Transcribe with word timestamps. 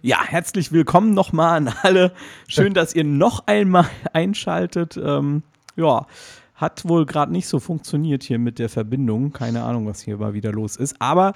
Ja, 0.00 0.24
herzlich 0.24 0.70
willkommen 0.70 1.12
nochmal 1.12 1.56
an 1.56 1.74
alle. 1.82 2.12
Schön, 2.46 2.72
dass 2.72 2.94
ihr 2.94 3.02
noch 3.02 3.48
einmal 3.48 3.86
einschaltet. 4.12 4.96
Ähm, 4.96 5.42
ja, 5.74 6.06
hat 6.54 6.88
wohl 6.88 7.04
gerade 7.04 7.32
nicht 7.32 7.48
so 7.48 7.58
funktioniert 7.58 8.22
hier 8.22 8.38
mit 8.38 8.60
der 8.60 8.68
Verbindung. 8.68 9.32
Keine 9.32 9.64
Ahnung, 9.64 9.88
was 9.88 10.00
hier 10.00 10.16
mal 10.18 10.34
wieder 10.34 10.52
los 10.52 10.76
ist. 10.76 10.94
Aber 11.00 11.32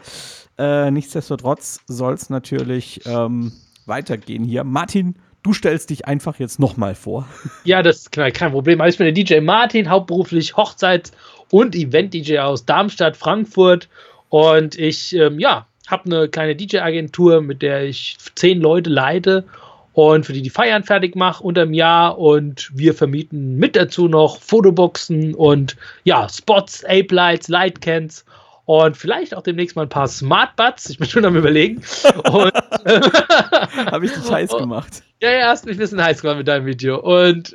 äh, 0.58 0.92
nichtsdestotrotz 0.92 1.80
soll 1.88 2.14
es 2.14 2.30
natürlich 2.30 3.00
ähm, 3.04 3.50
weitergehen 3.86 4.44
hier. 4.44 4.62
Martin, 4.62 5.16
du 5.42 5.52
stellst 5.52 5.90
dich 5.90 6.06
einfach 6.06 6.38
jetzt 6.38 6.60
nochmal 6.60 6.94
vor. 6.94 7.26
Ja, 7.64 7.82
das 7.82 8.02
ist 8.02 8.12
kein 8.12 8.52
Problem. 8.52 8.80
Also 8.80 8.94
ich 8.94 8.98
bin 8.98 9.12
der 9.12 9.24
DJ 9.24 9.40
Martin, 9.44 9.90
hauptberuflich 9.90 10.54
Hochzeits- 10.54 11.10
und 11.50 11.74
Event-DJ 11.74 12.38
aus 12.38 12.64
Darmstadt, 12.64 13.16
Frankfurt. 13.16 13.88
Und 14.28 14.78
ich, 14.78 15.16
ähm, 15.16 15.40
ja, 15.40 15.66
habe 15.88 16.06
eine 16.06 16.28
kleine 16.28 16.56
DJ-Agentur, 16.56 17.40
mit 17.40 17.62
der 17.62 17.84
ich 17.84 18.16
zehn 18.34 18.60
Leute 18.60 18.90
leite 18.90 19.44
und 19.92 20.24
für 20.24 20.32
die 20.32 20.42
die 20.42 20.50
Feiern 20.50 20.84
fertig 20.84 21.16
mache 21.16 21.42
unterm 21.42 21.74
Jahr 21.74 22.18
und 22.18 22.70
wir 22.74 22.94
vermieten 22.94 23.56
mit 23.56 23.76
dazu 23.76 24.08
noch 24.08 24.40
Fotoboxen 24.40 25.34
und 25.34 25.76
ja, 26.04 26.28
Spots, 26.28 26.84
Ape 26.84 27.14
Lights, 27.14 27.48
Lightcans 27.48 28.24
und 28.64 28.96
vielleicht 28.96 29.34
auch 29.34 29.42
demnächst 29.42 29.76
mal 29.76 29.82
ein 29.82 29.88
paar 29.88 30.08
Smartbuds. 30.08 30.90
Ich 30.90 30.98
bin 30.98 31.08
schon 31.08 31.24
am 31.24 31.36
überlegen. 31.36 31.82
Habe 32.04 34.06
ich 34.06 34.12
dich 34.12 34.30
heiß 34.30 34.50
gemacht. 34.50 35.02
Ja, 35.20 35.30
ja, 35.30 35.48
hast 35.48 35.66
mich 35.66 35.76
ein 35.76 35.80
bisschen 35.80 36.02
heiß 36.02 36.22
gemacht 36.22 36.38
mit 36.38 36.48
deinem 36.48 36.66
Video. 36.66 37.00
Und 37.00 37.54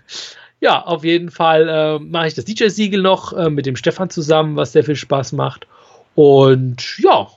ja, 0.60 0.82
auf 0.82 1.04
jeden 1.04 1.30
Fall 1.30 1.68
äh, 1.68 1.98
mache 2.00 2.26
ich 2.26 2.34
das 2.34 2.44
DJ-Siegel 2.44 3.00
noch 3.00 3.32
äh, 3.32 3.48
mit 3.48 3.64
dem 3.64 3.76
Stefan 3.76 4.10
zusammen, 4.10 4.56
was 4.56 4.72
sehr 4.72 4.84
viel 4.84 4.96
Spaß 4.96 5.32
macht. 5.32 5.66
Und 6.14 6.98
ja, 6.98 7.28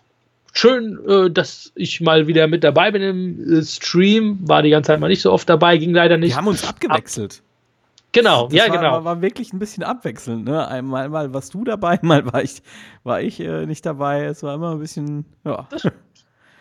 schön, 0.53 0.99
äh, 1.07 1.29
dass 1.29 1.71
ich 1.75 1.99
mal 1.99 2.27
wieder 2.27 2.47
mit 2.47 2.63
dabei 2.63 2.91
bin 2.91 3.01
im 3.01 3.59
äh, 3.59 3.63
Stream. 3.63 4.39
War 4.47 4.61
die 4.61 4.69
ganze 4.69 4.87
Zeit 4.87 4.99
mal 4.99 5.09
nicht 5.09 5.21
so 5.21 5.31
oft 5.31 5.49
dabei, 5.49 5.77
ging 5.77 5.93
leider 5.93 6.17
nicht. 6.17 6.31
Wir 6.31 6.37
haben 6.37 6.47
uns 6.47 6.65
abgewechselt. 6.65 7.41
Genau, 8.13 8.45
das 8.47 8.53
ja, 8.53 8.69
war, 8.69 8.77
genau. 8.77 8.91
War, 8.91 9.05
war 9.05 9.21
wirklich 9.21 9.51
ein 9.53 9.59
bisschen 9.59 9.83
abwechselnd. 9.83 10.45
Ne? 10.45 10.67
Einmal 10.67 11.09
mal 11.09 11.33
warst 11.33 11.55
du 11.55 11.63
dabei, 11.63 11.99
mal 12.03 12.31
war 12.31 12.43
ich, 12.43 12.61
war 13.03 13.19
ich 13.21 13.39
äh, 13.39 13.65
nicht 13.65 13.85
dabei. 13.85 14.25
Es 14.25 14.43
war 14.43 14.55
immer 14.55 14.71
ein 14.71 14.79
bisschen, 14.79 15.25
ja. 15.43 15.67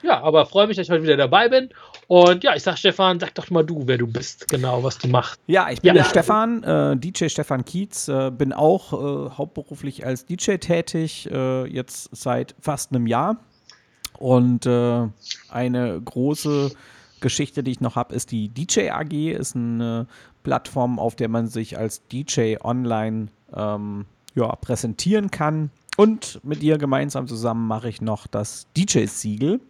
Ja, 0.02 0.20
aber 0.20 0.47
freue 0.47 0.67
mich, 0.67 0.77
dass 0.77 0.86
ich 0.86 0.91
heute 0.91 1.05
wieder 1.05 1.17
dabei 1.17 1.48
bin. 1.48 1.69
Und 2.08 2.42
ja, 2.42 2.56
ich 2.56 2.64
sag 2.64 2.77
Stefan, 2.77 3.20
sag 3.20 3.34
doch 3.36 3.50
mal 3.50 3.62
du, 3.62 3.86
wer 3.86 3.98
du 3.98 4.08
bist, 4.08 4.48
genau, 4.48 4.83
was 4.83 4.98
du 4.98 5.06
machst. 5.06 5.41
Ja, 5.47 5.70
ich 5.70 5.80
bin 5.80 5.95
ja. 5.95 6.02
der 6.02 6.05
Stefan, 6.11 6.64
äh, 6.64 6.97
DJ 6.97 7.28
Stefan 7.28 7.64
Kietz, 7.64 8.08
äh, 8.08 8.33
bin 8.33 8.52
auch 8.52 8.92
äh, 8.92 9.30
hauptberuflich 9.30 10.05
als 10.05 10.27
DJ 10.27 10.56
tätig, 10.56 11.30
äh, 11.30 11.67
jetzt 11.67 12.08
seit 12.11 12.56
fast 12.61 12.91
einem 12.91 13.06
Jahr. 13.06 13.36
Und 14.23 14.67
äh, 14.67 15.09
eine 15.48 16.01
große 16.01 16.70
Geschichte, 17.19 17.65
die 17.65 17.73
ich 17.73 17.81
noch 17.81 17.97
habe, 17.97 18.15
ist 18.15 18.31
die 18.31 18.48
DJ 18.48 18.91
AG, 18.91 19.33
ist 19.33 19.56
eine 19.56 20.06
Plattform, 20.45 21.01
auf 21.01 21.17
der 21.17 21.29
man 21.29 21.48
sich 21.48 21.77
als 21.77 22.06
DJ 22.06 22.55
online 22.62 23.31
ähm, 23.53 24.06
ja, 24.37 24.55
präsentieren 24.55 25.33
kann. 25.33 25.70
Und 25.97 26.39
mit 26.45 26.62
ihr 26.62 26.79
gemeinsam 26.79 27.27
zusammen 27.27 27.67
mache 27.67 27.89
ich 27.89 28.01
noch 28.01 28.29
das 28.29 28.69
DJ-Siegel. 28.77 29.61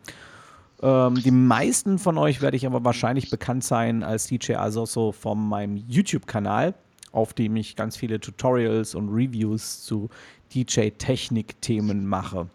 Ähm, 0.83 1.15
die 1.15 1.31
meisten 1.31 1.99
von 1.99 2.19
euch 2.19 2.43
werde 2.43 2.59
ich 2.59 2.67
aber 2.67 2.85
wahrscheinlich 2.85 3.31
bekannt 3.31 3.65
sein 3.65 4.03
als 4.03 4.27
DJ 4.27 4.57
also 4.57 4.85
so 4.85 5.13
von 5.13 5.49
meinem 5.49 5.79
YouTube-Kanal, 5.79 6.75
auf 7.11 7.33
dem 7.33 7.57
ich 7.57 7.75
ganz 7.75 7.97
viele 7.97 8.21
Tutorials 8.21 8.95
und 8.95 9.09
Reviews 9.09 9.83
zu 9.83 10.11
DJ-Technik-Themen 10.53 12.05
mache. 12.07 12.51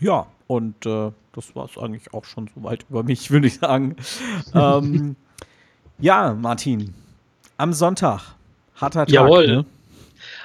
Ja, 0.00 0.26
und 0.46 0.86
äh, 0.86 1.12
das 1.32 1.54
war 1.54 1.66
es 1.66 1.78
eigentlich 1.78 2.12
auch 2.12 2.24
schon 2.24 2.50
soweit 2.54 2.84
über 2.88 3.02
mich, 3.02 3.30
würde 3.30 3.46
ich 3.46 3.58
sagen. 3.58 3.96
ähm, 4.54 5.16
ja, 5.98 6.34
Martin, 6.34 6.94
am 7.56 7.72
Sonntag, 7.72 8.34
harter 8.74 9.06
Tag. 9.06 9.10
Jawohl. 9.10 9.46
Ne? 9.46 9.66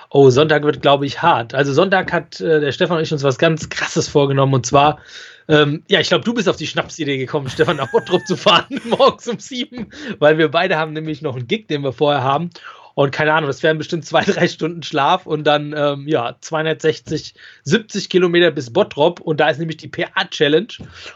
Oh, 0.09 0.29
Sonntag 0.29 0.63
wird, 0.63 0.81
glaube 0.81 1.05
ich, 1.05 1.21
hart. 1.21 1.53
Also 1.53 1.73
Sonntag 1.73 2.13
hat 2.13 2.39
äh, 2.39 2.59
der 2.59 2.71
Stefan 2.71 2.97
und 2.97 3.03
ich 3.03 3.11
uns 3.11 3.23
was 3.23 3.37
ganz 3.37 3.69
Krasses 3.69 4.07
vorgenommen. 4.07 4.53
Und 4.53 4.65
zwar, 4.65 4.99
ähm, 5.47 5.83
ja, 5.87 5.99
ich 5.99 6.09
glaube, 6.09 6.23
du 6.23 6.33
bist 6.33 6.47
auf 6.47 6.55
die 6.55 6.67
Schnapsidee 6.67 7.17
gekommen, 7.17 7.49
Stefan 7.49 7.77
nach 7.77 7.91
Bottrop 7.91 8.25
zu 8.27 8.37
fahren, 8.37 8.79
morgens 8.85 9.27
um 9.27 9.39
sieben, 9.39 9.89
weil 10.19 10.37
wir 10.37 10.49
beide 10.49 10.77
haben 10.77 10.93
nämlich 10.93 11.21
noch 11.21 11.35
einen 11.35 11.47
Gig, 11.47 11.67
den 11.67 11.81
wir 11.83 11.93
vorher 11.93 12.23
haben. 12.23 12.49
Und 12.95 13.11
keine 13.11 13.33
Ahnung, 13.33 13.47
das 13.47 13.61
wären 13.61 13.77
bestimmt 13.77 14.05
zwei, 14.05 14.23
drei 14.25 14.47
Stunden 14.47 14.81
Schlaf 14.81 15.25
und 15.25 15.43
dann, 15.43 15.75
ähm, 15.77 16.07
ja, 16.07 16.35
260, 16.39 17.35
70 17.63 18.09
Kilometer 18.09 18.51
bis 18.51 18.71
Bottrop. 18.71 19.19
Und 19.19 19.39
da 19.39 19.49
ist 19.49 19.59
nämlich 19.59 19.77
die 19.77 19.89
PA-Challenge. 19.89 20.67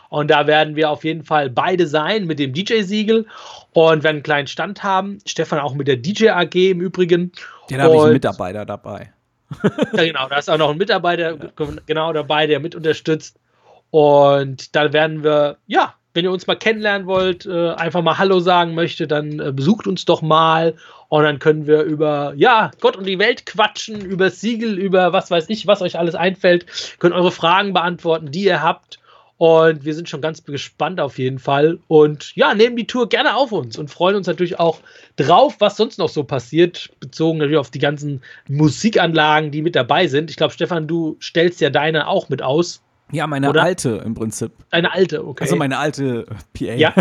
Und 0.10 0.30
da 0.30 0.46
werden 0.46 0.76
wir 0.76 0.90
auf 0.90 1.04
jeden 1.04 1.24
Fall 1.24 1.50
beide 1.50 1.88
sein 1.88 2.26
mit 2.26 2.38
dem 2.38 2.54
DJ-Siegel 2.54 3.26
und 3.72 4.04
werden 4.04 4.18
einen 4.18 4.24
kleinen 4.24 4.48
Stand 4.48 4.84
haben. 4.84 5.20
Stefan 5.26 5.60
auch 5.60 5.74
mit 5.74 5.88
der 5.88 5.96
DJ-AG 5.96 6.54
im 6.56 6.82
Übrigen. 6.82 7.32
Den 7.70 7.82
habe 7.82 7.96
ich 7.96 8.02
einen 8.02 8.14
Mitarbeiter 8.14 8.66
dabei. 8.66 9.14
ja, 9.94 10.04
genau, 10.04 10.28
da 10.28 10.38
ist 10.38 10.50
auch 10.50 10.58
noch 10.58 10.70
ein 10.70 10.78
Mitarbeiter 10.78 11.32
ja. 11.32 11.68
genau 11.86 12.14
dabei, 12.14 12.46
der 12.46 12.60
mit 12.60 12.76
unterstützt. 12.76 13.40
Und 13.90 14.76
da 14.76 14.94
werden 14.94 15.24
wir, 15.24 15.58
ja, 15.66 15.96
wenn 16.20 16.26
ihr 16.26 16.34
uns 16.34 16.48
mal 16.48 16.56
kennenlernen 16.56 17.08
wollt, 17.08 17.46
äh, 17.46 17.70
einfach 17.76 18.02
mal 18.02 18.18
Hallo 18.18 18.42
sagen 18.42 18.76
möchte, 18.76 19.08
dann 19.08 19.40
äh, 19.40 19.54
besucht 19.54 19.88
uns 19.88 20.04
doch 20.04 20.22
mal 20.22 20.76
und 21.08 21.24
dann 21.24 21.40
können 21.40 21.66
wir 21.66 21.84
über, 21.84 22.34
ja, 22.36 22.72
Gott 22.82 22.98
und 22.98 23.08
die 23.08 23.20
Welt 23.20 23.46
quatschen, 23.46 24.02
über 24.02 24.30
Siegel, 24.30 24.78
über 24.78 25.14
was 25.14 25.32
weiß 25.32 25.46
ich, 25.48 25.66
was 25.66 25.82
euch 25.82 25.98
alles 25.98 26.16
einfällt, 26.16 26.66
können 27.00 27.14
eure 27.14 27.32
Fragen 27.32 27.72
beantworten, 27.72 28.32
die 28.32 28.44
ihr 28.44 28.62
habt. 28.62 29.00
Und 29.38 29.86
wir 29.86 29.96
sind 29.96 30.10
schon 30.10 30.20
ganz 30.20 30.44
gespannt 30.44 31.00
auf 31.00 31.18
jeden 31.20 31.40
Fall. 31.40 31.80
Und 31.88 32.36
ja, 32.36 32.54
nehmen 32.54 32.76
die 32.76 32.86
Tour 32.86 33.08
gerne 33.08 33.38
auf 33.38 33.54
uns 33.54 33.78
und 33.78 33.90
freuen 33.90 34.18
uns 34.18 34.28
natürlich 34.28 34.60
auch 34.60 34.82
drauf, 35.16 35.56
was 35.60 35.78
sonst 35.78 36.00
noch 36.00 36.10
so 36.10 36.26
passiert, 36.26 36.90
bezogen 37.00 37.38
natürlich 37.38 37.60
auf 37.60 37.72
die 37.72 37.80
ganzen 37.80 38.22
Musikanlagen, 38.50 39.52
die 39.52 39.62
mit 39.62 39.78
dabei 39.78 40.08
sind. 40.08 40.30
Ich 40.30 40.36
glaube, 40.36 40.54
Stefan, 40.54 40.86
du 40.86 41.16
stellst 41.22 41.62
ja 41.62 41.70
deine 41.70 42.10
auch 42.10 42.28
mit 42.28 42.42
aus. 42.42 42.82
Ja, 43.12 43.26
meine 43.26 43.50
Oder? 43.50 43.64
alte 43.64 44.02
im 44.06 44.14
Prinzip. 44.14 44.52
Eine 44.70 44.94
alte, 44.94 45.26
okay. 45.26 45.44
Also 45.44 45.56
meine 45.56 45.78
alte 45.80 46.26
PA. 46.54 46.74
Ja. 46.74 46.94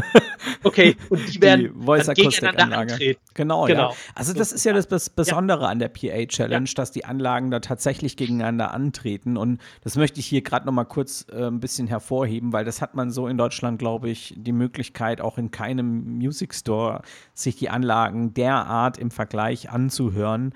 Okay, 0.63 0.97
und 1.11 1.35
die 1.35 1.41
werden 1.43 1.75
die 1.75 1.85
Voice 1.85 2.07
gegeneinander 2.07 2.79
antreten. 2.79 3.21
Genau, 3.35 3.67
genau. 3.67 3.91
Ja. 3.91 3.97
Also 4.15 4.33
das 4.33 4.53
ist 4.53 4.65
ja 4.65 4.73
das 4.73 5.11
Besondere 5.11 5.63
ja. 5.63 5.69
an 5.69 5.79
der 5.79 5.89
PA 5.89 6.25
Challenge, 6.27 6.67
ja. 6.67 6.75
dass 6.75 6.93
die 6.93 7.05
Anlagen 7.05 7.51
da 7.51 7.61
tatsächlich 7.61 8.17
gegeneinander 8.17 8.73
antreten 8.73 9.37
und 9.37 9.61
das 9.85 9.97
möchte 9.97 10.21
ich 10.21 10.27
hier 10.27 10.43
gerade 10.43 10.67
noch 10.67 10.73
mal 10.73 10.85
kurz 10.85 11.27
äh, 11.31 11.47
ein 11.47 11.61
bisschen 11.61 11.87
hervorheben, 11.87 12.53
weil 12.53 12.65
das 12.65 12.81
hat 12.81 12.95
man 12.95 13.11
so 13.11 13.29
in 13.29 13.37
Deutschland, 13.37 13.79
glaube 13.79 14.09
ich, 14.09 14.35
die 14.37 14.53
Möglichkeit 14.53 15.21
auch 15.21 15.37
in 15.37 15.51
keinem 15.51 16.17
Music 16.17 16.55
Store 16.55 17.03
sich 17.35 17.57
die 17.57 17.69
Anlagen 17.69 18.33
derart 18.33 18.99
im 18.99 19.11
Vergleich 19.11 19.71
anzuhören 19.71 20.55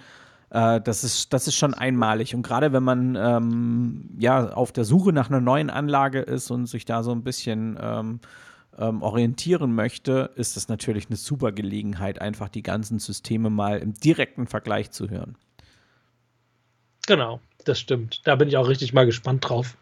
das, 0.54 1.02
ist, 1.02 1.32
das 1.32 1.48
ist 1.48 1.56
schon 1.56 1.72
einmalig. 1.72 2.34
Und 2.34 2.42
gerade 2.42 2.72
wenn 2.74 2.82
man 2.82 3.16
ähm, 3.16 4.10
ja 4.18 4.52
auf 4.52 4.70
der 4.70 4.84
Suche 4.84 5.12
nach 5.12 5.30
einer 5.30 5.40
neuen 5.40 5.70
Anlage 5.70 6.20
ist 6.20 6.50
und 6.50 6.66
sich 6.66 6.84
da 6.84 7.02
so 7.02 7.12
ein 7.12 7.22
bisschen 7.22 7.78
ähm, 7.80 8.20
ähm, 8.78 9.02
orientieren 9.02 9.74
möchte, 9.74 10.30
ist 10.36 10.56
das 10.56 10.68
natürlich 10.68 11.06
eine 11.08 11.16
super 11.16 11.52
Gelegenheit, 11.52 12.20
einfach 12.20 12.48
die 12.48 12.62
ganzen 12.62 12.98
Systeme 12.98 13.50
mal 13.50 13.78
im 13.78 13.94
direkten 13.94 14.46
Vergleich 14.46 14.90
zu 14.90 15.08
hören. 15.08 15.36
Genau, 17.06 17.40
das 17.64 17.80
stimmt. 17.80 18.20
Da 18.24 18.36
bin 18.36 18.48
ich 18.48 18.56
auch 18.56 18.68
richtig 18.68 18.92
mal 18.92 19.06
gespannt 19.06 19.48
drauf. 19.48 19.76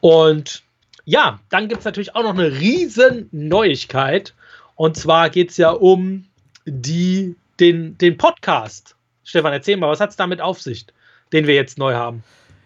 Und 0.00 0.62
ja, 1.04 1.40
dann 1.48 1.68
gibt 1.68 1.80
es 1.80 1.84
natürlich 1.84 2.14
auch 2.14 2.22
noch 2.22 2.34
eine 2.34 2.60
riesen 2.60 3.28
Neuigkeit. 3.32 4.34
Und 4.76 4.96
zwar 4.96 5.30
geht 5.30 5.50
es 5.50 5.56
ja 5.56 5.70
um 5.70 6.26
die, 6.64 7.36
den, 7.58 7.98
den 7.98 8.16
Podcast. 8.16 8.96
Stefan, 9.24 9.52
erzähl 9.52 9.76
mal, 9.76 9.88
was 9.88 10.00
hat 10.00 10.10
es 10.10 10.16
damit 10.16 10.40
auf 10.40 10.60
sich, 10.60 10.86
den 11.32 11.46
wir 11.46 11.54
jetzt 11.54 11.78
neu 11.78 11.94
haben? 11.94 12.22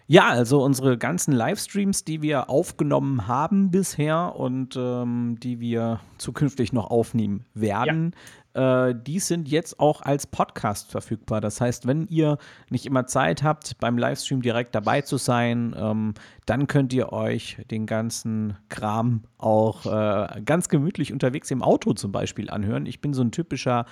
Ja, 0.07 0.27
also 0.27 0.63
unsere 0.63 0.97
ganzen 0.99 1.33
Livestreams, 1.33 2.03
die 2.03 2.21
wir 2.21 2.49
aufgenommen 2.49 3.27
haben 3.27 3.71
bisher 3.71 4.35
und 4.35 4.75
ähm, 4.75 5.37
die 5.41 5.59
wir 5.59 5.99
zukünftig 6.19 6.73
noch 6.73 6.91
aufnehmen 6.91 7.45
werden. 7.55 8.15
Äh, 8.55 8.95
die 8.95 9.19
sind 9.19 9.49
jetzt 9.49 9.79
auch 9.79 10.01
als 10.01 10.25
Podcast 10.27 10.89
verfügbar. 10.89 11.41
Das 11.41 11.59
heißt, 11.59 11.87
wenn 11.87 12.07
ihr 12.07 12.37
nicht 12.69 12.85
immer 12.85 13.05
Zeit 13.05 13.43
habt, 13.43 13.77
beim 13.79 13.97
Livestream 13.97 14.41
direkt 14.41 14.73
dabei 14.73 15.01
zu 15.01 15.17
sein, 15.17 15.75
ähm, 15.77 16.13
dann 16.45 16.67
könnt 16.67 16.93
ihr 16.93 17.11
euch 17.11 17.57
den 17.69 17.85
ganzen 17.85 18.55
Kram 18.69 19.23
auch 19.37 19.85
äh, 19.85 20.39
ganz 20.41 20.69
gemütlich 20.69 21.11
unterwegs 21.11 21.51
im 21.51 21.61
Auto 21.61 21.91
zum 21.93 22.13
Beispiel 22.13 22.49
anhören. 22.49 22.85
Ich 22.85 23.01
bin 23.01 23.13
so 23.13 23.23
ein 23.23 23.31
typischer 23.31 23.85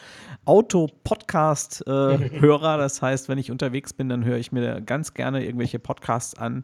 Auto-Podcast-Hörer. 0.45 2.75
Äh, 2.75 2.77
das 2.77 3.01
heißt, 3.01 3.27
wenn 3.27 3.37
ich 3.37 3.51
unterwegs 3.51 3.91
bin, 3.93 4.07
dann 4.07 4.23
höre 4.23 4.37
ich 4.37 4.53
mir 4.53 4.79
ganz 4.81 5.13
gerne 5.13 5.45
irgendwelche 5.45 5.79
Podcasts 5.79 6.37
an. 6.37 6.61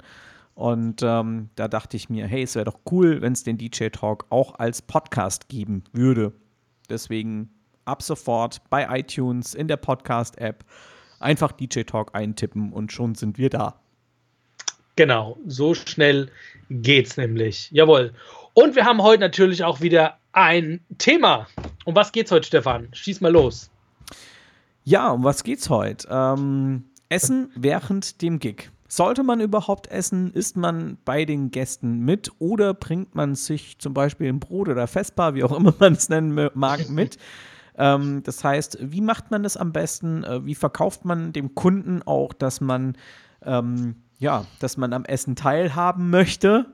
Und 0.56 1.02
ähm, 1.04 1.50
da 1.56 1.68
dachte 1.68 1.98
ich 1.98 2.10
mir, 2.10 2.28
hey, 2.28 2.44
es 2.44 2.56
wäre 2.56 2.66
doch 2.66 2.80
cool, 2.92 3.22
wenn 3.22 3.34
es 3.34 3.44
den 3.44 3.58
DJ 3.58 3.90
Talk 3.90 4.26
auch 4.30 4.56
als 4.56 4.82
Podcast 4.82 5.50
geben 5.50 5.84
würde. 5.94 6.34
Deswegen 6.90 7.50
ab 7.90 8.04
sofort 8.04 8.62
bei 8.70 9.00
iTunes 9.00 9.54
in 9.54 9.68
der 9.68 9.78
Podcast-App 9.78 10.64
einfach 11.20 11.52
DJ 11.52 11.82
Talk 11.82 12.12
eintippen 12.14 12.72
und 12.72 12.92
schon 12.92 13.16
sind 13.16 13.38
wir 13.38 13.50
da. 13.50 13.80
Genau, 14.96 15.38
so 15.46 15.74
schnell 15.74 16.30
geht's 16.70 17.18
nämlich. 17.18 17.70
Jawohl. 17.72 18.14
Und 18.54 18.76
wir 18.76 18.86
haben 18.86 19.02
heute 19.02 19.22
natürlich 19.22 19.64
auch 19.64 19.82
wieder 19.82 20.18
ein 20.34 20.82
Thema. 20.98 21.48
Um 21.86 21.96
was 21.96 22.12
geht's 22.12 22.32
heute, 22.32 22.48
Stefan? 22.48 22.90
Schieß 22.92 23.22
mal 23.22 23.32
los. 23.32 23.70
Ja, 24.84 25.12
um 25.12 25.24
was 25.24 25.44
geht's 25.44 25.70
heute? 25.70 26.08
Ähm, 26.12 26.86
Essen 27.10 27.52
während 27.56 28.22
dem 28.22 28.40
Gig. 28.40 28.70
Sollte 28.88 29.24
man 29.24 29.40
überhaupt 29.40 29.88
essen? 29.88 30.34
Isst 30.34 30.58
man 30.58 30.98
bei 31.06 31.24
den 31.24 31.52
Gästen 31.52 32.00
mit 32.00 32.32
oder 32.40 32.74
bringt 32.74 33.14
man 33.14 33.36
sich 33.36 33.78
zum 33.78 33.94
Beispiel 33.94 34.28
ein 34.30 34.40
Brot 34.40 34.68
oder 34.68 34.88
Vespa, 34.88 35.36
wie 35.36 35.44
auch 35.44 35.56
immer 35.56 35.74
man 35.80 35.94
es 35.94 36.10
nennen 36.10 36.50
mag, 36.54 36.90
mit? 36.90 37.18
ähm, 37.80 38.22
das 38.24 38.44
heißt, 38.44 38.78
wie 38.82 39.02
macht 39.02 39.32
man 39.32 39.42
das 39.42 39.58
am 39.58 39.72
besten? 39.72 40.24
Äh, 40.24 40.46
wie 40.46 40.56
verkauft 40.56 41.06
man 41.06 41.34
dem 41.34 41.56
Kunden 41.56 42.04
auch, 42.04 42.34
dass 42.34 42.62
man 42.62 42.96
ähm, 43.44 43.96
ja, 44.20 44.46
dass 44.60 44.78
man 44.78 44.94
am 44.94 45.06
Essen 45.06 45.36
teilhaben 45.36 46.10
möchte? 46.10 46.66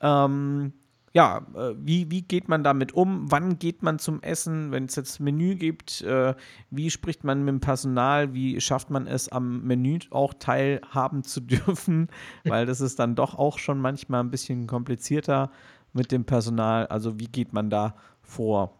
Ähm, 0.00 0.72
ja, 1.12 1.46
äh, 1.54 1.74
wie, 1.76 2.10
wie 2.10 2.22
geht 2.22 2.48
man 2.48 2.64
damit 2.64 2.92
um? 2.92 3.30
Wann 3.30 3.58
geht 3.58 3.82
man 3.82 3.98
zum 3.98 4.22
Essen, 4.22 4.72
wenn 4.72 4.86
es 4.86 4.96
jetzt 4.96 5.20
Menü 5.20 5.54
gibt? 5.56 6.00
Äh, 6.00 6.34
wie 6.70 6.90
spricht 6.90 7.22
man 7.22 7.40
mit 7.40 7.48
dem 7.48 7.60
Personal? 7.60 8.32
Wie 8.32 8.58
schafft 8.60 8.88
man 8.88 9.06
es, 9.06 9.28
am 9.28 9.62
Menü 9.62 9.98
auch 10.10 10.32
teilhaben 10.32 11.22
zu 11.22 11.40
dürfen? 11.42 12.08
Weil 12.44 12.64
das 12.64 12.80
ist 12.80 12.98
dann 12.98 13.14
doch 13.14 13.34
auch 13.34 13.58
schon 13.58 13.78
manchmal 13.78 14.20
ein 14.20 14.30
bisschen 14.30 14.66
komplizierter 14.66 15.50
mit 15.92 16.10
dem 16.10 16.24
Personal. 16.24 16.86
Also 16.86 17.20
wie 17.20 17.28
geht 17.28 17.52
man 17.52 17.68
da 17.68 17.94
vor? 18.22 18.78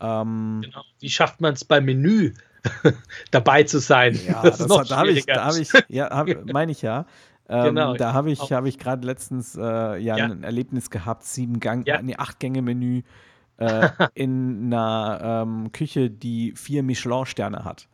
Ähm, 0.00 0.62
genau. 0.64 0.82
Wie 0.98 1.10
schafft 1.10 1.40
man 1.40 1.54
es 1.54 1.64
beim 1.64 1.84
Menü 1.84 2.32
dabei 3.30 3.62
zu 3.64 3.78
sein? 3.78 4.18
Ja, 4.26 4.42
das, 4.42 4.58
das 4.58 4.88
da 4.88 4.96
habe 4.96 5.10
ich, 5.10 5.26
da 5.26 5.44
hab 5.44 5.56
ich, 5.56 5.70
ja, 5.88 6.10
hab, 6.10 6.28
meine 6.52 6.72
ich 6.72 6.82
ja. 6.82 7.06
Ähm, 7.48 7.64
genau. 7.64 7.94
Da 7.94 8.12
habe 8.12 8.30
ich, 8.30 8.52
hab 8.52 8.64
ich 8.64 8.78
gerade 8.78 9.06
letztens 9.06 9.56
äh, 9.56 9.60
ja, 9.60 10.16
ja, 10.16 10.24
ein 10.24 10.44
Erlebnis 10.44 10.90
gehabt, 10.90 11.24
sieben 11.24 11.58
Gang, 11.58 11.86
ja. 11.86 12.00
nee, 12.00 12.16
acht 12.16 12.38
Gänge 12.38 12.62
Menü 12.62 13.02
äh, 13.58 13.88
in 14.14 14.66
einer 14.66 15.44
ähm, 15.44 15.72
Küche, 15.72 16.10
die 16.10 16.52
vier 16.56 16.82
Michelin-Sterne 16.82 17.64
hat. 17.64 17.88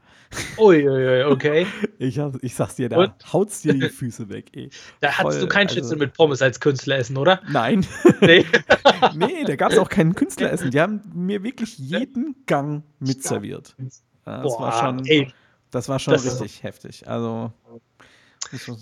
Uiuiui, 0.58 1.24
okay. 1.24 1.66
Ich, 1.98 2.18
hab, 2.18 2.42
ich 2.42 2.54
sag's 2.54 2.76
dir, 2.76 2.88
da 2.88 2.98
Und? 2.98 3.32
haut's 3.32 3.62
dir 3.62 3.74
die 3.74 3.88
Füße 3.88 4.28
weg, 4.28 4.50
ey. 4.54 4.70
Da 5.00 5.10
Voll, 5.10 5.24
hattest 5.24 5.42
du 5.42 5.48
kein 5.48 5.68
Schnitzel 5.68 5.92
also, 5.92 6.04
mit 6.04 6.14
Pommes 6.14 6.42
als 6.42 6.60
Künstleressen, 6.60 7.16
oder? 7.16 7.40
Nein. 7.48 7.86
Nee, 8.20 8.44
nee 9.14 9.44
da 9.44 9.56
gab's 9.56 9.78
auch 9.78 9.88
kein 9.88 10.14
Künstleressen. 10.14 10.70
Die 10.70 10.80
haben 10.80 11.02
mir 11.14 11.42
wirklich 11.42 11.78
jeden 11.78 12.34
Gang 12.46 12.82
mitserviert. 13.00 13.74
Das 13.78 14.02
Boah, 14.24 14.60
war 14.60 14.72
schon, 14.72 15.06
ey, 15.06 15.32
das 15.70 15.88
war 15.88 15.98
schon 15.98 16.14
das 16.14 16.24
richtig 16.24 16.62
heftig. 16.62 17.06
Also 17.08 17.52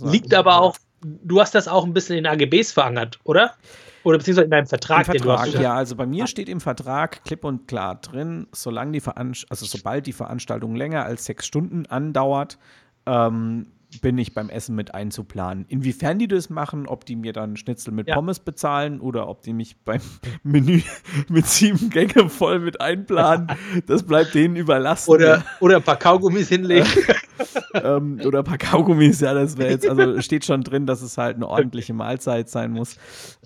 Liegt 0.03 0.35
aber 0.35 0.61
auch, 0.61 0.77
du 1.05 1.41
hast 1.41 1.55
das 1.55 1.69
auch 1.69 1.85
ein 1.85 1.93
bisschen 1.93 2.17
in 2.17 2.27
AGBs 2.27 2.73
verankert, 2.73 3.19
oder? 3.25 3.55
Oder 4.03 4.19
beziehungsweise 4.19 4.45
in 4.45 4.51
deinem 4.51 4.67
Vertrag, 4.67 5.09
Im 5.09 5.19
Vertrag, 5.19 5.61
Ja, 5.61 5.75
also 5.75 5.97
bei 5.97 6.07
mir 6.07 6.27
steht 6.27 6.49
im 6.49 6.61
Vertrag 6.61 7.25
klipp 7.25 7.45
und 7.45 7.67
klar 7.69 7.95
drin, 7.97 8.47
solange 8.53 8.93
die 8.93 9.01
Veranst 9.01 9.47
also 9.49 9.65
sobald 9.65 10.07
die 10.07 10.13
Veranstaltung 10.13 10.77
länger 10.77 11.05
als 11.05 11.25
sechs 11.25 11.47
Stunden 11.47 11.87
andauert, 11.87 12.59
ähm, 13.07 13.67
bin 14.01 14.19
ich 14.19 14.35
beim 14.35 14.49
Essen 14.49 14.75
mit 14.75 14.95
einzuplanen. 14.95 15.65
Inwiefern 15.69 16.19
die 16.19 16.29
das 16.29 16.51
machen, 16.51 16.87
ob 16.87 17.05
die 17.05 17.17
mir 17.17 17.33
dann 17.33 17.57
Schnitzel 17.57 17.93
mit 17.93 18.09
ja. 18.09 18.15
Pommes 18.15 18.41
bezahlen 18.41 19.01
oder 19.01 19.29
ob 19.29 19.43
die 19.43 19.53
mich 19.53 19.77
beim 19.85 20.01
Menü 20.43 20.83
mit 21.29 21.47
sieben 21.47 21.91
Gänge 21.91 22.29
voll 22.29 22.61
mit 22.61 22.81
einplanen, 22.81 23.49
das 23.87 24.03
bleibt 24.03 24.35
denen 24.35 24.57
überlassen. 24.57 25.11
Oder, 25.11 25.45
oder 25.61 25.77
ein 25.77 25.83
paar 25.83 25.99
Kaugummis 25.99 26.49
hinlegen. 26.49 26.89
ähm, 27.75 28.21
oder 28.25 28.39
ein 28.39 28.45
paar 28.45 28.59
Kaugummis, 28.59 29.21
ja, 29.21 29.35
das 29.35 29.57
wäre 29.59 29.71
jetzt, 29.71 29.89
also 29.89 30.21
steht 30.21 30.45
schon 30.45 30.63
drin, 30.63 30.87
dass 30.87 31.03
es 31.03 31.19
halt 31.19 31.37
eine 31.37 31.49
ordentliche 31.49 31.95
Mahlzeit 31.95 32.49
sein 32.49 32.73
muss. 32.73 32.97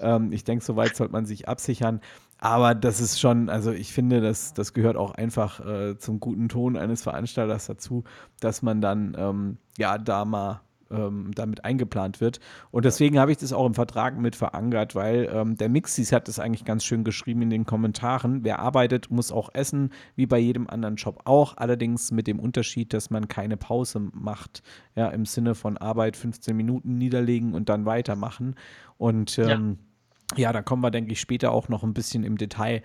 Ähm, 0.00 0.32
ich 0.32 0.44
denke, 0.44 0.64
soweit 0.64 0.96
sollte 0.96 1.12
man 1.12 1.26
sich 1.26 1.48
absichern. 1.48 2.00
Aber 2.38 2.74
das 2.74 3.00
ist 3.00 3.20
schon, 3.20 3.48
also 3.48 3.72
ich 3.72 3.92
finde, 3.92 4.20
das, 4.20 4.54
das 4.54 4.72
gehört 4.72 4.96
auch 4.96 5.12
einfach 5.12 5.64
äh, 5.64 5.98
zum 5.98 6.20
guten 6.20 6.48
Ton 6.48 6.76
eines 6.76 7.02
Veranstalters 7.02 7.66
dazu, 7.66 8.04
dass 8.40 8.62
man 8.62 8.80
dann 8.80 9.16
ähm, 9.18 9.58
ja 9.76 9.98
da 9.98 10.24
mal 10.24 10.60
ähm, 10.90 11.32
damit 11.34 11.64
eingeplant 11.64 12.20
wird. 12.20 12.40
Und 12.70 12.84
deswegen 12.84 13.18
habe 13.18 13.32
ich 13.32 13.38
das 13.38 13.52
auch 13.52 13.66
im 13.66 13.74
Vertrag 13.74 14.18
mit 14.18 14.36
verankert, 14.36 14.94
weil 14.94 15.28
ähm, 15.32 15.56
der 15.56 15.68
Mixis 15.68 16.12
hat 16.12 16.28
das 16.28 16.38
eigentlich 16.38 16.64
ganz 16.64 16.84
schön 16.84 17.04
geschrieben 17.04 17.42
in 17.42 17.50
den 17.50 17.66
Kommentaren. 17.66 18.44
Wer 18.44 18.60
arbeitet, 18.60 19.10
muss 19.10 19.32
auch 19.32 19.50
essen, 19.52 19.90
wie 20.14 20.26
bei 20.26 20.38
jedem 20.38 20.68
anderen 20.68 20.96
Job 20.96 21.22
auch. 21.24 21.56
Allerdings 21.56 22.10
mit 22.10 22.26
dem 22.26 22.38
Unterschied, 22.38 22.92
dass 22.92 23.10
man 23.10 23.28
keine 23.28 23.56
Pause 23.56 24.00
macht. 24.12 24.62
Ja, 24.94 25.08
im 25.08 25.26
Sinne 25.26 25.54
von 25.54 25.76
Arbeit 25.76 26.16
15 26.16 26.56
Minuten 26.56 26.98
niederlegen 26.98 27.54
und 27.54 27.68
dann 27.68 27.84
weitermachen. 27.84 28.54
Und 28.96 29.38
ähm, 29.38 29.48
ja 29.48 29.87
ja, 30.36 30.52
da 30.52 30.62
kommen 30.62 30.82
wir, 30.82 30.90
denke 30.90 31.12
ich, 31.12 31.20
später 31.20 31.52
auch 31.52 31.68
noch 31.68 31.82
ein 31.82 31.94
bisschen 31.94 32.24
im 32.24 32.36
Detail 32.36 32.82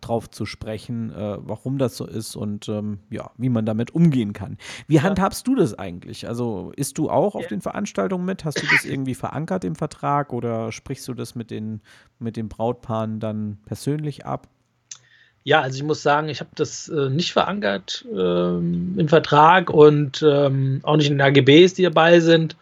drauf 0.00 0.28
zu 0.30 0.46
sprechen, 0.46 1.12
äh, 1.12 1.36
warum 1.38 1.78
das 1.78 1.96
so 1.96 2.06
ist 2.06 2.34
und 2.34 2.68
ähm, 2.68 2.98
ja, 3.08 3.30
wie 3.36 3.48
man 3.48 3.66
damit 3.66 3.92
umgehen 3.92 4.32
kann. 4.32 4.58
Wie 4.88 4.96
ja. 4.96 5.02
handhabst 5.02 5.46
du 5.46 5.54
das 5.54 5.78
eigentlich? 5.78 6.26
Also 6.26 6.72
isst 6.76 6.98
du 6.98 7.08
auch 7.08 7.34
ja. 7.34 7.40
auf 7.40 7.46
den 7.46 7.60
Veranstaltungen 7.60 8.24
mit? 8.24 8.44
Hast 8.44 8.60
du 8.60 8.66
das 8.66 8.84
irgendwie 8.84 9.14
verankert 9.14 9.64
im 9.64 9.76
Vertrag 9.76 10.32
oder 10.32 10.72
sprichst 10.72 11.06
du 11.08 11.14
das 11.14 11.34
mit 11.34 11.50
den, 11.50 11.80
mit 12.18 12.36
den 12.36 12.48
Brautpaaren 12.48 13.20
dann 13.20 13.58
persönlich 13.64 14.26
ab? 14.26 14.48
Ja, 15.42 15.60
also 15.62 15.76
ich 15.76 15.84
muss 15.84 16.02
sagen, 16.02 16.28
ich 16.28 16.40
habe 16.40 16.50
das 16.54 16.88
äh, 16.88 17.08
nicht 17.08 17.32
verankert 17.32 18.04
ähm, 18.12 18.94
im 18.98 19.08
Vertrag 19.08 19.70
und 19.70 20.22
ähm, 20.22 20.80
auch 20.82 20.96
nicht 20.96 21.10
in 21.10 21.16
den 21.16 21.22
AGBs, 21.22 21.74
die 21.74 21.82
dabei 21.82 22.20
sind. 22.20 22.56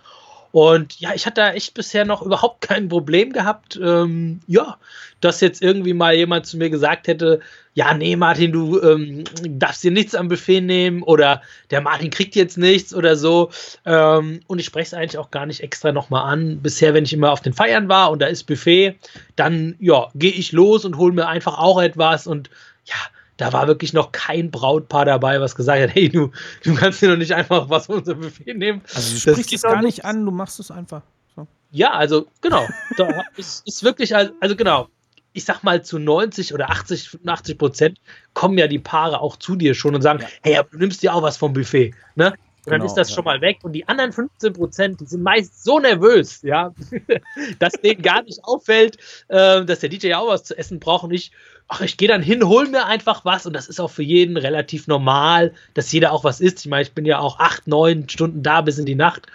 Und 0.51 0.99
ja, 0.99 1.11
ich 1.15 1.27
hatte 1.27 1.41
da 1.41 1.53
echt 1.53 1.75
bisher 1.75 2.05
noch 2.05 2.23
überhaupt 2.23 2.63
kein 2.63 2.89
Problem 2.89 3.33
gehabt. 3.33 3.79
Ähm, 3.83 4.41
ja, 4.47 4.79
dass 5.21 5.41
jetzt 5.41 5.63
irgendwie 5.63 5.93
mal 5.93 6.15
jemand 6.15 6.47
zu 6.47 6.57
mir 6.57 6.71
gesagt 6.71 7.07
hätte, 7.07 7.41
ja, 7.75 7.95
nee, 7.95 8.17
Martin, 8.17 8.53
du 8.53 8.81
ähm, 8.83 9.25
darfst 9.47 9.85
dir 9.85 9.91
nichts 9.91 10.15
am 10.15 10.29
Buffet 10.29 10.61
nehmen 10.61 11.03
oder 11.03 11.43
der 11.71 11.81
Martin 11.81 12.11
kriegt 12.11 12.35
jetzt 12.35 12.59
nichts 12.59 12.95
oder 12.95 13.17
so. 13.17 13.51
Ähm, 13.85 14.41
und 14.47 14.59
ich 14.59 14.67
spreche 14.67 14.89
es 14.89 14.95
eigentlich 14.95 15.19
auch 15.19 15.31
gar 15.31 15.47
nicht 15.47 15.61
extra 15.61 15.93
nochmal 15.93 16.33
an. 16.33 16.61
Bisher, 16.61 16.95
wenn 16.95 17.05
ich 17.05 17.13
immer 17.13 17.31
auf 17.31 17.41
den 17.41 17.53
Feiern 17.53 17.89
war 17.89 18.11
und 18.11 18.21
da 18.21 18.27
ist 18.27 18.45
Buffet, 18.45 18.97
dann 19.37 19.77
ja, 19.79 20.09
gehe 20.15 20.33
ich 20.33 20.53
los 20.53 20.85
und 20.85 20.97
hole 20.97 21.13
mir 21.13 21.29
einfach 21.29 21.59
auch 21.59 21.81
etwas 21.81 22.27
und 22.27 22.51
ja, 22.85 22.97
da 23.39 23.53
war 23.53 23.67
wirklich 23.67 23.93
noch 23.93 24.13
kein 24.13 24.51
Brautpaar 24.51 25.07
dabei, 25.07 25.41
was 25.41 25.55
gesagt 25.55 25.81
hat, 25.81 25.95
hey, 25.95 26.09
du, 26.09 26.31
du 26.65 26.75
kannst 26.75 27.01
dir 27.01 27.09
doch 27.09 27.17
nicht 27.17 27.33
einfach 27.33 27.71
was 27.71 27.87
von 27.87 27.99
unserem 27.99 28.21
Buffet 28.21 28.53
nehmen. 28.55 28.83
Also 28.95 29.15
du 29.15 29.21
sprichst 29.21 29.53
es 29.55 29.63
gar 29.63 29.81
nicht 29.81 30.05
an, 30.05 30.27
du 30.27 30.31
machst 30.31 30.61
es 30.61 30.71
einfach. 30.71 31.03
So. 31.35 31.47
Ja, 31.71 31.93
also 31.93 32.27
genau. 32.41 32.67
da 32.97 33.23
ist, 33.37 33.67
ist 33.67 33.83
wirklich, 33.85 34.15
also, 34.15 34.33
also 34.41 34.57
genau, 34.57 34.89
ich 35.33 35.45
sag 35.45 35.63
mal 35.63 35.83
zu 35.83 36.01
90 36.01 36.53
oder 36.53 36.71
80, 36.71 37.21
80 37.25 37.59
Prozent 37.59 37.99
kommen 38.35 38.59
ja 38.59 38.67
die 38.67 38.81
Paare 38.81 39.21
auch 39.21 39.37
zu 39.37 39.55
dir 39.55 39.75
schon 39.75 39.95
und 39.95 40.03
sagen, 40.03 40.21
ja. 40.21 40.29
hey, 40.43 40.61
du 40.71 40.79
nimmst 40.79 41.03
dir 41.03 41.15
auch 41.15 41.23
was 41.23 41.37
vom 41.37 41.53
Buffet. 41.53 41.95
Ne? 42.17 42.35
Und 42.69 42.73
dann 42.73 42.81
genau, 42.81 42.91
ist 42.91 42.97
das 42.97 43.11
ja. 43.11 43.15
schon 43.15 43.25
mal 43.25 43.41
weg. 43.41 43.59
Und 43.63 43.73
die 43.73 43.89
anderen 43.89 44.13
15 44.13 44.53
Prozent, 44.53 45.01
die 45.01 45.07
sind 45.07 45.23
meist 45.23 45.65
so 45.65 45.79
nervös, 45.79 46.43
ja, 46.43 46.73
dass 47.59 47.73
denen 47.73 48.03
gar 48.03 48.23
nicht 48.23 48.45
auffällt, 48.45 48.99
äh, 49.29 49.65
dass 49.65 49.81
der 49.81 49.89
DJ 49.89 50.15
auch 50.15 50.29
was 50.29 50.45
zu 50.45 50.57
essen 50.57 50.79
braucht. 50.79 51.05
Und 51.05 51.13
ich, 51.13 51.33
ach, 51.69 51.81
ich 51.81 51.97
gehe 51.97 52.09
dann 52.09 52.23
hin, 52.23 52.47
hol 52.47 52.69
mir 52.69 52.87
einfach 52.87 53.25
was. 53.25 53.47
Und 53.47 53.55
das 53.55 53.69
ist 53.69 53.81
auch 53.81 53.91
für 53.91 54.03
jeden 54.03 54.37
relativ 54.37 54.87
normal, 54.87 55.55
dass 55.75 55.93
jeder 55.93 56.13
auch 56.13 56.25
was 56.25 56.41
isst. 56.41 56.61
Ich 56.61 56.67
meine, 56.67 56.83
ich 56.83 56.93
bin 56.93 57.05
ja 57.05 57.19
auch 57.19 57.39
acht, 57.39 57.67
neun 57.67 58.09
Stunden 58.09 58.43
da 58.43 58.61
bis 58.61 58.79
in 58.79 58.87
die 58.87 58.95
Nacht. 58.95 59.27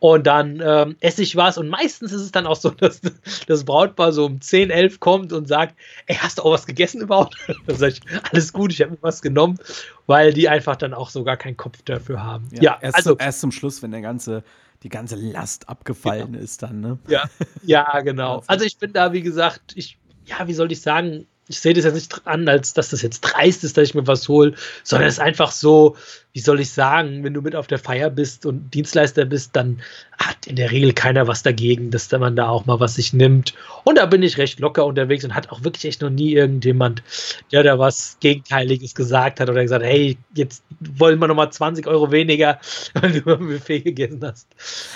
Und 0.00 0.26
dann 0.26 0.62
ähm, 0.64 0.96
esse 1.00 1.22
ich 1.22 1.34
was 1.34 1.58
und 1.58 1.68
meistens 1.68 2.12
ist 2.12 2.20
es 2.20 2.32
dann 2.32 2.46
auch 2.46 2.56
so, 2.56 2.70
dass 2.78 3.00
das 3.46 3.64
Brautpaar 3.64 4.12
so 4.12 4.26
um 4.26 4.40
10, 4.40 4.70
11 4.70 5.00
kommt 5.00 5.32
und 5.32 5.48
sagt, 5.48 5.74
ey, 6.06 6.16
hast 6.16 6.38
du 6.38 6.42
auch 6.42 6.52
was 6.52 6.66
gegessen 6.66 7.00
überhaupt? 7.00 7.36
Dann 7.66 7.76
sage 7.76 7.94
ich, 7.94 8.00
alles 8.30 8.52
gut, 8.52 8.72
ich 8.72 8.80
habe 8.80 8.92
mir 8.92 8.98
was 9.00 9.22
genommen, 9.22 9.58
weil 10.06 10.32
die 10.32 10.48
einfach 10.48 10.76
dann 10.76 10.94
auch 10.94 11.10
so 11.10 11.24
gar 11.24 11.36
keinen 11.36 11.56
Kopf 11.56 11.82
dafür 11.84 12.22
haben. 12.22 12.48
Ja, 12.52 12.62
ja 12.62 12.78
erst, 12.80 12.96
also 12.96 13.16
erst 13.16 13.40
zum 13.40 13.52
Schluss, 13.52 13.82
wenn 13.82 13.90
der 13.90 14.02
ganze 14.02 14.44
die 14.82 14.88
ganze 14.88 15.16
Last 15.16 15.68
abgefallen 15.68 16.32
genau. 16.32 16.44
ist 16.44 16.62
dann, 16.62 16.80
ne? 16.80 16.98
Ja, 17.08 17.24
ja, 17.62 18.00
genau. 18.00 18.42
Also 18.46 18.64
ich 18.64 18.78
bin 18.78 18.92
da, 18.92 19.12
wie 19.12 19.22
gesagt, 19.22 19.72
ich, 19.74 19.98
ja, 20.24 20.46
wie 20.46 20.54
soll 20.54 20.70
ich 20.70 20.80
sagen, 20.80 21.26
ich 21.48 21.60
sehe 21.60 21.72
das 21.72 21.84
jetzt 21.84 21.94
nicht 21.94 22.26
an, 22.26 22.46
als 22.48 22.74
dass 22.74 22.90
das 22.90 23.02
jetzt 23.02 23.20
dreist 23.20 23.64
ist, 23.64 23.76
dass 23.76 23.88
ich 23.88 23.94
mir 23.94 24.06
was 24.06 24.28
hole, 24.28 24.54
sondern 24.84 25.08
es 25.08 25.14
ist 25.14 25.20
einfach 25.20 25.50
so, 25.50 25.96
wie 26.32 26.40
soll 26.40 26.60
ich 26.60 26.70
sagen, 26.70 27.24
wenn 27.24 27.32
du 27.34 27.40
mit 27.40 27.56
auf 27.56 27.66
der 27.66 27.78
Feier 27.78 28.10
bist 28.10 28.44
und 28.44 28.72
Dienstleister 28.74 29.24
bist, 29.24 29.56
dann 29.56 29.80
hat 30.18 30.46
in 30.46 30.56
der 30.56 30.70
Regel 30.70 30.92
keiner 30.92 31.26
was 31.26 31.42
dagegen, 31.42 31.90
dass 31.90 32.10
man 32.12 32.36
da 32.36 32.48
auch 32.48 32.66
mal 32.66 32.80
was 32.80 32.96
sich 32.96 33.14
nimmt. 33.14 33.54
Und 33.84 33.96
da 33.96 34.04
bin 34.06 34.22
ich 34.22 34.36
recht 34.36 34.60
locker 34.60 34.84
unterwegs 34.84 35.24
und 35.24 35.34
hat 35.34 35.50
auch 35.50 35.64
wirklich 35.64 35.86
echt 35.86 36.02
noch 36.02 36.10
nie 36.10 36.34
irgendjemand, 36.34 37.02
der 37.50 37.62
da 37.62 37.78
was 37.78 38.18
Gegenteiliges 38.20 38.94
gesagt 38.94 39.40
hat 39.40 39.48
oder 39.48 39.62
gesagt, 39.62 39.84
hey, 39.84 40.18
jetzt 40.34 40.62
wollen 40.80 41.18
wir 41.18 41.28
nochmal 41.28 41.50
20 41.50 41.86
Euro 41.86 42.12
weniger, 42.12 42.60
weil 42.94 43.20
du 43.20 43.34
ein 43.34 43.48
Buffet 43.48 43.80
gegessen 43.80 44.20
hast. 44.22 44.48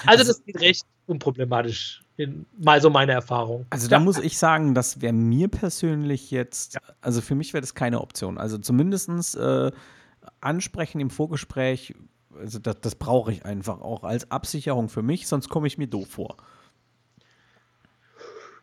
Also 0.07 0.25
das 0.25 0.45
geht 0.45 0.61
recht 0.61 0.85
unproblematisch 1.07 2.02
in, 2.17 2.47
mal 2.59 2.81
so 2.81 2.91
meine 2.91 3.13
Erfahrung. 3.13 3.67
Also 3.71 3.89
da 3.89 3.99
muss 3.99 4.19
ich 4.19 4.39
sagen, 4.39 4.75
das 4.75 5.01
wäre 5.01 5.13
mir 5.13 5.49
persönlich 5.49 6.31
jetzt, 6.31 6.75
ja. 6.75 6.81
also 7.01 7.21
für 7.21 7.35
mich 7.35 7.53
wäre 7.53 7.61
das 7.61 7.75
keine 7.75 8.01
Option. 8.01 8.39
Also 8.39 8.59
zumindest 8.59 9.37
äh, 9.37 9.71
ansprechen 10.41 11.01
im 11.01 11.11
Vorgespräch, 11.11 11.95
also 12.39 12.59
das, 12.59 12.77
das 12.81 12.95
brauche 12.95 13.33
ich 13.33 13.45
einfach 13.45 13.81
auch 13.81 14.05
als 14.05 14.31
Absicherung 14.31 14.89
für 14.89 15.03
mich, 15.03 15.27
sonst 15.27 15.49
komme 15.49 15.67
ich 15.67 15.79
mir 15.79 15.87
doof 15.87 16.09
vor. 16.09 16.37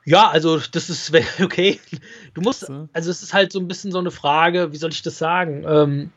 Ja, 0.05 0.29
also 0.29 0.59
das 0.71 0.89
ist 0.89 1.11
okay. 1.41 1.79
Du 2.33 2.41
musst, 2.41 2.69
also 2.93 3.11
es 3.11 3.21
ist 3.21 3.33
halt 3.33 3.51
so 3.51 3.59
ein 3.59 3.67
bisschen 3.67 3.91
so 3.91 3.99
eine 3.99 4.11
Frage, 4.11 4.71
wie 4.71 4.77
soll 4.77 4.91
ich 4.91 5.01
das 5.01 5.17
sagen? 5.17 5.63
Ähm, 5.67 6.11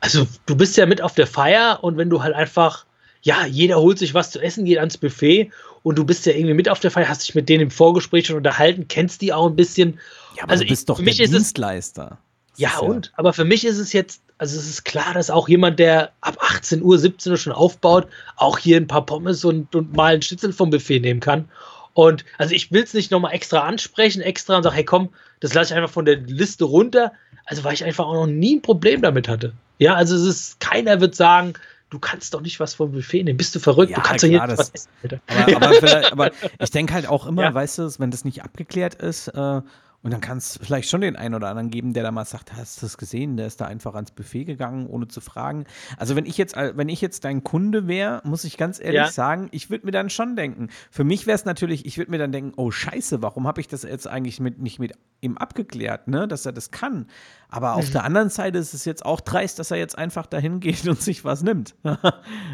also 0.00 0.26
du 0.46 0.56
bist 0.56 0.76
ja 0.76 0.86
mit 0.86 1.00
auf 1.00 1.14
der 1.14 1.26
Feier 1.26 1.82
und 1.82 1.96
wenn 1.96 2.10
du 2.10 2.22
halt 2.22 2.34
einfach, 2.34 2.86
ja, 3.22 3.46
jeder 3.46 3.80
holt 3.80 3.98
sich 3.98 4.14
was 4.14 4.30
zu 4.30 4.40
essen, 4.40 4.64
geht 4.64 4.78
ans 4.78 4.98
Buffet 4.98 5.50
und 5.86 5.96
du 5.96 6.04
bist 6.04 6.26
ja 6.26 6.32
irgendwie 6.32 6.54
mit 6.54 6.68
auf 6.68 6.80
der 6.80 6.90
Feier, 6.90 7.08
hast 7.08 7.22
dich 7.22 7.36
mit 7.36 7.48
denen 7.48 7.62
im 7.62 7.70
Vorgespräch 7.70 8.26
schon 8.26 8.36
unterhalten, 8.36 8.88
kennst 8.88 9.22
die 9.22 9.32
auch 9.32 9.46
ein 9.46 9.54
bisschen. 9.54 10.00
Ja, 10.36 10.42
aber 10.42 10.50
also 10.50 10.64
du 10.64 10.70
bist 10.70 10.82
ich, 10.82 10.86
doch 10.86 11.00
der 11.00 11.14
Dienstleister. 11.14 12.18
Es, 12.54 12.58
ja, 12.58 12.78
und? 12.78 13.12
Aber 13.14 13.32
für 13.32 13.44
mich 13.44 13.64
ist 13.64 13.78
es 13.78 13.92
jetzt, 13.92 14.20
also 14.36 14.58
es 14.58 14.68
ist 14.68 14.84
klar, 14.84 15.14
dass 15.14 15.30
auch 15.30 15.48
jemand, 15.48 15.78
der 15.78 16.10
ab 16.22 16.38
18 16.40 16.82
Uhr, 16.82 16.98
17 16.98 17.30
Uhr 17.30 17.38
schon 17.38 17.52
aufbaut, 17.52 18.08
auch 18.34 18.58
hier 18.58 18.78
ein 18.78 18.88
paar 18.88 19.06
Pommes 19.06 19.44
und, 19.44 19.76
und 19.76 19.94
mal 19.94 20.14
einen 20.14 20.22
Schnitzel 20.22 20.52
vom 20.52 20.70
Buffet 20.70 20.98
nehmen 20.98 21.20
kann. 21.20 21.48
Und 21.94 22.24
also 22.36 22.52
ich 22.52 22.72
will 22.72 22.82
es 22.82 22.92
nicht 22.92 23.12
nochmal 23.12 23.32
extra 23.32 23.60
ansprechen, 23.60 24.22
extra 24.22 24.56
und 24.56 24.64
sage, 24.64 24.74
hey 24.74 24.84
komm, 24.84 25.10
das 25.38 25.54
lasse 25.54 25.72
ich 25.72 25.76
einfach 25.76 25.92
von 25.92 26.04
der 26.04 26.16
Liste 26.16 26.64
runter. 26.64 27.12
Also 27.44 27.62
weil 27.62 27.74
ich 27.74 27.84
einfach 27.84 28.06
auch 28.06 28.14
noch 28.14 28.26
nie 28.26 28.56
ein 28.56 28.62
Problem 28.62 29.02
damit 29.02 29.28
hatte. 29.28 29.52
Ja, 29.78 29.94
also 29.94 30.16
es 30.16 30.22
ist, 30.22 30.58
keiner 30.58 31.00
wird 31.00 31.14
sagen, 31.14 31.52
du 31.96 32.00
kannst 32.00 32.34
doch 32.34 32.42
nicht 32.42 32.60
was 32.60 32.74
vom 32.74 32.92
Buffet 32.92 33.24
nehmen. 33.24 33.38
Bist 33.38 33.54
du 33.54 33.58
verrückt? 33.58 33.90
Ja, 33.90 33.96
du 33.96 34.02
kannst 34.02 34.24
klar, 34.24 34.48
doch 34.48 34.58
was 34.58 34.70
essen. 34.70 34.90
Aber, 35.26 35.56
aber, 35.56 36.12
aber, 36.12 36.30
ich 36.58 36.70
denke 36.70 36.92
halt 36.92 37.06
auch 37.08 37.26
immer, 37.26 37.42
ja. 37.42 37.54
weißt 37.54 37.78
du, 37.78 37.90
wenn 37.98 38.10
das 38.10 38.24
nicht 38.24 38.44
abgeklärt 38.44 38.94
ist, 38.96 39.28
äh, 39.28 39.62
und 40.02 40.12
dann 40.12 40.20
kann 40.20 40.38
es 40.38 40.58
vielleicht 40.62 40.88
schon 40.88 41.00
den 41.00 41.16
einen 41.16 41.34
oder 41.34 41.48
anderen 41.48 41.70
geben, 41.70 41.92
der 41.92 42.02
da 42.02 42.10
mal 42.10 42.24
sagt, 42.24 42.52
hast 42.54 42.80
du 42.80 42.86
das 42.86 42.96
gesehen? 42.96 43.36
Der 43.36 43.46
ist 43.46 43.60
da 43.60 43.66
einfach 43.66 43.94
ans 43.94 44.12
Buffet 44.12 44.44
gegangen, 44.44 44.86
ohne 44.86 45.08
zu 45.08 45.20
fragen. 45.20 45.64
Also 45.96 46.16
wenn 46.16 46.26
ich 46.26 46.38
jetzt, 46.38 46.56
wenn 46.56 46.88
ich 46.88 47.00
jetzt 47.00 47.24
dein 47.24 47.42
Kunde 47.42 47.88
wäre, 47.88 48.20
muss 48.24 48.44
ich 48.44 48.56
ganz 48.56 48.78
ehrlich 48.78 48.94
ja. 48.94 49.10
sagen, 49.10 49.48
ich 49.50 49.70
würde 49.70 49.86
mir 49.86 49.92
dann 49.92 50.10
schon 50.10 50.36
denken. 50.36 50.68
Für 50.90 51.04
mich 51.04 51.26
wäre 51.26 51.34
es 51.34 51.44
natürlich, 51.44 51.86
ich 51.86 51.98
würde 51.98 52.10
mir 52.10 52.18
dann 52.18 52.32
denken, 52.32 52.52
oh 52.56 52.70
Scheiße, 52.70 53.22
warum 53.22 53.46
habe 53.46 53.60
ich 53.60 53.68
das 53.68 53.82
jetzt 53.82 54.06
eigentlich 54.06 54.40
mit, 54.40 54.58
nicht 54.60 54.78
mit 54.78 54.92
ihm 55.20 55.38
abgeklärt, 55.38 56.08
ne, 56.08 56.28
dass 56.28 56.46
er 56.46 56.52
das 56.52 56.70
kann. 56.70 57.06
Aber 57.48 57.74
auf 57.74 57.88
mhm. 57.88 57.92
der 57.92 58.04
anderen 58.04 58.28
Seite 58.28 58.58
ist 58.58 58.74
es 58.74 58.84
jetzt 58.84 59.04
auch 59.04 59.20
dreist, 59.20 59.58
dass 59.58 59.70
er 59.70 59.76
jetzt 59.76 59.96
einfach 59.96 60.26
dahin 60.26 60.60
geht 60.60 60.86
und 60.86 61.00
sich 61.00 61.24
was 61.24 61.42
nimmt. 61.42 61.74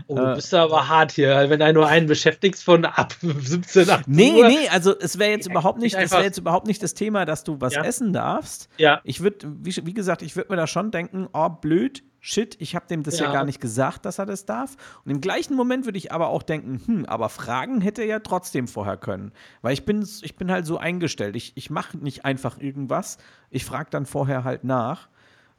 oh, 0.06 0.14
du 0.14 0.34
bist 0.34 0.52
aber 0.54 0.88
hart 0.88 1.12
hier, 1.12 1.50
wenn 1.50 1.60
du 1.60 1.72
nur 1.72 1.86
einen 1.86 2.06
beschäftigst 2.06 2.62
von 2.62 2.84
ab 2.84 3.14
17, 3.20 3.90
18 3.90 4.04
Nee, 4.06 4.42
Uhr. 4.42 4.48
nee, 4.48 4.68
also 4.70 4.98
es 4.98 5.18
wäre 5.18 5.30
jetzt 5.30 5.46
überhaupt 5.48 5.78
nicht, 5.78 5.96
das 5.96 6.10
wäre 6.12 6.22
jetzt 6.22 6.38
überhaupt 6.38 6.66
nicht 6.66 6.82
das 6.82 6.94
Thema, 6.94 7.24
dass 7.32 7.44
du 7.44 7.60
was 7.62 7.74
ja. 7.74 7.82
essen 7.82 8.12
darfst. 8.12 8.68
Ja. 8.76 9.00
Ich 9.04 9.22
würde, 9.22 9.50
wie, 9.60 9.74
wie, 9.86 9.94
gesagt, 9.94 10.20
ich 10.20 10.36
würde 10.36 10.52
mir 10.52 10.56
da 10.56 10.66
schon 10.66 10.90
denken, 10.90 11.28
oh, 11.32 11.48
blöd, 11.48 12.04
shit, 12.20 12.56
ich 12.60 12.74
habe 12.74 12.86
dem 12.86 13.02
das 13.02 13.18
ja. 13.18 13.26
ja. 13.26 13.32
gar 13.32 13.44
nicht 13.44 13.58
gesagt, 13.58 14.04
dass 14.04 14.18
er 14.18 14.26
das 14.26 14.44
darf. 14.44 14.76
Und 15.04 15.10
im 15.10 15.22
gleichen 15.22 15.56
Moment 15.56 15.86
würde 15.86 15.96
ich 15.96 16.12
aber 16.12 16.28
auch 16.28 16.42
denken, 16.42 16.82
hm, 16.84 17.04
aber 17.06 17.30
fragen 17.30 17.80
hätte 17.80 18.02
er 18.02 18.08
ja 18.08 18.18
trotzdem 18.18 18.68
vorher 18.68 18.98
können. 18.98 19.32
Weil 19.62 19.72
ich 19.72 19.86
bin, 19.86 20.06
ich 20.20 20.36
bin 20.36 20.50
halt 20.50 20.66
so 20.66 20.76
eingestellt. 20.76 21.34
Ich, 21.36 21.52
ich 21.56 21.70
mache 21.70 21.96
nicht 21.96 22.26
einfach 22.26 22.58
irgendwas, 22.60 23.16
ich 23.48 23.64
frage 23.64 23.88
dann 23.90 24.04
vorher 24.04 24.44
halt 24.44 24.62
nach. 24.62 25.08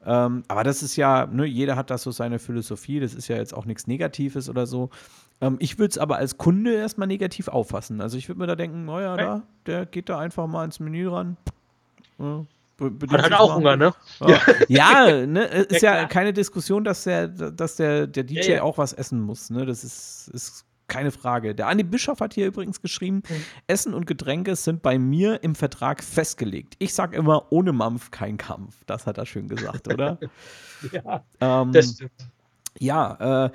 Ähm, 0.06 0.44
aber 0.48 0.64
das 0.64 0.84
ist 0.84 0.96
ja, 0.96 1.26
ne, 1.26 1.46
jeder 1.46 1.76
hat 1.76 1.90
das 1.90 2.04
so 2.04 2.12
seine 2.12 2.38
Philosophie, 2.38 3.00
das 3.00 3.14
ist 3.14 3.30
ja 3.30 3.38
jetzt 3.38 3.54
auch 3.54 3.66
nichts 3.66 3.88
Negatives 3.88 4.50
oder 4.50 4.68
so. 4.68 4.90
Ähm, 5.42 5.58
ich 5.60 5.80
würde 5.80 5.92
es 5.92 5.98
aber 5.98 6.18
als 6.18 6.38
Kunde 6.38 6.74
erstmal 6.74 7.08
negativ 7.08 7.48
auffassen. 7.48 8.02
Also 8.02 8.18
ich 8.18 8.28
würde 8.30 8.40
mir 8.40 8.48
da 8.48 8.56
denken, 8.56 8.86
naja, 8.86 9.14
okay. 9.14 9.24
da, 9.24 9.42
der 9.66 9.86
geht 9.86 10.10
da 10.10 10.20
einfach 10.20 10.48
mal 10.48 10.66
ins 10.66 10.80
Menü 10.80 11.10
ran. 11.10 11.38
Ja, 12.20 12.46
man 12.80 13.22
hat 13.22 13.34
auch 13.34 13.56
Hunger, 13.56 13.78
ne? 13.78 13.94
Ja, 14.22 14.42
ja 14.68 15.26
ne, 15.26 15.44
ist 15.46 15.82
ja, 15.82 15.96
ja 15.96 16.06
keine 16.06 16.34
Diskussion, 16.34 16.84
dass 16.84 17.04
der, 17.04 17.28
dass 17.28 17.76
der, 17.76 18.08
der 18.08 18.24
DJ 18.24 18.40
ja, 18.40 18.56
ja. 18.56 18.64
auch 18.64 18.78
was 18.78 18.94
essen 18.94 19.22
muss. 19.22 19.50
Ne? 19.50 19.66
Das 19.66 19.84
ist, 19.84 20.30
ist 20.34 20.66
keine 20.88 21.12
Frage. 21.12 21.56
Der 21.56 21.68
Andi 21.68 21.84
Bischof 21.84 22.20
hat 22.20 22.34
hier 22.34 22.48
übrigens 22.48 22.82
geschrieben: 22.82 23.24
mhm. 23.28 23.46
Essen 23.68 23.94
und 23.94 24.06
Getränke 24.06 24.56
sind 24.56 24.82
bei 24.82 24.98
mir 24.98 25.44
im 25.44 25.56
Vertrag 25.56 26.04
festgelegt. 26.04 26.76
Ich 26.80 26.94
sage 26.94 27.16
immer, 27.16 27.52
ohne 27.52 27.72
Mampf 27.72 28.12
kein 28.12 28.38
Kampf. 28.38 28.84
Das 28.86 29.08
hat 29.08 29.18
er 29.18 29.26
schön 29.26 29.48
gesagt, 29.48 29.88
oder? 29.88 30.20
ja, 30.92 31.24
ähm, 31.40 31.72
das 31.72 31.92
stimmt. 31.92 32.12
Ja, 32.80 33.46
äh, 33.46 33.52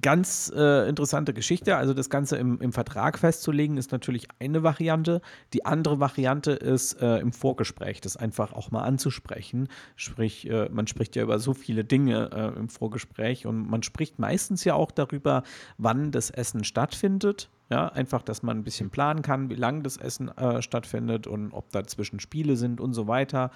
Ganz 0.00 0.52
äh, 0.54 0.88
interessante 0.88 1.34
Geschichte. 1.34 1.76
Also 1.76 1.94
das 1.94 2.10
Ganze 2.10 2.36
im, 2.36 2.60
im, 2.60 2.72
Vertrag 2.72 3.18
festzulegen, 3.18 3.76
ist 3.76 3.90
natürlich 3.90 4.28
eine 4.38 4.62
Variante. 4.62 5.20
Die 5.52 5.66
andere 5.66 5.98
Variante 5.98 6.52
ist 6.52 7.02
äh, 7.02 7.18
im 7.18 7.32
Vorgespräch, 7.32 8.00
das 8.00 8.16
einfach 8.16 8.52
auch 8.52 8.70
mal 8.70 8.82
anzusprechen. 8.82 9.68
Sprich, 9.96 10.48
äh, 10.48 10.68
man 10.70 10.86
spricht 10.86 11.16
ja 11.16 11.24
über 11.24 11.40
so 11.40 11.54
viele 11.54 11.82
Dinge 11.82 12.30
äh, 12.32 12.58
im 12.58 12.68
Vorgespräch 12.68 13.46
und 13.46 13.68
man 13.68 13.82
spricht 13.82 14.20
meistens 14.20 14.62
ja 14.62 14.74
auch 14.74 14.92
darüber, 14.92 15.42
wann 15.76 16.12
das 16.12 16.30
Essen 16.30 16.62
stattfindet 16.62 17.50
ja, 17.70 17.86
einfach, 17.86 18.22
dass 18.22 18.42
man 18.42 18.58
ein 18.58 18.64
bisschen 18.64 18.90
planen 18.90 19.22
kann, 19.22 19.48
wie 19.48 19.54
lange 19.54 19.82
das 19.82 19.96
Essen 19.96 20.28
äh, 20.36 20.60
stattfindet 20.60 21.28
und 21.28 21.52
ob 21.52 21.70
dazwischen 21.70 22.18
Spiele 22.18 22.56
sind 22.56 22.80
und 22.80 22.94
so 22.94 23.06
weiter. 23.06 23.52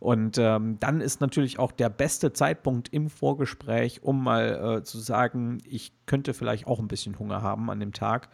Und 0.00 0.38
ähm, 0.38 0.80
dann 0.80 1.02
ist 1.02 1.20
natürlich 1.20 1.58
auch 1.58 1.72
der 1.72 1.90
beste 1.90 2.32
Zeitpunkt 2.32 2.88
im 2.94 3.10
Vorgespräch, 3.10 4.02
um 4.02 4.24
mal 4.24 4.78
äh, 4.78 4.82
zu 4.84 4.98
sagen, 4.98 5.58
ich 5.68 5.92
könnte 6.06 6.32
vielleicht 6.32 6.66
auch 6.66 6.78
ein 6.78 6.88
bisschen 6.88 7.18
Hunger 7.18 7.42
haben 7.42 7.70
an 7.70 7.78
dem 7.78 7.92
Tag 7.92 8.30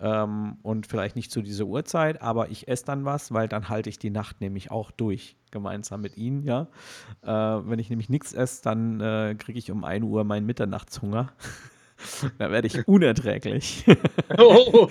ähm, 0.00 0.56
und 0.62 0.86
vielleicht 0.86 1.16
nicht 1.16 1.30
zu 1.30 1.42
dieser 1.42 1.66
Uhrzeit, 1.66 2.22
aber 2.22 2.48
ich 2.50 2.66
esse 2.66 2.86
dann 2.86 3.04
was, 3.04 3.30
weil 3.30 3.46
dann 3.46 3.68
halte 3.68 3.90
ich 3.90 3.98
die 3.98 4.10
Nacht 4.10 4.40
nämlich 4.40 4.70
auch 4.70 4.90
durch, 4.90 5.36
gemeinsam 5.50 6.00
mit 6.00 6.16
Ihnen, 6.16 6.42
ja. 6.44 6.66
Äh, 7.22 7.28
wenn 7.28 7.78
ich 7.78 7.90
nämlich 7.90 8.08
nichts 8.08 8.32
esse, 8.32 8.62
dann 8.62 9.00
äh, 9.02 9.34
kriege 9.38 9.58
ich 9.58 9.70
um 9.70 9.84
1 9.84 10.02
Uhr 10.04 10.24
meinen 10.24 10.46
Mitternachtshunger. 10.46 11.30
da 12.38 12.50
werde 12.50 12.66
ich 12.66 12.86
unerträglich. 12.86 13.84
oh, 14.38 14.88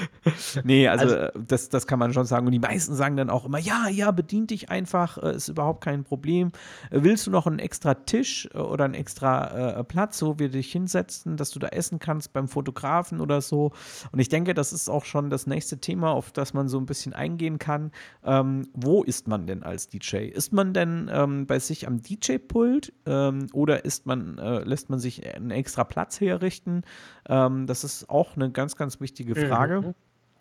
nee, 0.64 0.88
also, 0.88 1.16
also, 1.16 1.38
das, 1.46 1.68
das 1.68 1.86
kann 1.86 1.98
man 1.98 2.12
schon 2.12 2.24
sagen. 2.24 2.46
Und 2.46 2.52
die 2.52 2.58
meisten 2.58 2.94
sagen 2.94 3.16
dann 3.16 3.30
auch 3.30 3.44
immer, 3.44 3.58
ja, 3.58 3.88
ja, 3.88 4.10
bedient 4.10 4.50
dich 4.50 4.70
einfach, 4.70 5.18
äh, 5.18 5.36
ist 5.36 5.48
überhaupt 5.48 5.82
kein 5.82 6.04
Problem. 6.04 6.52
Willst 6.90 7.26
du 7.26 7.30
noch 7.30 7.46
einen 7.46 7.58
extra 7.58 7.94
Tisch 7.94 8.48
äh, 8.54 8.58
oder 8.58 8.84
einen 8.84 8.94
extra 8.94 9.78
äh, 9.78 9.84
Platz, 9.84 10.22
wo 10.22 10.38
wir 10.38 10.48
dich 10.48 10.70
hinsetzen, 10.72 11.36
dass 11.36 11.50
du 11.50 11.58
da 11.58 11.68
essen 11.68 11.98
kannst 11.98 12.32
beim 12.32 12.48
Fotografen 12.48 13.20
oder 13.20 13.40
so? 13.40 13.72
Und 14.12 14.18
ich 14.18 14.28
denke, 14.28 14.54
das 14.54 14.72
ist 14.72 14.88
auch 14.88 15.04
schon 15.04 15.30
das 15.30 15.46
nächste 15.46 15.78
Thema, 15.78 16.12
auf 16.12 16.32
das 16.32 16.54
man 16.54 16.68
so 16.68 16.78
ein 16.78 16.86
bisschen 16.86 17.12
eingehen 17.12 17.58
kann. 17.58 17.92
Ähm, 18.24 18.68
wo 18.74 19.02
ist 19.02 19.28
man 19.28 19.46
denn 19.46 19.62
als 19.62 19.88
DJ? 19.88 20.28
Ist 20.28 20.52
man 20.52 20.72
denn 20.72 21.10
ähm, 21.12 21.46
bei 21.46 21.58
sich 21.58 21.86
am 21.86 22.00
DJ-Pult 22.02 22.92
ähm, 23.06 23.46
oder 23.52 23.84
ist 23.84 24.06
man, 24.06 24.38
äh, 24.38 24.60
lässt 24.64 24.90
man 24.90 24.98
sich 24.98 25.34
einen 25.34 25.50
extra 25.50 25.84
Platz 25.84 26.20
herrichten? 26.20 26.82
Ähm, 27.28 27.66
das 27.66 27.84
ist 27.84 28.08
auch 28.08 28.36
eine 28.36 28.50
ganz, 28.50 28.76
ganz 28.76 29.00
wichtige 29.00 29.34
Frage. 29.34 29.80
Mhm. 29.80 29.94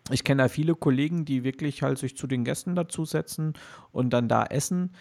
Ich 0.10 0.24
kenne 0.24 0.44
da 0.44 0.50
viele 0.50 0.76
Kollegen, 0.76 1.26
die 1.26 1.44
wirklich 1.44 1.84
halt 1.84 1.98
sich 1.98 2.18
zu 2.18 2.28
den 2.28 2.44
Gästen 2.44 2.76
dazusetzen 2.76 3.54
und 3.92 4.12
dann 4.12 4.28
da 4.28 4.46
essen. 4.46 4.92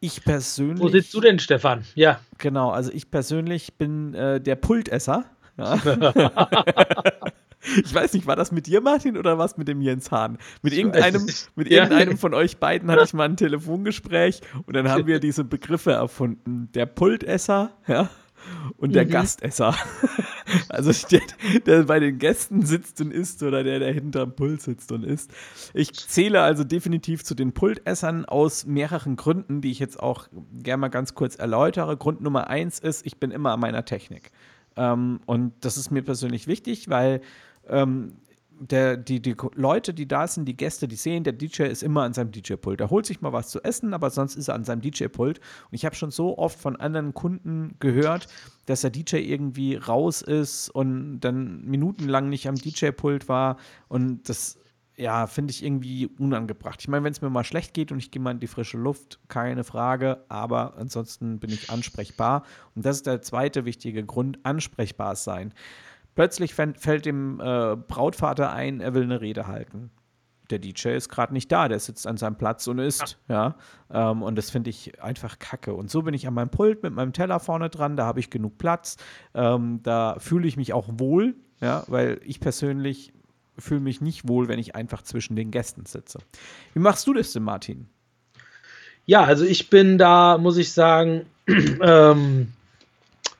Ich 0.00 0.24
persönlich. 0.24 0.80
Wo 0.80 0.88
sitzt 0.88 1.14
du 1.14 1.20
denn, 1.20 1.38
Stefan? 1.38 1.84
Ja. 1.94 2.20
Genau, 2.38 2.70
also 2.70 2.92
ich 2.92 3.10
persönlich 3.10 3.74
bin 3.74 4.14
äh, 4.14 4.40
der 4.40 4.56
Pultesser. 4.56 5.24
Ja. 5.56 5.74
ich 7.84 7.92
weiß 7.92 8.12
nicht, 8.12 8.26
war 8.26 8.36
das 8.36 8.52
mit 8.52 8.66
dir, 8.66 8.80
Martin, 8.80 9.16
oder 9.16 9.38
was 9.38 9.56
mit 9.56 9.66
dem 9.66 9.80
Jens 9.80 10.12
Hahn? 10.12 10.38
Mit 10.62 10.72
irgendeinem, 10.72 11.26
mit 11.56 11.68
irgendeinem 11.68 12.16
von 12.16 12.32
euch 12.34 12.58
beiden 12.58 12.90
hatte 12.90 13.04
ich 13.04 13.12
mal 13.12 13.24
ein 13.24 13.36
Telefongespräch 13.36 14.40
und 14.66 14.76
dann 14.76 14.88
haben 14.88 15.06
wir 15.06 15.18
diese 15.20 15.42
Begriffe 15.44 15.92
erfunden. 15.92 16.70
Der 16.74 16.86
Pultesser, 16.86 17.72
ja 17.88 18.08
und 18.76 18.94
der 18.94 19.04
mhm. 19.04 19.10
Gastesser. 19.10 19.74
Also 20.68 20.92
der, 21.08 21.20
der 21.66 21.82
bei 21.84 22.00
den 22.00 22.18
Gästen 22.18 22.64
sitzt 22.64 23.00
und 23.00 23.12
isst 23.12 23.42
oder 23.42 23.64
der, 23.64 23.78
der 23.78 23.92
hinterm 23.92 24.34
Pult 24.34 24.62
sitzt 24.62 24.92
und 24.92 25.04
isst. 25.04 25.30
Ich 25.74 25.92
zähle 25.92 26.42
also 26.42 26.64
definitiv 26.64 27.24
zu 27.24 27.34
den 27.34 27.52
Pultessern 27.52 28.24
aus 28.24 28.66
mehreren 28.66 29.16
Gründen, 29.16 29.60
die 29.60 29.70
ich 29.70 29.78
jetzt 29.78 30.00
auch 30.00 30.28
gerne 30.62 30.80
mal 30.82 30.88
ganz 30.88 31.14
kurz 31.14 31.36
erläutere. 31.36 31.96
Grund 31.96 32.20
Nummer 32.20 32.48
eins 32.48 32.78
ist, 32.78 33.06
ich 33.06 33.18
bin 33.18 33.30
immer 33.30 33.52
an 33.52 33.60
meiner 33.60 33.84
Technik. 33.84 34.30
Ähm, 34.76 35.20
und 35.26 35.52
das 35.60 35.76
ist 35.76 35.90
mir 35.90 36.02
persönlich 36.02 36.46
wichtig, 36.46 36.88
weil 36.88 37.20
ähm, 37.68 38.12
der, 38.60 38.96
die, 38.96 39.20
die 39.20 39.36
Leute, 39.54 39.94
die 39.94 40.08
da 40.08 40.26
sind, 40.26 40.46
die 40.46 40.56
Gäste, 40.56 40.88
die 40.88 40.96
sehen, 40.96 41.24
der 41.24 41.32
DJ 41.32 41.64
ist 41.64 41.82
immer 41.82 42.02
an 42.02 42.12
seinem 42.12 42.32
DJ-Pult. 42.32 42.80
Er 42.80 42.90
holt 42.90 43.06
sich 43.06 43.20
mal 43.20 43.32
was 43.32 43.48
zu 43.48 43.62
essen, 43.62 43.94
aber 43.94 44.10
sonst 44.10 44.36
ist 44.36 44.48
er 44.48 44.54
an 44.54 44.64
seinem 44.64 44.80
DJ-Pult. 44.80 45.38
Und 45.38 45.74
ich 45.74 45.84
habe 45.84 45.94
schon 45.94 46.10
so 46.10 46.38
oft 46.38 46.58
von 46.58 46.76
anderen 46.76 47.14
Kunden 47.14 47.76
gehört, 47.78 48.26
dass 48.66 48.80
der 48.80 48.90
DJ 48.90 49.16
irgendwie 49.16 49.76
raus 49.76 50.22
ist 50.22 50.70
und 50.70 51.20
dann 51.20 51.64
minutenlang 51.64 52.28
nicht 52.28 52.48
am 52.48 52.56
DJ-Pult 52.56 53.28
war. 53.28 53.56
Und 53.88 54.28
das, 54.28 54.58
ja, 54.96 55.26
finde 55.26 55.52
ich 55.52 55.64
irgendwie 55.64 56.06
unangebracht. 56.06 56.80
Ich 56.80 56.88
meine, 56.88 57.04
wenn 57.04 57.12
es 57.12 57.22
mir 57.22 57.30
mal 57.30 57.44
schlecht 57.44 57.72
geht 57.74 57.92
und 57.92 57.98
ich 57.98 58.10
gehe 58.10 58.20
mal 58.20 58.32
in 58.32 58.40
die 58.40 58.48
frische 58.48 58.78
Luft, 58.78 59.20
keine 59.28 59.62
Frage, 59.62 60.24
aber 60.28 60.76
ansonsten 60.76 61.38
bin 61.38 61.50
ich 61.50 61.70
ansprechbar. 61.70 62.44
Und 62.74 62.84
das 62.84 62.96
ist 62.96 63.06
der 63.06 63.22
zweite 63.22 63.64
wichtige 63.64 64.04
Grund, 64.04 64.40
ansprechbar 64.42 65.14
sein. 65.14 65.54
Plötzlich 66.18 66.52
fällt 66.52 67.06
dem 67.06 67.38
äh, 67.38 67.76
Brautvater 67.76 68.50
ein, 68.52 68.80
er 68.80 68.92
will 68.92 69.04
eine 69.04 69.20
Rede 69.20 69.46
halten. 69.46 69.92
Der 70.50 70.58
DJ 70.58 70.88
ist 70.88 71.10
gerade 71.10 71.32
nicht 71.32 71.52
da, 71.52 71.68
der 71.68 71.78
sitzt 71.78 72.08
an 72.08 72.16
seinem 72.16 72.34
Platz 72.34 72.66
und 72.66 72.80
isst. 72.80 73.18
Ja. 73.28 73.54
ja? 73.92 74.10
Ähm, 74.10 74.24
und 74.24 74.34
das 74.34 74.50
finde 74.50 74.68
ich 74.70 75.00
einfach 75.00 75.38
kacke. 75.38 75.74
Und 75.74 75.92
so 75.92 76.02
bin 76.02 76.14
ich 76.14 76.26
an 76.26 76.34
meinem 76.34 76.48
Pult 76.48 76.82
mit 76.82 76.92
meinem 76.92 77.12
Teller 77.12 77.38
vorne 77.38 77.70
dran, 77.70 77.96
da 77.96 78.04
habe 78.04 78.18
ich 78.18 78.30
genug 78.30 78.58
Platz. 78.58 78.96
Ähm, 79.32 79.78
da 79.84 80.16
fühle 80.18 80.48
ich 80.48 80.56
mich 80.56 80.72
auch 80.72 80.88
wohl, 80.90 81.36
ja, 81.60 81.84
weil 81.86 82.20
ich 82.24 82.40
persönlich 82.40 83.12
fühle 83.56 83.78
mich 83.78 84.00
nicht 84.00 84.26
wohl, 84.26 84.48
wenn 84.48 84.58
ich 84.58 84.74
einfach 84.74 85.02
zwischen 85.02 85.36
den 85.36 85.52
Gästen 85.52 85.86
sitze. 85.86 86.18
Wie 86.74 86.80
machst 86.80 87.06
du 87.06 87.14
das 87.14 87.32
denn, 87.32 87.44
Martin? 87.44 87.86
Ja, 89.06 89.22
also 89.22 89.44
ich 89.44 89.70
bin 89.70 89.98
da, 89.98 90.36
muss 90.36 90.56
ich 90.56 90.72
sagen, 90.72 91.26
ähm, 91.46 92.54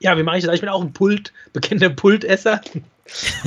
ja, 0.00 0.16
wie 0.16 0.22
mache 0.22 0.38
ich 0.38 0.44
das? 0.44 0.54
Ich 0.54 0.60
bin 0.60 0.68
auch 0.68 0.82
ein 0.82 0.92
Pult, 0.92 1.32
bekannter 1.52 1.90
Pultesser. 1.90 2.60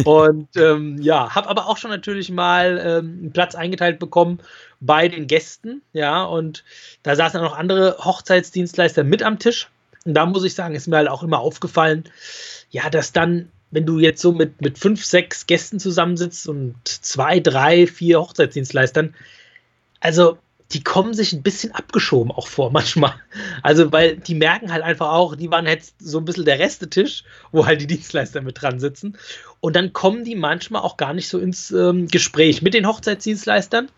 und 0.06 0.50
ähm, 0.56 0.98
ja, 1.02 1.34
habe 1.34 1.50
aber 1.50 1.68
auch 1.68 1.78
schon 1.78 1.92
natürlich 1.92 2.32
mal 2.32 2.80
ähm, 2.84 3.20
einen 3.22 3.32
Platz 3.32 3.56
eingeteilt 3.56 4.00
bekommen 4.00 4.40
bei 4.80 5.08
den 5.08 5.28
Gästen, 5.28 5.82
ja, 5.94 6.24
und 6.24 6.64
da 7.04 7.16
saßen 7.16 7.40
dann 7.40 7.50
noch 7.50 7.58
andere 7.58 7.98
Hochzeitsdienstleister 8.00 9.04
mit 9.04 9.22
am 9.22 9.38
Tisch. 9.38 9.70
Und 10.06 10.16
da 10.16 10.26
muss 10.26 10.44
ich 10.44 10.56
sagen, 10.56 10.74
ist 10.74 10.88
mir 10.88 10.98
halt 10.98 11.10
auch 11.10 11.22
immer 11.22 11.40
aufgefallen, 11.40 12.06
ja, 12.72 12.90
dass 12.90 13.14
dann, 13.14 13.50
wenn 13.70 13.86
du 13.86 14.00
jetzt 14.00 14.22
so 14.22 14.32
mit, 14.32 14.60
mit 14.62 14.80
fünf, 14.80 15.06
sechs 15.06 15.46
Gästen 15.46 15.80
zusammensitzt 15.80 16.48
und 16.48 16.76
zwei, 16.84 17.40
drei, 17.40 17.86
vier 17.86 18.20
Hochzeitsdienstleistern, 18.20 19.14
also 20.00 20.40
die 20.74 20.84
kommen 20.84 21.14
sich 21.14 21.34
ein 21.34 21.44
bisschen 21.44 21.74
abgeschoben 21.74 22.32
auch 22.32 22.48
vor 22.48 22.72
manchmal. 22.74 23.14
Also, 23.62 23.92
weil 23.92 24.18
die 24.18 24.36
merken 24.36 24.72
halt 24.72 24.84
einfach 24.84 25.12
auch, 25.12 25.36
die 25.36 25.52
waren 25.52 25.66
jetzt 25.66 25.96
so 26.00 26.18
ein 26.18 26.26
bisschen 26.26 26.46
der 26.46 26.60
Restetisch, 26.60 27.24
wo 27.52 27.66
halt 27.66 27.82
die 27.82 27.88
Dienstleister 27.88 28.42
mit 28.42 28.62
dran 28.62 28.80
sitzen. 28.80 29.18
Und 29.60 29.76
dann 29.76 29.94
kommen 29.94 30.24
die 30.24 30.36
manchmal 30.36 30.82
auch 30.82 30.98
gar 30.98 31.14
nicht 31.14 31.30
so 31.30 31.40
ins 31.40 31.72
ähm, 31.72 32.08
Gespräch 32.08 32.62
mit 32.62 32.74
den 32.74 32.88
Hochzeitsdienstleistern. 32.88 33.90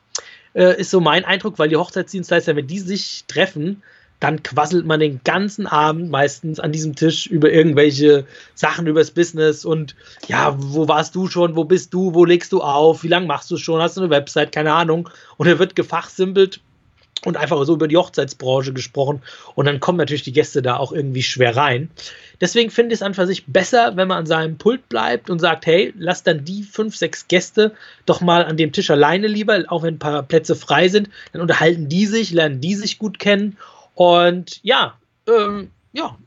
Äh, 0.53 0.79
ist 0.79 0.91
so 0.91 0.99
mein 0.99 1.25
Eindruck, 1.25 1.57
weil 1.57 1.69
die 1.69 1.77
Hochzeitsdienstleister, 1.77 2.55
wenn 2.55 2.67
die 2.67 2.79
sich 2.79 3.25
treffen, 3.27 3.81
dann 4.23 4.41
quasselt 4.41 4.85
man 4.85 5.01
den 5.01 5.19
ganzen 5.25 5.67
Abend 5.67 6.09
meistens 6.09 6.57
an 6.61 6.71
diesem 6.71 6.95
Tisch 6.95 7.27
über 7.27 7.51
irgendwelche 7.51 8.25
Sachen 8.55 8.87
übers 8.87 9.11
Business 9.11 9.65
und 9.65 9.97
ja, 10.27 10.55
wo 10.57 10.87
warst 10.87 11.13
du 11.15 11.27
schon, 11.27 11.57
wo 11.57 11.65
bist 11.65 11.93
du, 11.93 12.13
wo 12.13 12.23
legst 12.23 12.53
du 12.53 12.61
auf, 12.61 13.03
wie 13.03 13.09
lange 13.09 13.27
machst 13.27 13.51
du 13.51 13.57
schon, 13.57 13.81
hast 13.81 13.97
du 13.97 14.01
eine 14.01 14.09
Website, 14.09 14.53
keine 14.53 14.71
Ahnung. 14.71 15.09
Und 15.35 15.47
er 15.47 15.59
wird 15.59 15.75
gefachsimpelt 15.75 16.61
und 17.25 17.35
einfach 17.35 17.61
so 17.65 17.73
über 17.73 17.89
die 17.89 17.97
Hochzeitsbranche 17.97 18.71
gesprochen. 18.71 19.21
Und 19.55 19.65
dann 19.65 19.81
kommen 19.81 19.97
natürlich 19.97 20.23
die 20.23 20.31
Gäste 20.31 20.61
da 20.61 20.77
auch 20.77 20.93
irgendwie 20.93 21.23
schwer 21.23 21.57
rein. 21.57 21.89
Deswegen 22.39 22.71
finde 22.71 22.93
ich 22.93 22.99
es 22.99 23.03
einfach 23.03 23.25
sich 23.25 23.45
besser, 23.47 23.97
wenn 23.97 24.07
man 24.07 24.19
an 24.19 24.25
seinem 24.25 24.57
Pult 24.57 24.87
bleibt 24.87 25.29
und 25.29 25.39
sagt, 25.39 25.65
hey, 25.65 25.93
lass 25.97 26.23
dann 26.23 26.45
die 26.45 26.63
fünf, 26.63 26.95
sechs 26.95 27.27
Gäste 27.27 27.73
doch 28.05 28.21
mal 28.21 28.45
an 28.45 28.55
dem 28.55 28.71
Tisch 28.71 28.89
alleine 28.89 29.27
lieber, 29.27 29.65
auch 29.67 29.83
wenn 29.83 29.95
ein 29.95 29.99
paar 29.99 30.23
Plätze 30.23 30.55
frei 30.55 30.87
sind. 30.87 31.09
Dann 31.33 31.41
unterhalten 31.41 31.89
die 31.89 32.05
sich, 32.05 32.31
lernen 32.31 32.61
die 32.61 32.75
sich 32.75 32.99
gut 32.99 33.19
kennen 33.19 33.57
und 33.95 34.59
ja, 34.63 34.97
ähm, 35.27 35.71
ja, 35.91 36.17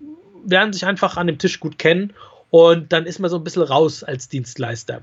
lernen 0.46 0.73
sich 0.73 0.87
einfach 0.87 1.16
an 1.16 1.26
dem 1.26 1.38
Tisch 1.38 1.61
gut 1.61 1.78
kennen 1.78 2.12
und 2.50 2.92
dann 2.92 3.06
ist 3.06 3.18
man 3.18 3.30
so 3.30 3.37
ein 3.37 3.44
bisschen 3.44 3.62
raus 3.62 4.04
als 4.04 4.28
Dienstleister. 4.28 5.02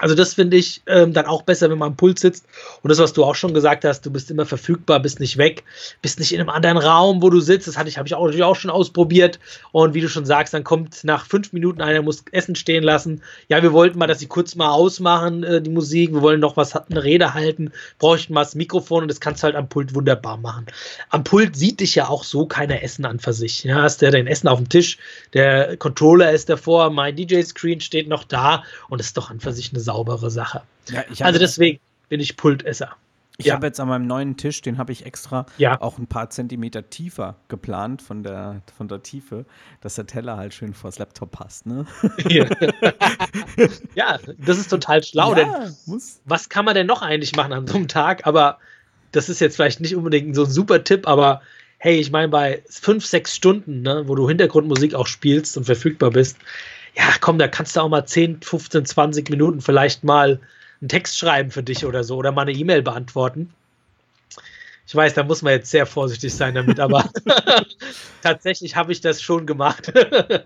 Also 0.00 0.14
das 0.14 0.34
finde 0.34 0.56
ich 0.56 0.82
ähm, 0.86 1.12
dann 1.12 1.26
auch 1.26 1.42
besser, 1.42 1.70
wenn 1.70 1.78
man 1.78 1.88
am 1.88 1.96
Pult 1.96 2.18
sitzt. 2.18 2.46
Und 2.82 2.90
das, 2.90 2.98
was 2.98 3.12
du 3.12 3.24
auch 3.24 3.34
schon 3.34 3.54
gesagt 3.54 3.84
hast, 3.84 4.06
du 4.06 4.10
bist 4.10 4.30
immer 4.30 4.46
verfügbar, 4.46 5.00
bist 5.00 5.20
nicht 5.20 5.38
weg, 5.38 5.64
bist 6.02 6.18
nicht 6.18 6.32
in 6.32 6.40
einem 6.40 6.50
anderen 6.50 6.78
Raum, 6.78 7.20
wo 7.22 7.30
du 7.30 7.40
sitzt. 7.40 7.66
Das 7.66 7.76
hatte 7.76 7.88
ich, 7.88 7.98
habe 7.98 8.06
ich 8.06 8.14
auch 8.14 8.24
natürlich 8.24 8.44
auch 8.44 8.56
schon 8.56 8.70
ausprobiert. 8.70 9.40
Und 9.72 9.94
wie 9.94 10.00
du 10.00 10.08
schon 10.08 10.24
sagst, 10.24 10.54
dann 10.54 10.64
kommt 10.64 11.02
nach 11.04 11.26
fünf 11.26 11.52
Minuten 11.52 11.80
einer, 11.80 12.02
muss 12.02 12.24
Essen 12.32 12.54
stehen 12.54 12.84
lassen. 12.84 13.22
Ja, 13.48 13.62
wir 13.62 13.72
wollten 13.72 13.98
mal, 13.98 14.06
dass 14.06 14.20
sie 14.20 14.26
kurz 14.26 14.54
mal 14.54 14.70
ausmachen, 14.70 15.42
äh, 15.42 15.60
die 15.60 15.70
Musik. 15.70 16.12
Wir 16.12 16.22
wollen 16.22 16.40
noch 16.40 16.56
was, 16.56 16.76
eine 16.76 17.02
Rede 17.02 17.34
halten, 17.34 17.72
bräuchten 17.98 18.34
mal 18.34 18.44
das 18.44 18.54
Mikrofon 18.54 19.02
und 19.02 19.08
das 19.08 19.20
kannst 19.20 19.42
du 19.42 19.46
halt 19.46 19.56
am 19.56 19.68
Pult 19.68 19.94
wunderbar 19.94 20.36
machen. 20.36 20.66
Am 21.10 21.24
Pult 21.24 21.56
sieht 21.56 21.80
dich 21.80 21.94
ja 21.94 22.08
auch 22.08 22.24
so 22.24 22.46
keiner 22.46 22.82
Essen 22.82 23.04
an 23.04 23.18
für 23.18 23.32
sich. 23.32 23.64
Ja, 23.64 23.82
hast 23.82 24.00
ja 24.02 24.10
dein 24.10 24.26
Essen 24.26 24.48
auf 24.48 24.58
dem 24.58 24.68
Tisch, 24.68 24.98
der 25.32 25.76
Controller 25.76 26.32
ist 26.32 26.48
davor, 26.48 26.90
mein 26.90 27.16
DJ-Screen 27.16 27.80
steht 27.80 28.08
noch 28.08 28.24
da 28.24 28.62
und 28.88 28.98
das 28.98 29.08
ist 29.08 29.16
doch 29.16 29.30
an 29.30 29.40
für 29.40 29.52
sich 29.52 29.72
eine 29.72 29.80
saubere 29.88 30.30
Sache. 30.30 30.62
Ja, 30.90 31.02
also 31.20 31.38
deswegen 31.38 31.80
bin 32.10 32.20
ich 32.20 32.36
Pultesser. 32.36 32.96
Ich 33.40 33.46
ja. 33.46 33.54
habe 33.54 33.66
jetzt 33.66 33.78
an 33.78 33.88
meinem 33.88 34.06
neuen 34.06 34.36
Tisch, 34.36 34.60
den 34.62 34.78
habe 34.78 34.90
ich 34.90 35.06
extra 35.06 35.46
ja. 35.58 35.80
auch 35.80 35.98
ein 35.98 36.08
paar 36.08 36.28
Zentimeter 36.28 36.90
tiefer 36.90 37.36
geplant 37.46 38.02
von 38.02 38.24
der, 38.24 38.62
von 38.76 38.88
der 38.88 39.02
Tiefe, 39.02 39.46
dass 39.80 39.94
der 39.94 40.06
Teller 40.06 40.36
halt 40.36 40.52
schön 40.54 40.74
vors 40.74 40.98
Laptop 40.98 41.30
passt. 41.30 41.64
Ne? 41.64 41.86
ja, 43.94 44.18
das 44.38 44.58
ist 44.58 44.68
total 44.68 45.04
schlau, 45.04 45.30
ja, 45.30 45.34
denn 45.36 45.76
muss. 45.86 46.20
was 46.24 46.48
kann 46.48 46.64
man 46.64 46.74
denn 46.74 46.88
noch 46.88 47.00
eigentlich 47.00 47.34
machen 47.36 47.52
an 47.52 47.66
so 47.66 47.76
einem 47.76 47.86
Tag? 47.86 48.26
Aber 48.26 48.58
das 49.12 49.28
ist 49.28 49.40
jetzt 49.40 49.54
vielleicht 49.54 49.80
nicht 49.80 49.94
unbedingt 49.94 50.34
so 50.34 50.44
ein 50.44 50.50
super 50.50 50.82
Tipp, 50.82 51.06
aber 51.06 51.40
hey, 51.78 52.00
ich 52.00 52.10
meine, 52.10 52.28
bei 52.28 52.62
fünf, 52.68 53.06
sechs 53.06 53.36
Stunden, 53.36 53.82
ne, 53.82 54.02
wo 54.06 54.16
du 54.16 54.28
Hintergrundmusik 54.28 54.94
auch 54.94 55.06
spielst 55.06 55.56
und 55.56 55.64
verfügbar 55.64 56.10
bist, 56.10 56.38
ja, 56.98 57.14
komm, 57.20 57.38
da 57.38 57.46
kannst 57.46 57.76
du 57.76 57.80
auch 57.80 57.88
mal 57.88 58.04
10, 58.04 58.42
15, 58.42 58.84
20 58.84 59.30
Minuten 59.30 59.60
vielleicht 59.60 60.02
mal 60.02 60.40
einen 60.80 60.88
Text 60.88 61.16
schreiben 61.16 61.50
für 61.52 61.62
dich 61.62 61.86
oder 61.86 62.02
so 62.02 62.16
oder 62.16 62.32
mal 62.32 62.42
eine 62.42 62.52
E-Mail 62.52 62.82
beantworten. 62.82 63.54
Ich 64.86 64.94
weiß, 64.94 65.14
da 65.14 65.22
muss 65.22 65.42
man 65.42 65.52
jetzt 65.52 65.70
sehr 65.70 65.86
vorsichtig 65.86 66.34
sein 66.34 66.54
damit, 66.54 66.80
aber 66.80 67.08
tatsächlich 68.22 68.74
habe 68.74 68.90
ich 68.90 69.00
das 69.00 69.22
schon 69.22 69.46
gemacht. 69.46 69.92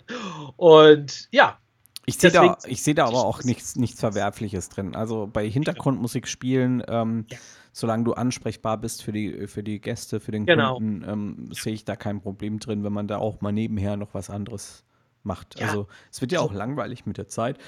Und 0.57 1.29
ja. 1.31 1.59
Ich 2.05 2.19
sehe 2.19 2.33
da, 2.33 2.59
seh 2.61 2.95
da 2.95 3.07
aber 3.07 3.25
auch 3.25 3.45
nichts, 3.45 3.77
nichts 3.77 4.01
Verwerfliches 4.01 4.69
drin. 4.69 4.97
Also 4.97 5.31
bei 5.33 5.49
Hintergrundmusik 5.49 6.27
spielen, 6.27 6.83
ähm, 6.89 7.27
ja. 7.31 7.39
solange 7.73 8.03
du 8.03 8.15
ansprechbar 8.15 8.77
bist 8.79 9.05
für 9.05 9.13
die, 9.13 9.47
für 9.47 9.63
die 9.63 9.81
Gäste, 9.81 10.19
für 10.19 10.33
den 10.33 10.45
genau. 10.45 10.75
Kunden, 10.75 11.09
ähm, 11.09 11.49
sehe 11.53 11.73
ich 11.73 11.85
da 11.85 11.95
kein 11.95 12.21
Problem 12.21 12.59
drin, 12.59 12.83
wenn 12.83 12.93
man 12.93 13.07
da 13.07 13.19
auch 13.19 13.41
mal 13.41 13.53
nebenher 13.53 13.97
noch 13.97 14.13
was 14.13 14.29
anderes 14.29 14.85
macht. 15.25 15.59
Ja. 15.59 15.69
Also 15.69 15.89
es 16.11 16.21
wird 16.21 16.33
ja 16.33 16.41
auch 16.41 16.53
langweilig 16.53 17.07
mit 17.07 17.19
der 17.19 17.29
Zeit. 17.29 17.59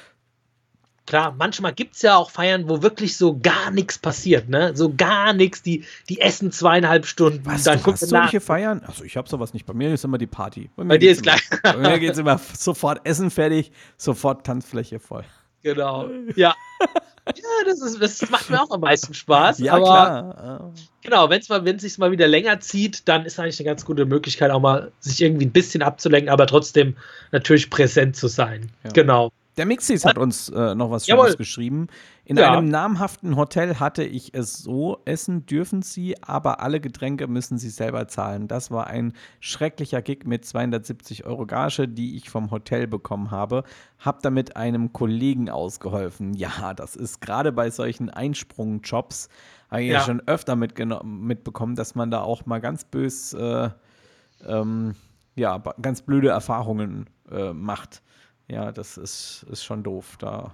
Klar, 1.06 1.34
manchmal 1.36 1.74
gibt 1.74 1.96
es 1.96 2.02
ja 2.02 2.16
auch 2.16 2.30
Feiern, 2.30 2.66
wo 2.66 2.80
wirklich 2.80 3.18
so 3.18 3.38
gar 3.38 3.70
nichts 3.70 3.98
passiert, 3.98 4.48
ne? 4.48 4.74
So 4.74 4.94
gar 4.94 5.34
nichts, 5.34 5.60
die, 5.62 5.84
die 6.08 6.18
essen 6.18 6.50
zweieinhalb 6.50 7.04
Stunden. 7.04 7.44
Was, 7.44 7.64
dann 7.64 7.82
du 7.82 7.92
hast 7.92 8.08
solche 8.08 8.40
Feiern? 8.40 8.82
Also 8.86 9.04
ich 9.04 9.18
habe 9.18 9.28
sowas 9.28 9.52
nicht. 9.52 9.66
Bei 9.66 9.74
mir 9.74 9.92
ist 9.92 10.04
immer 10.04 10.16
die 10.16 10.26
Party. 10.26 10.70
Bei, 10.76 10.84
Bei 10.84 10.96
dir 10.96 11.12
ist 11.12 11.22
gleich. 11.22 11.42
Bei 11.62 11.76
mir 11.76 11.98
geht 11.98 12.12
es 12.12 12.18
immer 12.18 12.38
sofort 12.38 13.06
Essen 13.06 13.30
fertig, 13.30 13.70
sofort 13.98 14.46
Tanzfläche 14.46 14.98
voll. 14.98 15.24
Genau. 15.62 16.08
Ja. 16.36 16.54
Das, 17.64 17.81
ist, 17.81 18.00
das 18.00 18.31
macht 18.31 18.50
mir 18.50 18.62
auch 18.62 18.70
am 18.70 18.81
meisten 18.83 19.14
Spaß. 19.14 19.59
Ja, 19.59 19.74
aber 19.74 19.85
klar. 19.85 20.72
Genau, 21.03 21.29
wenn 21.29 21.40
es 21.40 21.48
mal, 21.48 21.64
wenn 21.64 21.77
es 21.77 21.83
sich 21.83 21.98
mal 21.98 22.11
wieder 22.11 22.27
länger 22.27 22.61
zieht, 22.61 23.09
dann 23.09 23.27
ist 23.27 23.38
eigentlich 23.38 23.61
eine 23.61 23.66
ganz 23.66 23.85
gute 23.85 24.07
Möglichkeit, 24.07 24.50
auch 24.50 24.61
mal 24.61 24.92
sich 25.00 25.20
irgendwie 25.20 25.46
ein 25.46 25.53
bisschen 25.53 25.83
abzulenken, 25.83 26.31
aber 26.31 26.46
trotzdem 26.46 26.96
natürlich 27.31 27.68
präsent 27.70 28.16
zu 28.16 28.29
sein. 28.29 28.70
Ja. 28.85 28.90
Genau. 28.90 29.31
Der 29.56 29.66
Mixis 29.66 30.04
hat 30.04 30.18
uns 30.18 30.48
äh, 30.48 30.74
noch 30.74 30.90
was 30.90 31.06
Schönes 31.06 31.36
geschrieben. 31.36 31.86
In 32.24 32.36
ja. 32.36 32.52
einem 32.52 32.68
namhaften 32.68 33.36
Hotel 33.36 33.78
hatte 33.78 34.02
ich 34.02 34.34
es 34.34 34.58
so, 34.58 34.98
essen 35.04 35.46
dürfen 35.46 35.82
sie, 35.82 36.20
aber 36.22 36.60
alle 36.60 36.80
Getränke 36.80 37.28
müssen 37.28 37.58
sie 37.58 37.68
selber 37.70 38.08
zahlen. 38.08 38.48
Das 38.48 38.70
war 38.70 38.88
ein 38.88 39.12
schrecklicher 39.40 40.02
Gig 40.02 40.24
mit 40.24 40.44
270 40.44 41.24
Euro 41.24 41.46
Gage, 41.46 41.86
die 41.86 42.16
ich 42.16 42.30
vom 42.30 42.50
Hotel 42.50 42.88
bekommen 42.88 43.30
habe. 43.30 43.62
Hab 43.98 44.22
damit 44.22 44.56
einem 44.56 44.92
Kollegen 44.92 45.48
ausgeholfen. 45.48 46.34
Ja, 46.34 46.74
das 46.74 46.96
ist 46.96 47.20
gerade 47.20 47.52
bei 47.52 47.70
solchen 47.70 48.10
Einsprungjobs, 48.10 49.28
habe 49.70 49.82
ich 49.82 49.88
ja. 49.88 49.98
ja 49.98 50.04
schon 50.04 50.20
öfter 50.26 50.56
mitbekommen, 50.56 51.76
dass 51.76 51.94
man 51.94 52.10
da 52.10 52.22
auch 52.22 52.44
mal 52.46 52.60
ganz 52.60 52.84
bös, 52.84 53.34
äh, 53.34 53.70
ähm, 54.44 54.96
ja, 55.36 55.58
ganz 55.80 56.02
blöde 56.02 56.28
Erfahrungen 56.30 57.08
äh, 57.30 57.52
macht 57.52 58.02
ja, 58.48 58.72
das 58.72 58.96
ist, 58.96 59.46
ist 59.50 59.64
schon 59.64 59.83
doof. 59.83 60.16
Da, 60.18 60.52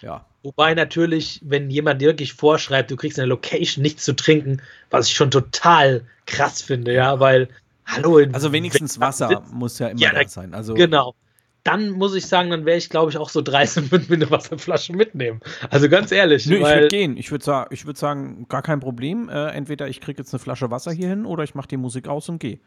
ja. 0.00 0.24
Wobei 0.42 0.74
natürlich, 0.74 1.40
wenn 1.44 1.70
jemand 1.70 2.00
dir 2.00 2.08
wirklich 2.08 2.32
vorschreibt, 2.32 2.90
du 2.90 2.96
kriegst 2.96 3.18
in 3.18 3.22
der 3.22 3.28
Location 3.28 3.82
nichts 3.82 4.04
zu 4.04 4.14
trinken, 4.14 4.62
was 4.90 5.08
ich 5.08 5.14
schon 5.14 5.30
total 5.30 6.02
krass 6.26 6.62
finde, 6.62 6.94
ja, 6.94 7.20
weil, 7.20 7.48
hallo. 7.86 8.20
Also 8.32 8.52
wenigstens 8.52 9.00
Wasser 9.00 9.28
sitzt, 9.28 9.52
muss 9.52 9.78
ja 9.78 9.88
immer 9.88 10.00
ja, 10.00 10.12
da 10.12 10.26
sein. 10.26 10.54
Also, 10.54 10.74
genau. 10.74 11.14
Dann 11.62 11.90
muss 11.90 12.14
ich 12.14 12.26
sagen, 12.26 12.48
dann 12.48 12.64
wäre 12.64 12.78
ich, 12.78 12.88
glaube 12.88 13.10
ich, 13.10 13.18
auch 13.18 13.28
so 13.28 13.42
30 13.42 13.90
mit 13.92 14.10
eine 14.10 14.30
Wasserflasche 14.30 14.94
mitnehmen. 14.94 15.40
Also 15.68 15.90
ganz 15.90 16.10
ehrlich. 16.10 16.46
Nö, 16.46 16.56
ich 16.56 16.62
würde 16.62 16.88
gehen. 16.88 17.18
Ich 17.18 17.30
würde 17.30 17.44
sagen, 17.44 17.76
würd 17.84 17.98
sagen, 17.98 18.46
gar 18.48 18.62
kein 18.62 18.80
Problem. 18.80 19.28
Äh, 19.28 19.48
entweder 19.48 19.86
ich 19.86 20.00
kriege 20.00 20.22
jetzt 20.22 20.32
eine 20.32 20.38
Flasche 20.38 20.70
Wasser 20.70 20.90
hier 20.90 21.08
hin 21.08 21.26
oder 21.26 21.44
ich 21.44 21.54
mache 21.54 21.68
die 21.68 21.76
Musik 21.76 22.08
aus 22.08 22.30
und 22.30 22.38
gehe. 22.38 22.60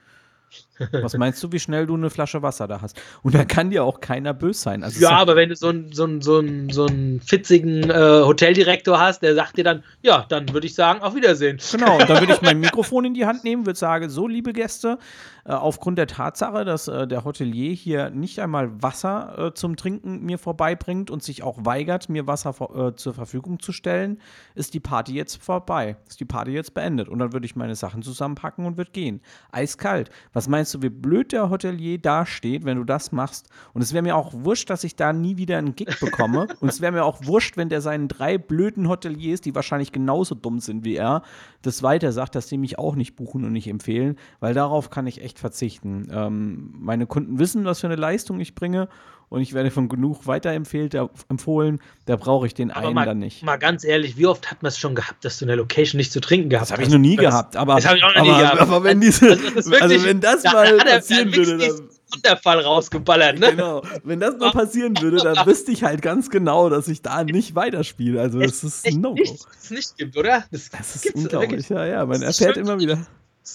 Was 0.91 1.17
meinst 1.17 1.41
du, 1.43 1.51
wie 1.51 1.59
schnell 1.59 1.85
du 1.85 1.95
eine 1.95 2.09
Flasche 2.09 2.41
Wasser 2.41 2.67
da 2.67 2.81
hast? 2.81 2.99
Und 3.21 3.35
da 3.35 3.45
kann 3.45 3.69
dir 3.69 3.83
auch 3.83 4.01
keiner 4.01 4.33
böse 4.33 4.59
sein. 4.59 4.83
Also 4.83 4.99
ja, 4.99 5.11
aber 5.11 5.35
wenn 5.35 5.49
du 5.49 5.55
so 5.55 5.69
einen 5.69 5.91
so 5.91 6.07
so 6.21 6.39
einen, 6.39 6.69
so 6.69 6.85
einen 6.85 7.21
fitzigen 7.21 7.89
äh, 7.89 8.21
Hoteldirektor 8.23 8.99
hast, 8.99 9.21
der 9.21 9.35
sagt 9.35 9.57
dir 9.57 9.63
dann, 9.63 9.83
ja, 10.01 10.25
dann 10.29 10.51
würde 10.53 10.67
ich 10.67 10.75
sagen, 10.75 11.01
auf 11.01 11.15
Wiedersehen. 11.15 11.59
Genau, 11.71 11.97
dann 11.99 12.19
würde 12.19 12.33
ich 12.33 12.41
mein 12.41 12.59
Mikrofon 12.61 13.05
in 13.05 13.13
die 13.13 13.25
Hand 13.25 13.43
nehmen, 13.43 13.65
würde 13.65 13.79
sagen, 13.79 14.09
so, 14.09 14.27
liebe 14.27 14.53
Gäste, 14.53 14.97
äh, 15.45 15.51
aufgrund 15.51 15.97
der 15.97 16.07
Tatsache, 16.07 16.63
dass 16.63 16.87
äh, 16.87 17.05
der 17.05 17.25
Hotelier 17.25 17.73
hier 17.73 18.09
nicht 18.09 18.39
einmal 18.39 18.81
Wasser 18.81 19.47
äh, 19.47 19.53
zum 19.53 19.75
Trinken 19.75 20.23
mir 20.23 20.37
vorbeibringt 20.37 21.11
und 21.11 21.21
sich 21.21 21.43
auch 21.43 21.57
weigert, 21.65 22.07
mir 22.07 22.27
Wasser 22.27 22.53
vor, 22.53 22.95
zur 22.95 23.13
Verfügung 23.13 23.59
zu 23.59 23.71
stellen, 23.73 24.21
ist 24.55 24.73
die 24.73 24.79
Party 24.79 25.13
jetzt 25.13 25.43
vorbei. 25.43 25.97
Ist 26.07 26.19
die 26.19 26.25
Party 26.25 26.51
jetzt 26.51 26.73
beendet. 26.73 27.09
Und 27.09 27.19
dann 27.19 27.33
würde 27.33 27.45
ich 27.45 27.55
meine 27.55 27.75
Sachen 27.75 28.01
zusammenpacken 28.01 28.65
und 28.65 28.77
würde 28.77 28.91
gehen. 28.91 29.21
Eiskalt. 29.51 30.09
Was 30.31 30.42
Was 30.43 30.49
meinst 30.49 30.73
du, 30.73 30.81
wie 30.81 30.89
blöd 30.89 31.31
der 31.31 31.49
Hotelier 31.49 31.97
dasteht, 31.99 32.65
wenn 32.65 32.75
du 32.75 32.83
das 32.83 33.13
machst? 33.13 33.47
Und 33.71 33.81
es 33.81 33.93
wäre 33.93 34.03
mir 34.03 34.17
auch 34.17 34.33
wurscht, 34.33 34.69
dass 34.69 34.83
ich 34.83 34.97
da 34.97 35.13
nie 35.13 35.37
wieder 35.37 35.57
einen 35.57 35.73
Gig 35.73 35.97
bekomme. 36.01 36.47
Und 36.59 36.67
es 36.67 36.81
wäre 36.81 36.91
mir 36.91 37.05
auch 37.05 37.25
wurscht, 37.25 37.55
wenn 37.55 37.69
der 37.69 37.79
seinen 37.79 38.09
drei 38.09 38.37
blöden 38.37 38.89
Hoteliers, 38.89 39.39
die 39.39 39.55
wahrscheinlich 39.55 39.93
genauso 39.93 40.35
dumm 40.35 40.59
sind 40.59 40.83
wie 40.83 40.97
er, 40.97 41.21
das 41.61 41.81
weiter 41.81 42.11
sagt, 42.11 42.35
dass 42.35 42.47
die 42.47 42.57
mich 42.57 42.77
auch 42.77 42.95
nicht 42.95 43.15
buchen 43.15 43.45
und 43.45 43.53
nicht 43.53 43.69
empfehlen, 43.69 44.17
weil 44.41 44.53
darauf 44.53 44.89
kann 44.89 45.07
ich 45.07 45.21
echt 45.21 45.39
verzichten. 45.39 46.09
Ähm, 46.11 46.73
meine 46.77 47.07
Kunden 47.07 47.39
wissen, 47.39 47.63
was 47.63 47.79
für 47.79 47.87
eine 47.87 47.95
Leistung 47.95 48.41
ich 48.41 48.53
bringe 48.53 48.89
und 49.33 49.41
ich 49.41 49.55
werde 49.55 49.71
von 49.71 49.89
genug 49.89 50.27
weiterempfohlen, 50.27 51.79
da 52.05 52.15
brauche 52.17 52.45
ich 52.45 52.53
den 52.53 52.69
aber 52.69 52.85
einen 52.85 52.93
mal, 52.93 53.05
dann 53.05 53.17
nicht. 53.17 53.41
Mal 53.41 53.57
ganz 53.57 53.83
ehrlich, 53.83 54.15
wie 54.15 54.27
oft 54.27 54.51
hat 54.51 54.61
man 54.61 54.69
es 54.69 54.77
schon 54.77 54.93
gehabt, 54.93 55.25
dass 55.25 55.39
du 55.39 55.45
in 55.45 55.47
der 55.47 55.57
Location 55.57 55.97
nicht 55.97 56.11
zu 56.11 56.21
trinken 56.21 56.49
gehabt 56.49 56.69
hast? 56.69 56.69
Das 56.69 56.77
habe 56.77 56.83
ich 56.83 56.93
noch 56.93 56.99
nie 56.99 57.15
das, 57.15 57.25
gehabt, 57.25 57.55
aber, 57.55 57.75
das 57.77 57.87
habe 57.87 57.97
ich 57.97 58.03
auch 58.03 58.13
noch 58.13 58.21
aber, 58.21 58.31
nie 58.31 58.37
gehabt. 58.37 58.61
Aber 58.61 58.83
wenn 58.83 59.01
diese, 59.01 59.31
also, 59.31 59.49
das 59.55 59.65
wirklich, 59.65 59.81
also 59.81 60.05
wenn 60.05 60.21
das 60.21 60.43
da, 60.43 60.53
mal 60.53 60.77
da 60.77 60.83
passieren 60.83 61.35
würde, 61.35 61.57
dann 61.57 61.89
Wunderfall 62.13 62.59
rausgeballert, 62.59 63.39
ne? 63.39 63.49
Genau. 63.49 63.81
Wenn 64.03 64.19
das 64.19 64.37
mal 64.37 64.51
passieren 64.51 65.01
würde, 65.01 65.17
dann 65.17 65.35
wüsste 65.47 65.71
ich 65.71 65.83
halt 65.83 66.03
ganz 66.03 66.29
genau, 66.29 66.69
dass 66.69 66.87
ich 66.87 67.01
da 67.01 67.23
nicht 67.23 67.55
weiterspiele. 67.55 68.21
Also 68.21 68.39
das 68.39 68.63
ist 68.63 68.85
ein 68.85 69.01
No-Go. 69.01 69.15
Nichts, 69.15 69.47
es 69.63 69.71
nicht 69.71 69.97
gibt, 69.97 70.15
oder? 70.15 70.45
Das, 70.51 70.69
das 70.69 70.95
ist 70.97 71.15
unglaublich. 71.15 71.51
Wirklich. 71.51 71.69
Ja, 71.69 71.85
ja, 71.87 72.05
man 72.05 72.21
erfährt 72.21 72.57
immer 72.57 72.79
wieder. 72.79 73.03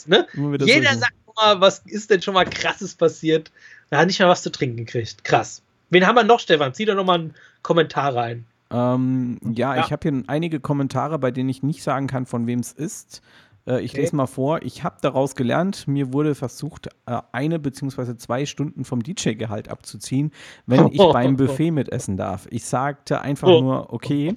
Ne? 0.06 0.26
immer 0.34 0.54
wieder. 0.54 0.66
Jeder 0.66 0.92
sagt 0.96 1.14
mal, 1.36 1.60
was 1.60 1.82
ist 1.86 2.10
denn 2.10 2.20
schon 2.20 2.34
mal 2.34 2.46
krasses 2.46 2.96
passiert? 2.96 3.52
Er 3.90 3.98
hat 3.98 4.08
nicht 4.08 4.18
mal 4.18 4.28
was 4.28 4.42
zu 4.42 4.50
trinken 4.50 4.78
gekriegt. 4.78 5.22
Krass. 5.22 5.62
Wen 5.90 6.06
haben 6.06 6.16
wir 6.16 6.24
noch, 6.24 6.40
Stefan? 6.40 6.74
Zieh 6.74 6.84
doch 6.84 6.94
noch 6.94 7.04
mal 7.04 7.18
einen 7.18 7.34
Kommentar 7.62 8.14
rein. 8.14 8.46
Ähm, 8.70 9.38
ja, 9.42 9.74
ja, 9.74 9.84
ich 9.84 9.92
habe 9.92 10.08
hier 10.08 10.22
einige 10.26 10.60
Kommentare, 10.60 11.18
bei 11.18 11.30
denen 11.30 11.48
ich 11.48 11.62
nicht 11.62 11.82
sagen 11.82 12.06
kann, 12.06 12.26
von 12.26 12.46
wem 12.46 12.60
es 12.60 12.72
ist. 12.72 13.22
Äh, 13.66 13.82
ich 13.82 13.92
okay. 13.92 14.02
lese 14.02 14.16
mal 14.16 14.26
vor. 14.26 14.62
Ich 14.62 14.84
habe 14.84 14.96
daraus 15.00 15.34
gelernt, 15.34 15.88
mir 15.88 16.12
wurde 16.12 16.34
versucht, 16.34 16.88
äh, 17.06 17.20
eine 17.32 17.58
bzw. 17.58 18.16
zwei 18.16 18.46
Stunden 18.46 18.84
vom 18.84 19.02
DJ-Gehalt 19.02 19.68
abzuziehen, 19.68 20.32
wenn 20.66 20.88
ich 20.88 20.98
beim 21.12 21.36
Buffet 21.36 21.70
mitessen 21.70 22.16
darf. 22.16 22.46
Ich 22.50 22.64
sagte 22.64 23.20
einfach 23.20 23.48
oh. 23.48 23.60
nur, 23.60 23.92
okay. 23.92 24.36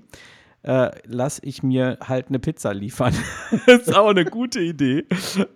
Äh, 0.63 0.91
lass 1.05 1.39
ich 1.41 1.63
mir 1.63 1.97
halt 2.07 2.27
eine 2.27 2.37
Pizza 2.37 2.71
liefern. 2.71 3.15
das 3.65 3.81
ist 3.87 3.95
auch 3.95 4.09
eine 4.09 4.25
gute 4.25 4.59
Idee. 4.59 5.05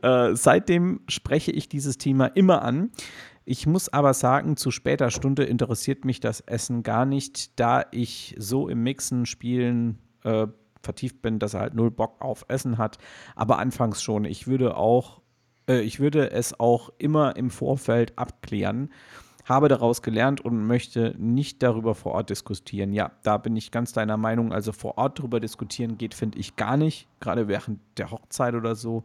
Äh, 0.02 0.36
seitdem 0.36 1.02
spreche 1.08 1.52
ich 1.52 1.70
dieses 1.70 2.00
Thema 2.00 2.26
immer 2.26 2.64
an. 2.64 2.90
Ich 3.46 3.68
muss 3.68 3.90
aber 3.90 4.16
sagen, 4.16 4.58
zu 4.58 4.72
später 4.72 5.12
Stunde 5.12 5.44
interessiert 5.44 6.04
mich 6.04 6.20
das 6.20 6.42
Essen 6.42 6.82
gar 6.82 7.06
nicht, 7.06 7.60
da 7.60 7.86
ich 7.92 8.36
so 8.40 8.68
im 8.68 8.82
Mixen, 8.82 9.28
Spielen 9.28 10.00
äh, 10.24 10.48
vertieft 10.82 11.22
bin, 11.22 11.38
dass 11.38 11.54
er 11.54 11.62
halt 11.62 11.76
null 11.76 11.92
Bock 11.92 12.22
auf 12.22 12.46
Essen 12.48 12.80
hat. 12.80 12.98
Aber 13.36 13.60
anfangs 13.60 14.02
schon. 14.02 14.26
Ich 14.26 14.48
würde 14.48 14.76
auch, 14.76 15.22
äh, 15.70 15.82
ich 15.82 16.00
würde 16.00 16.32
es 16.32 16.60
auch 16.60 16.90
immer 16.98 17.36
im 17.36 17.52
Vorfeld 17.52 18.18
abklären. 18.18 18.90
Habe 19.44 19.68
daraus 19.68 20.02
gelernt 20.02 20.42
und 20.42 20.66
möchte 20.66 21.14
nicht 21.20 21.62
darüber 21.62 21.94
vor 21.94 22.14
Ort 22.14 22.32
diskutieren. 22.32 22.94
Ja, 22.94 23.12
da 23.22 23.38
bin 23.38 23.56
ich 23.56 23.70
ganz 23.70 23.94
deiner 23.94 24.18
Meinung. 24.18 24.54
Also 24.54 24.72
vor 24.72 24.98
Ort 24.98 25.20
darüber 25.20 25.40
diskutieren 25.40 26.00
geht, 26.00 26.16
finde 26.16 26.40
ich 26.40 26.56
gar 26.56 26.78
nicht. 26.78 27.08
Gerade 27.20 27.48
während 27.48 27.80
der 27.98 28.10
Hochzeit 28.10 28.56
oder 28.56 28.74
so. 28.74 29.04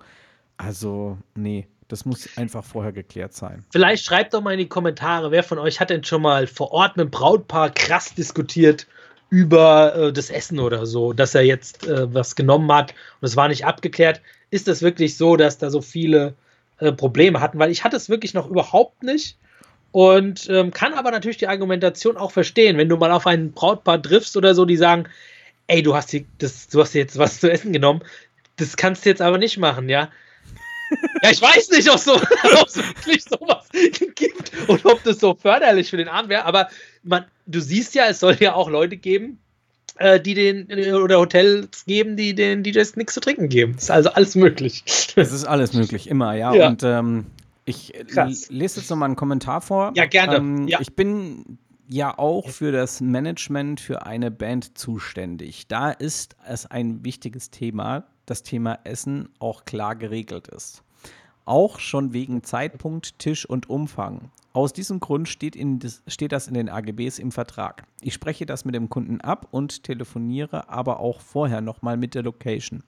Also, 0.57 1.19
nee, 1.35 1.69
das 1.91 2.05
muss 2.05 2.29
einfach 2.37 2.65
vorher 2.65 2.93
geklärt 2.93 3.35
sein. 3.35 3.65
Vielleicht 3.71 4.05
schreibt 4.05 4.35
doch 4.35 4.41
mal 4.41 4.53
in 4.53 4.59
die 4.59 4.69
Kommentare, 4.69 5.31
wer 5.31 5.43
von 5.43 5.59
euch 5.59 5.81
hat 5.81 5.91
denn 5.91 6.05
schon 6.05 6.23
mal 6.23 6.47
vor 6.47 6.73
Ort 6.73 6.97
mit 6.97 7.07
dem 7.07 7.11
Brautpaar 7.11 7.71
krass 7.71 8.15
diskutiert 8.15 8.87
über 9.29 9.95
äh, 9.95 10.13
das 10.13 10.31
Essen 10.31 10.59
oder 10.59 10.87
so, 10.87 11.13
dass 11.13 11.35
er 11.35 11.43
jetzt 11.43 11.87
äh, 11.87 12.13
was 12.13 12.37
genommen 12.37 12.71
hat 12.73 12.95
und 13.21 13.27
es 13.27 13.37
war 13.37 13.49
nicht 13.49 13.65
abgeklärt. 13.65 14.21
Ist 14.51 14.69
das 14.69 14.83
wirklich 14.83 15.17
so, 15.17 15.37
dass 15.37 15.59
da 15.59 15.71
so 15.71 15.81
viele 15.81 16.35
äh, 16.79 16.93
Probleme 16.93 17.41
hatten? 17.41 17.59
Weil 17.59 17.71
ich 17.71 17.85
hatte 17.85 17.97
es 17.97 18.09
wirklich 18.09 18.35
noch 18.35 18.49
überhaupt 18.49 19.03
nicht 19.03 19.37
und 19.93 20.49
ähm, 20.51 20.73
kann 20.73 20.95
aber 20.95 21.11
natürlich 21.11 21.39
die 21.39 21.49
Argumentation 21.49 22.17
auch 22.17 22.31
verstehen, 22.31 22.77
wenn 22.79 22.89
du 22.89 22.97
mal 22.97 23.13
auf 23.13 23.27
ein 23.27 23.53
Brautpaar 23.53 24.03
triffst 24.03 24.37
oder 24.37 24.55
so, 24.55 24.65
die 24.65 24.77
sagen, 24.77 25.05
ey, 25.67 25.83
du 25.83 25.95
hast, 25.95 26.11
hier, 26.11 26.25
das, 26.39 26.69
du 26.69 26.81
hast 26.81 26.95
jetzt 26.95 27.19
was 27.19 27.41
zu 27.41 27.51
essen 27.51 27.73
genommen, 27.73 28.03
das 28.57 28.77
kannst 28.77 29.05
du 29.05 29.11
jetzt 29.11 29.23
aber 29.23 29.39
nicht 29.39 29.59
machen, 29.59 29.89
ja. 29.89 30.11
Ja, 31.23 31.31
ich 31.31 31.41
weiß 31.41 31.71
nicht, 31.71 31.89
ob 31.89 31.97
es 31.97 32.05
so, 32.05 32.15
wirklich 32.15 33.25
sowas 33.25 33.69
gibt 34.15 34.53
und 34.69 34.85
ob 34.87 35.03
das 35.05 35.21
so 35.21 35.35
förderlich 35.35 35.91
für 35.91 35.97
den 35.97 36.09
Abend 36.09 36.31
wäre, 36.31 36.45
aber 36.45 36.69
man, 37.03 37.25
du 37.47 37.61
siehst 37.61 37.95
ja, 37.95 38.07
es 38.07 38.21
soll 38.21 38.37
ja 38.41 38.55
auch 38.55 38.69
Leute 38.69 38.97
geben, 38.97 39.39
äh, 39.97 40.21
die 40.21 40.35
den, 40.35 40.67
oder 40.95 41.19
Hotels 41.19 41.85
geben, 41.85 42.17
die 42.17 42.35
den 42.35 42.63
DJs 42.63 42.97
nichts 42.97 43.15
zu 43.15 43.21
trinken 43.21 43.49
geben. 43.49 43.75
Das 43.75 43.85
ist 43.85 43.91
also 43.91 44.11
alles 44.11 44.35
möglich. 44.35 44.85
Das 45.15 45.33
ist 45.33 45.45
alles 45.45 45.75
möglich, 45.75 46.09
immer, 46.09 46.35
ja. 46.35 46.55
ja. 46.55 46.69
Und 46.69 46.83
ähm, 46.83 47.27
ich 47.65 47.93
Krass. 48.09 48.49
lese 48.51 48.81
jetzt 48.81 48.91
nochmal 48.91 49.09
einen 49.09 49.17
Kommentar 49.17 49.61
vor. 49.61 49.93
Ja, 49.95 50.07
gerne. 50.07 50.37
Ähm, 50.37 50.69
ja. 50.69 50.81
Ich 50.81 50.97
bin 50.97 51.59
ja 51.89 52.17
auch 52.17 52.49
für 52.49 52.73
das 52.73 53.01
Management 53.01 53.81
für 53.81 54.07
eine 54.07 54.31
Band 54.31 54.79
zuständig. 54.79 55.67
Da 55.69 55.91
ist 55.91 56.37
es 56.47 56.67
ein 56.67 57.05
wichtiges 57.05 57.51
Thema, 57.51 58.05
das 58.31 58.43
Thema 58.43 58.79
Essen 58.85 59.29
auch 59.39 59.65
klar 59.65 59.97
geregelt 59.97 60.49
ist. 60.49 60.83
Auch 61.45 61.81
schon 61.81 62.13
wegen 62.13 62.45
Zeitpunkt, 62.45 63.19
Tisch 63.19 63.45
und 63.45 63.69
Umfang. 63.69 64.31
Aus 64.53 64.73
diesem 64.73 64.99
Grund 64.99 65.29
steht, 65.29 65.55
des, 65.57 66.03
steht, 66.09 66.33
das 66.33 66.49
in 66.49 66.55
den 66.55 66.69
AGBs 66.69 67.21
im 67.21 67.31
Vertrag. 67.31 67.85
Ich 68.01 68.15
spreche 68.15 68.47
das 68.47 68.65
mit 68.65 68.75
dem 68.75 68.89
Kunden 68.89 69.21
ab 69.21 69.47
und 69.53 69.85
telefoniere 69.85 70.69
aber 70.69 70.99
auch 70.99 71.21
vorher 71.21 71.61
nochmal 71.61 71.97
mit 71.97 72.17
der 72.17 72.25
Location. 72.25 72.83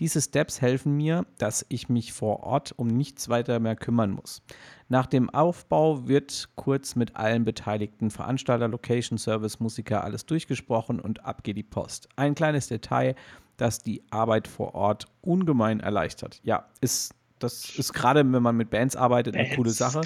Diese 0.00 0.20
Steps 0.20 0.60
helfen 0.60 0.98
mir, 0.98 1.24
dass 1.38 1.64
ich 1.70 1.88
mich 1.88 2.12
vor 2.12 2.42
Ort 2.42 2.74
um 2.76 2.88
nichts 2.88 3.30
weiter 3.30 3.58
mehr 3.58 3.74
kümmern 3.74 4.10
muss. 4.10 4.42
Nach 4.90 5.06
dem 5.06 5.30
Aufbau 5.30 6.06
wird 6.08 6.50
kurz 6.56 6.94
mit 6.94 7.16
allen 7.16 7.46
beteiligten 7.46 8.10
Veranstalter, 8.10 8.68
Location, 8.68 9.16
Service, 9.16 9.60
Musiker 9.60 10.04
alles 10.04 10.26
durchgesprochen 10.26 11.00
und 11.00 11.24
ab 11.24 11.42
geht 11.42 11.56
die 11.56 11.62
Post. 11.62 12.10
Ein 12.16 12.34
kleines 12.34 12.68
Detail, 12.68 13.14
das 13.58 13.80
die 13.80 14.02
Arbeit 14.10 14.48
vor 14.48 14.74
Ort 14.74 15.06
ungemein 15.20 15.80
erleichtert. 15.80 16.40
Ja, 16.42 16.66
ist 16.80 17.14
das 17.38 17.76
ist 17.76 17.92
gerade, 17.92 18.20
wenn 18.20 18.42
man 18.42 18.56
mit 18.56 18.70
Bands 18.70 18.96
arbeitet, 18.96 19.34
Bands, 19.34 19.50
eine 19.50 19.56
coole 19.56 19.70
Sache. 19.70 20.00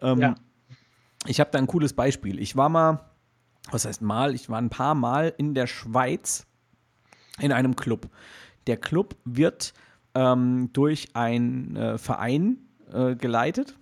Ähm, 0.00 0.20
ja. 0.20 0.34
Ich 1.26 1.40
habe 1.40 1.50
da 1.50 1.58
ein 1.58 1.66
cooles 1.66 1.92
Beispiel. 1.92 2.38
Ich 2.38 2.56
war 2.56 2.68
mal, 2.68 3.00
was 3.70 3.84
heißt 3.84 4.02
mal, 4.02 4.34
ich 4.34 4.48
war 4.48 4.58
ein 4.58 4.70
paar 4.70 4.94
Mal 4.94 5.34
in 5.36 5.54
der 5.54 5.66
Schweiz 5.66 6.46
in 7.40 7.52
einem 7.52 7.74
Club. 7.74 8.08
Der 8.66 8.76
Club 8.76 9.16
wird 9.24 9.74
ähm, 10.14 10.70
durch 10.72 11.08
einen 11.14 11.76
äh, 11.76 11.98
Verein 11.98 12.58
äh, 12.92 13.16
geleitet. 13.16 13.76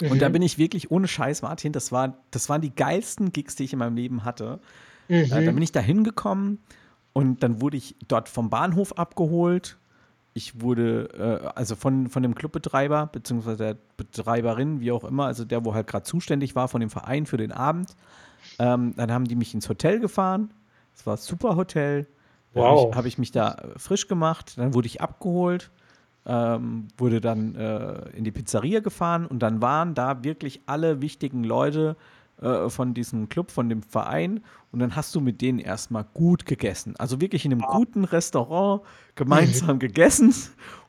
Mhm. 0.00 0.10
Und 0.10 0.22
da 0.22 0.28
mhm. 0.28 0.34
bin 0.34 0.42
ich 0.42 0.58
wirklich 0.58 0.90
ohne 0.90 1.06
Scheiß, 1.06 1.42
Martin, 1.42 1.72
das, 1.72 1.92
war, 1.92 2.18
das 2.30 2.48
waren 2.48 2.60
die 2.60 2.74
geilsten 2.74 3.32
Gigs, 3.32 3.54
die 3.54 3.64
ich 3.64 3.72
in 3.72 3.78
meinem 3.78 3.96
Leben 3.96 4.24
hatte. 4.24 4.60
Mhm. 5.08 5.14
Äh, 5.14 5.44
da 5.44 5.52
bin 5.52 5.62
ich 5.62 5.72
da 5.72 5.80
hingekommen 5.80 6.58
und 7.20 7.42
dann 7.42 7.60
wurde 7.60 7.76
ich 7.76 7.96
dort 8.08 8.28
vom 8.28 8.50
Bahnhof 8.50 8.98
abgeholt. 8.98 9.78
Ich 10.32 10.60
wurde, 10.60 11.08
äh, 11.44 11.48
also 11.54 11.76
von, 11.76 12.08
von 12.08 12.22
dem 12.22 12.34
Clubbetreiber, 12.34 13.06
beziehungsweise 13.06 13.56
der 13.56 13.76
Betreiberin, 13.96 14.80
wie 14.80 14.92
auch 14.92 15.04
immer, 15.04 15.26
also 15.26 15.44
der, 15.44 15.64
wo 15.64 15.74
halt 15.74 15.86
gerade 15.86 16.04
zuständig 16.04 16.54
war 16.54 16.68
von 16.68 16.80
dem 16.80 16.90
Verein 16.90 17.26
für 17.26 17.36
den 17.36 17.52
Abend. 17.52 17.96
Ähm, 18.58 18.94
dann 18.96 19.10
haben 19.10 19.24
die 19.24 19.36
mich 19.36 19.54
ins 19.54 19.68
Hotel 19.68 19.98
gefahren. 19.98 20.52
Es 20.94 21.06
war 21.06 21.14
ein 21.14 21.20
super 21.20 21.56
Hotel. 21.56 22.06
Wow. 22.52 22.64
Habe 22.64 22.90
ich, 22.90 22.96
hab 22.96 23.06
ich, 23.06 23.18
mich 23.18 23.32
da 23.32 23.56
frisch 23.76 24.08
gemacht. 24.08 24.58
Dann 24.58 24.74
wurde 24.74 24.86
ich 24.86 25.00
abgeholt, 25.00 25.70
ähm, 26.26 26.88
wurde 26.96 27.20
dann 27.20 27.54
äh, 27.54 28.08
in 28.10 28.24
die 28.24 28.32
Pizzeria 28.32 28.80
gefahren 28.80 29.26
und 29.26 29.40
dann 29.40 29.62
waren 29.62 29.94
da 29.94 30.24
wirklich 30.24 30.62
alle 30.66 31.00
wichtigen 31.00 31.44
Leute 31.44 31.96
äh, 32.40 32.70
von 32.70 32.94
diesem 32.94 33.28
Club, 33.28 33.50
von 33.50 33.68
dem 33.68 33.82
Verein 33.82 34.40
und 34.72 34.78
dann 34.78 34.96
hast 34.96 35.14
du 35.14 35.20
mit 35.20 35.40
denen 35.40 35.58
erstmal 35.58 36.04
gut 36.14 36.46
gegessen. 36.46 36.94
Also 36.96 37.20
wirklich 37.20 37.44
in 37.44 37.52
einem 37.52 37.60
guten 37.60 38.04
Restaurant 38.04 38.82
gemeinsam 39.14 39.78
gegessen 39.80 40.32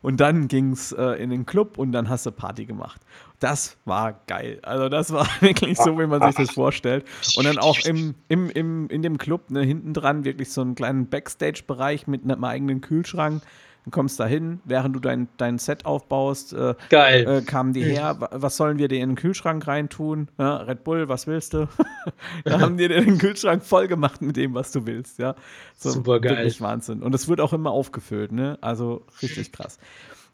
und 0.02 0.20
dann 0.20 0.48
ging 0.48 0.72
es 0.72 0.92
äh, 0.92 1.22
in 1.22 1.30
den 1.30 1.46
Club 1.46 1.78
und 1.78 1.92
dann 1.92 2.10
hast 2.10 2.26
du 2.26 2.32
Party 2.32 2.66
gemacht. 2.66 3.02
Das 3.40 3.78
war 3.86 4.22
geil. 4.28 4.60
Also 4.64 4.88
das 4.88 5.12
war 5.12 5.28
wirklich 5.42 5.78
so, 5.78 6.00
wie 6.00 6.08
man 6.08 6.22
sich 6.22 6.36
das 6.36 6.52
vorstellt. 6.52 7.06
Und 7.36 7.46
dann 7.46 7.58
auch 7.58 7.80
im, 7.80 8.16
im, 8.30 8.50
im, 8.50 8.88
in 8.90 9.02
dem 9.02 9.18
Club, 9.18 9.52
ne, 9.52 9.62
hinten 9.62 9.94
dran, 9.94 10.24
wirklich 10.24 10.52
so 10.52 10.62
einen 10.62 10.76
kleinen 10.76 11.10
Backstage-Bereich 11.10 12.08
mit 12.08 12.24
einem 12.24 12.44
eigenen 12.44 12.82
Kühlschrank 12.82 13.42
Du 13.84 13.90
kommst 13.90 14.20
da 14.20 14.28
hin, 14.28 14.60
während 14.64 14.96
du 14.96 15.00
dein, 15.00 15.28
dein 15.38 15.58
Set 15.58 15.86
aufbaust, 15.86 16.54
äh, 16.54 16.76
Geil. 16.90 17.28
Äh, 17.28 17.42
kamen 17.42 17.74
die 17.74 17.84
her, 17.84 18.16
was 18.32 18.56
sollen 18.56 18.78
wir 18.78 18.88
dir 18.88 19.02
in 19.02 19.10
den 19.10 19.16
Kühlschrank 19.16 19.66
reintun? 19.66 20.28
Ja, 20.38 20.58
Red 20.58 20.84
Bull, 20.84 21.10
was 21.10 21.26
willst 21.26 21.56
du? 21.56 21.68
da 22.44 22.60
haben 22.60 22.78
die 22.78 22.88
den 22.88 23.18
Kühlschrank 23.18 23.64
voll 23.64 23.88
gemacht 23.88 24.22
mit 24.22 24.38
dem, 24.38 24.54
was 24.54 24.72
du 24.72 24.86
willst, 24.86 25.18
ja. 25.18 25.36
So, 25.78 25.90
Super 25.90 26.20
geil. 26.20 26.38
Wirklich 26.38 26.62
Wahnsinn. 26.62 27.02
Und 27.02 27.16
es 27.16 27.28
wird 27.28 27.42
auch 27.42 27.54
immer 27.54 27.72
aufgefüllt, 27.72 28.32
ne? 28.32 28.60
Also 28.62 29.04
richtig 29.24 29.52
krass. 29.52 29.80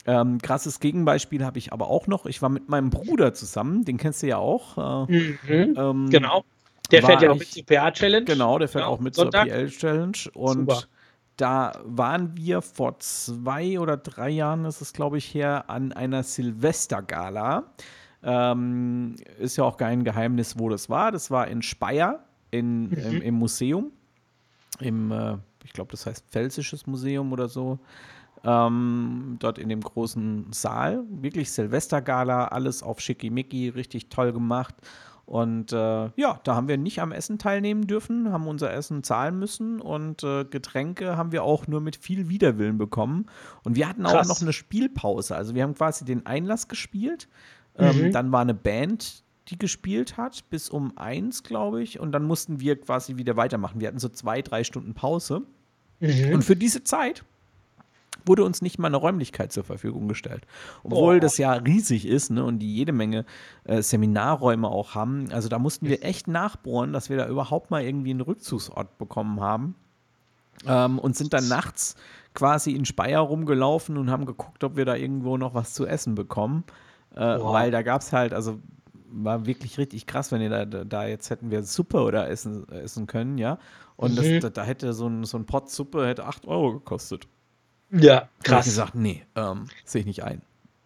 Ähm, 0.05 0.39
krasses 0.41 0.81
Gegenbeispiel 0.81 1.45
habe 1.45 1.57
ich 1.57 1.71
aber 1.71 1.89
auch 1.89 2.07
noch. 2.07 2.25
Ich 2.25 2.41
war 2.41 2.49
mit 2.49 2.67
meinem 2.67 2.89
Bruder 2.89 3.33
zusammen, 3.33 3.85
den 3.85 3.97
kennst 3.97 4.23
du 4.23 4.27
ja 4.27 4.37
auch. 4.37 5.07
Äh, 5.07 5.11
mhm, 5.13 5.37
ähm, 5.77 6.09
genau. 6.09 6.43
Der 6.91 7.03
fährt 7.03 7.21
ja 7.21 7.31
auch 7.31 7.39
mit 7.39 7.47
zur 7.47 7.65
PA-Challenge. 7.65 8.25
Genau, 8.25 8.59
der 8.59 8.67
fährt 8.67 8.83
genau, 8.83 8.93
auch 8.93 8.99
mit 8.99 9.15
Sonntag. 9.15 9.47
zur 9.47 9.55
PL-Challenge. 9.55 10.17
Und 10.33 10.69
Super 10.69 10.83
da 11.37 11.79
waren 11.85 12.35
wir 12.35 12.61
vor 12.61 12.99
zwei 12.99 13.79
oder 13.79 13.97
drei 13.97 14.29
Jahren, 14.29 14.65
ist 14.65 14.81
es 14.81 14.93
glaube 14.93 15.17
ich 15.17 15.33
her, 15.33 15.69
an 15.69 15.93
einer 15.93 16.23
Silvestergala. 16.23 17.63
Ähm, 18.23 19.15
ist 19.39 19.57
ja 19.57 19.63
auch 19.63 19.77
kein 19.77 20.03
Geheimnis, 20.03 20.57
wo 20.57 20.69
das 20.69 20.89
war. 20.89 21.11
Das 21.11 21.31
war 21.31 21.47
in 21.47 21.61
Speyer 21.61 22.19
in, 22.51 22.89
mhm. 22.89 22.97
im, 22.97 23.21
im, 23.21 23.35
Museum. 23.35 23.91
Im, 24.79 25.11
äh, 25.11 25.37
ich 25.63 25.73
glaube, 25.73 25.91
das 25.91 26.05
heißt 26.05 26.25
Pfälzisches 26.29 26.87
Museum 26.87 27.31
oder 27.31 27.47
so. 27.47 27.79
Ähm, 28.43 29.37
dort 29.39 29.59
in 29.59 29.69
dem 29.69 29.81
großen 29.81 30.47
Saal. 30.51 31.03
Wirklich 31.09 31.51
Silvestergala, 31.51 32.47
alles 32.47 32.81
auf 32.81 32.99
Schickimicki, 32.99 33.69
richtig 33.69 34.09
toll 34.09 34.33
gemacht. 34.33 34.75
Und 35.27 35.73
äh, 35.73 36.09
ja, 36.15 36.39
da 36.45 36.55
haben 36.55 36.69
wir 36.69 36.77
nicht 36.77 37.01
am 37.01 37.11
Essen 37.11 37.37
teilnehmen 37.37 37.85
dürfen, 37.85 38.31
haben 38.31 38.47
unser 38.47 38.73
Essen 38.73 39.03
zahlen 39.03 39.37
müssen 39.37 39.81
und 39.81 40.23
äh, 40.23 40.45
Getränke 40.45 41.17
haben 41.17 41.33
wir 41.33 41.43
auch 41.43 41.67
nur 41.67 41.81
mit 41.81 41.97
viel 41.97 42.29
Widerwillen 42.29 42.77
bekommen. 42.77 43.25
Und 43.65 43.75
wir 43.75 43.89
hatten 43.89 44.03
Krass. 44.03 44.25
auch 44.25 44.35
noch 44.35 44.41
eine 44.41 44.53
Spielpause. 44.53 45.35
Also 45.35 45.53
wir 45.53 45.63
haben 45.63 45.75
quasi 45.75 46.05
den 46.05 46.25
Einlass 46.25 46.69
gespielt. 46.69 47.27
Ähm, 47.77 48.03
mhm. 48.03 48.11
dann 48.13 48.31
war 48.31 48.39
eine 48.39 48.53
Band, 48.53 49.25
die 49.49 49.57
gespielt 49.57 50.15
hat, 50.15 50.49
bis 50.49 50.69
um 50.69 50.97
eins, 50.97 51.43
glaube 51.43 51.83
ich. 51.83 51.99
Und 51.99 52.13
dann 52.13 52.23
mussten 52.23 52.61
wir 52.61 52.79
quasi 52.79 53.17
wieder 53.17 53.35
weitermachen. 53.35 53.81
Wir 53.81 53.89
hatten 53.89 53.99
so 53.99 54.07
zwei, 54.07 54.41
drei 54.41 54.63
Stunden 54.63 54.93
Pause. 54.93 55.41
Mhm. 55.99 56.35
Und 56.35 56.45
für 56.45 56.55
diese 56.55 56.85
Zeit 56.85 57.25
wurde 58.27 58.43
uns 58.43 58.61
nicht 58.61 58.79
mal 58.79 58.87
eine 58.87 58.97
Räumlichkeit 58.97 59.51
zur 59.51 59.63
Verfügung 59.63 60.07
gestellt. 60.07 60.45
Obwohl 60.83 61.17
oh. 61.17 61.19
das 61.19 61.37
ja 61.37 61.53
riesig 61.53 62.07
ist 62.07 62.29
ne, 62.29 62.43
und 62.43 62.59
die 62.59 62.73
jede 62.73 62.91
Menge 62.91 63.25
äh, 63.63 63.81
Seminarräume 63.81 64.67
auch 64.67 64.95
haben. 64.95 65.31
Also 65.31 65.49
da 65.49 65.59
mussten 65.59 65.87
wir 65.87 66.03
echt 66.03 66.27
nachbohren, 66.27 66.93
dass 66.93 67.09
wir 67.09 67.17
da 67.17 67.27
überhaupt 67.27 67.71
mal 67.71 67.83
irgendwie 67.83 68.11
einen 68.11 68.21
Rückzugsort 68.21 68.97
bekommen 68.97 69.41
haben. 69.41 69.75
Ähm, 70.65 70.97
und 70.97 71.15
sind 71.15 71.33
dann 71.33 71.47
nachts 71.47 71.95
quasi 72.33 72.71
in 72.71 72.85
Speyer 72.85 73.19
rumgelaufen 73.19 73.95
und 73.95 74.09
haben 74.09 74.25
geguckt, 74.25 74.63
ob 74.63 74.75
wir 74.75 74.85
da 74.85 74.95
irgendwo 74.95 75.37
noch 75.37 75.53
was 75.53 75.75
zu 75.75 75.85
essen 75.85 76.15
bekommen. 76.15 76.63
Äh, 77.15 77.19
weil 77.19 77.69
da 77.69 77.83
gab 77.83 78.01
es 78.01 78.11
halt, 78.11 78.33
also 78.33 78.59
war 79.09 79.45
wirklich 79.45 79.77
richtig 79.77 80.05
krass, 80.05 80.31
wenn 80.31 80.41
ihr 80.41 80.49
da, 80.49 80.65
da 80.65 81.05
jetzt 81.05 81.29
hätten 81.29 81.51
wir 81.51 81.63
Suppe 81.63 82.01
oder 82.01 82.29
essen, 82.29 82.67
essen 82.69 83.07
können, 83.07 83.37
ja. 83.37 83.57
Und 83.95 84.11
mhm. 84.11 84.15
das, 84.15 84.25
da, 84.41 84.49
da, 84.49 84.63
hätte 84.63 84.93
so 84.93 85.07
ein, 85.07 85.23
so 85.23 85.37
ein 85.37 85.45
Pot 85.45 85.69
Suppe 85.69 86.07
hätte 86.07 86.25
8 86.25 86.45
Euro 86.47 86.73
gekostet. 86.73 87.27
Ja, 87.91 88.29
krass. 88.43 88.65
ich 88.65 88.71
gesagt, 88.71 88.95
nee, 88.95 89.23
ähm, 89.35 89.67
sehe 89.85 90.01
ich 90.01 90.07
nicht 90.07 90.23
ein. 90.23 90.41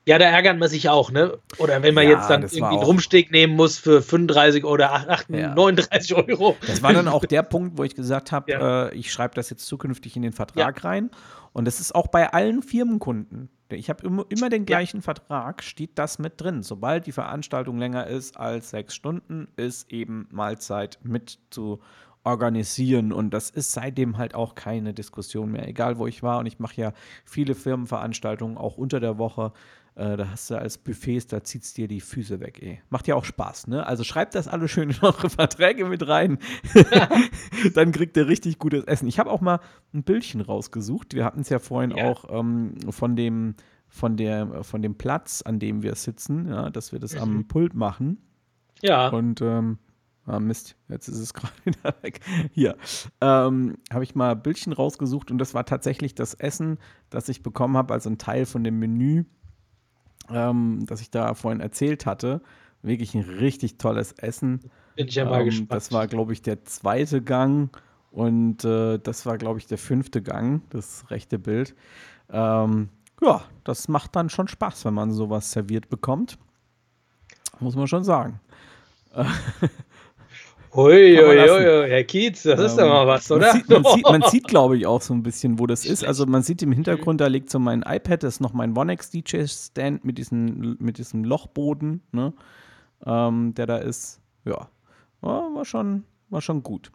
Ja, 0.07 0.17
da 0.17 0.25
ärgert 0.25 0.57
man 0.57 0.67
sich 0.67 0.89
auch, 0.89 1.11
ne? 1.11 1.37
Oder 1.59 1.83
wenn 1.83 1.93
man 1.93 2.05
ja, 2.05 2.11
jetzt 2.11 2.27
dann 2.27 2.41
irgendwie 2.41 2.63
einen 2.63 2.83
Rumsteg 2.83 3.31
nehmen 3.31 3.55
muss 3.55 3.77
für 3.77 4.01
35 4.01 4.65
oder 4.65 4.91
8, 4.93 5.29
ja. 5.29 5.53
39 5.53 6.15
Euro. 6.15 6.57
Das 6.65 6.81
war 6.81 6.91
dann 6.91 7.07
auch 7.07 7.23
der 7.23 7.43
Punkt, 7.43 7.77
wo 7.77 7.83
ich 7.83 7.93
gesagt 7.93 8.31
habe, 8.31 8.51
ja. 8.51 8.87
äh, 8.87 8.95
ich 8.95 9.11
schreibe 9.11 9.35
das 9.35 9.51
jetzt 9.51 9.67
zukünftig 9.67 10.15
in 10.15 10.23
den 10.23 10.33
Vertrag 10.33 10.83
rein. 10.83 11.11
Und 11.53 11.65
das 11.65 11.79
ist 11.79 11.93
auch 11.93 12.07
bei 12.07 12.33
allen 12.33 12.63
Firmenkunden. 12.63 13.49
Ich 13.69 13.89
habe 13.89 14.05
immer, 14.05 14.25
immer 14.29 14.49
den 14.49 14.65
gleichen 14.65 15.01
Vertrag, 15.01 15.63
steht 15.63 15.91
das 15.99 16.17
mit 16.17 16.41
drin. 16.41 16.63
Sobald 16.63 17.05
die 17.05 17.11
Veranstaltung 17.11 17.77
länger 17.77 18.07
ist 18.07 18.37
als 18.37 18.71
sechs 18.71 18.95
Stunden, 18.95 19.49
ist 19.55 19.91
eben 19.91 20.27
Mahlzeit 20.31 20.99
mit 21.03 21.37
zu 21.51 21.79
organisieren. 22.23 23.11
Und 23.11 23.31
das 23.31 23.49
ist 23.49 23.71
seitdem 23.71 24.17
halt 24.17 24.35
auch 24.35 24.55
keine 24.55 24.93
Diskussion 24.93 25.51
mehr, 25.51 25.67
egal 25.67 25.97
wo 25.97 26.07
ich 26.07 26.23
war. 26.23 26.39
Und 26.39 26.45
ich 26.45 26.59
mache 26.59 26.79
ja 26.79 26.93
viele 27.25 27.55
Firmenveranstaltungen 27.55 28.57
auch 28.57 28.77
unter 28.77 28.99
der 28.99 29.17
Woche. 29.17 29.53
Äh, 29.95 30.15
da 30.15 30.29
hast 30.29 30.49
du 30.49 30.55
als 30.55 30.77
Buffets, 30.77 31.27
da 31.27 31.43
zieht 31.43 31.63
es 31.63 31.73
dir 31.73 31.87
die 31.87 31.99
Füße 31.99 32.39
weg, 32.39 32.59
ey. 32.61 32.81
Macht 32.89 33.07
ja 33.07 33.15
auch 33.15 33.25
Spaß, 33.25 33.67
ne? 33.67 33.85
Also 33.85 34.05
schreibt 34.05 34.35
das 34.35 34.47
alle 34.47 34.67
schön 34.67 34.89
in 34.89 34.97
eure 35.01 35.29
Verträge 35.31 35.85
mit 35.85 36.07
rein. 36.07 36.37
Dann 37.73 37.91
kriegt 37.91 38.15
ihr 38.15 38.27
richtig 38.27 38.57
gutes 38.57 38.85
Essen. 38.85 39.07
Ich 39.07 39.19
habe 39.19 39.29
auch 39.29 39.41
mal 39.41 39.59
ein 39.93 40.03
Bildchen 40.03 40.39
rausgesucht. 40.41 41.13
Wir 41.13 41.25
hatten 41.25 41.41
es 41.41 41.49
ja 41.49 41.59
vorhin 41.59 41.91
ja. 41.91 42.05
auch 42.05 42.25
ähm, 42.29 42.75
von 42.89 43.15
dem 43.15 43.55
von, 43.91 44.15
der, 44.15 44.63
von 44.63 44.81
dem 44.81 44.95
Platz, 44.95 45.41
an 45.41 45.59
dem 45.59 45.83
wir 45.83 45.95
sitzen, 45.95 46.47
ja, 46.47 46.69
dass 46.69 46.93
wir 46.93 46.99
das 46.99 47.13
mhm. 47.13 47.21
am 47.21 47.47
Pult 47.49 47.73
machen. 47.73 48.19
Ja. 48.81 49.09
Und 49.09 49.41
ähm, 49.41 49.79
Ah, 50.25 50.39
Mist, 50.39 50.75
jetzt 50.87 51.07
ist 51.07 51.19
es 51.19 51.33
gerade 51.33 51.53
wieder 51.63 51.95
weg. 52.01 52.19
Hier 52.51 52.77
ähm, 53.21 53.77
habe 53.91 54.03
ich 54.03 54.15
mal 54.15 54.35
Bildchen 54.35 54.73
rausgesucht 54.73 55.31
und 55.31 55.37
das 55.37 55.53
war 55.53 55.65
tatsächlich 55.65 56.15
das 56.15 56.33
Essen, 56.33 56.77
das 57.09 57.27
ich 57.29 57.43
bekommen 57.43 57.75
habe, 57.77 57.93
also 57.93 58.09
ein 58.09 58.17
Teil 58.17 58.45
von 58.45 58.63
dem 58.63 58.79
Menü, 58.79 59.25
ähm, 60.29 60.85
das 60.87 61.01
ich 61.01 61.09
da 61.09 61.33
vorhin 61.33 61.61
erzählt 61.61 62.05
hatte. 62.05 62.41
Wirklich 62.83 63.13
ein 63.13 63.21
richtig 63.21 63.77
tolles 63.77 64.13
Essen. 64.13 64.59
Bin 64.95 65.07
ich 65.07 65.15
ja 65.15 65.25
mal 65.25 65.41
ähm, 65.41 65.45
gespannt. 65.45 65.71
Das 65.71 65.91
war, 65.91 66.07
glaube 66.07 66.33
ich, 66.33 66.41
der 66.41 66.63
zweite 66.65 67.21
Gang 67.21 67.75
und 68.11 68.63
äh, 68.65 68.99
das 68.99 69.25
war, 69.25 69.37
glaube 69.37 69.59
ich, 69.59 69.67
der 69.67 69.77
fünfte 69.77 70.21
Gang, 70.21 70.61
das 70.69 71.09
rechte 71.09 71.39
Bild. 71.39 71.75
Ähm, 72.29 72.89
ja, 73.21 73.43
das 73.63 73.87
macht 73.87 74.15
dann 74.15 74.29
schon 74.29 74.47
Spaß, 74.47 74.85
wenn 74.85 74.93
man 74.93 75.11
sowas 75.11 75.51
serviert 75.51 75.89
bekommt. 75.89 76.37
Muss 77.59 77.75
man 77.75 77.87
schon 77.87 78.03
sagen. 78.03 78.39
Uiuiui, 80.73 81.89
Herr 81.89 82.03
Kietz, 82.05 82.43
das 82.43 82.59
ähm, 82.59 82.65
ist 82.65 82.77
doch 82.77 82.87
mal 82.87 83.05
was, 83.05 83.29
oder? 83.29 83.47
Man 83.47 83.55
sieht, 83.55 83.69
man 83.69 83.83
sieht, 83.83 84.03
man 84.03 84.21
sieht 84.29 84.47
glaube 84.47 84.77
ich, 84.77 84.85
auch 84.85 85.01
so 85.01 85.13
ein 85.13 85.21
bisschen, 85.21 85.59
wo 85.59 85.67
das 85.67 85.85
ist. 85.85 86.05
Also 86.05 86.25
man 86.25 86.43
sieht 86.43 86.61
im 86.61 86.71
Hintergrund, 86.71 87.19
da 87.19 87.27
liegt 87.27 87.49
so 87.49 87.59
mein 87.59 87.81
iPad, 87.81 88.23
das 88.23 88.35
ist 88.35 88.39
noch 88.39 88.53
mein 88.53 88.77
One 88.77 88.95
DJ-Stand 88.95 90.05
mit, 90.05 90.31
mit 90.31 90.97
diesem 90.97 91.23
Lochboden, 91.25 92.01
ne? 92.11 92.33
Ähm, 93.05 93.53
der 93.55 93.65
da 93.65 93.77
ist. 93.77 94.21
Ja, 94.45 94.69
war, 95.19 95.53
war, 95.53 95.65
schon, 95.65 96.05
war 96.29 96.41
schon 96.41 96.63
gut. 96.63 96.91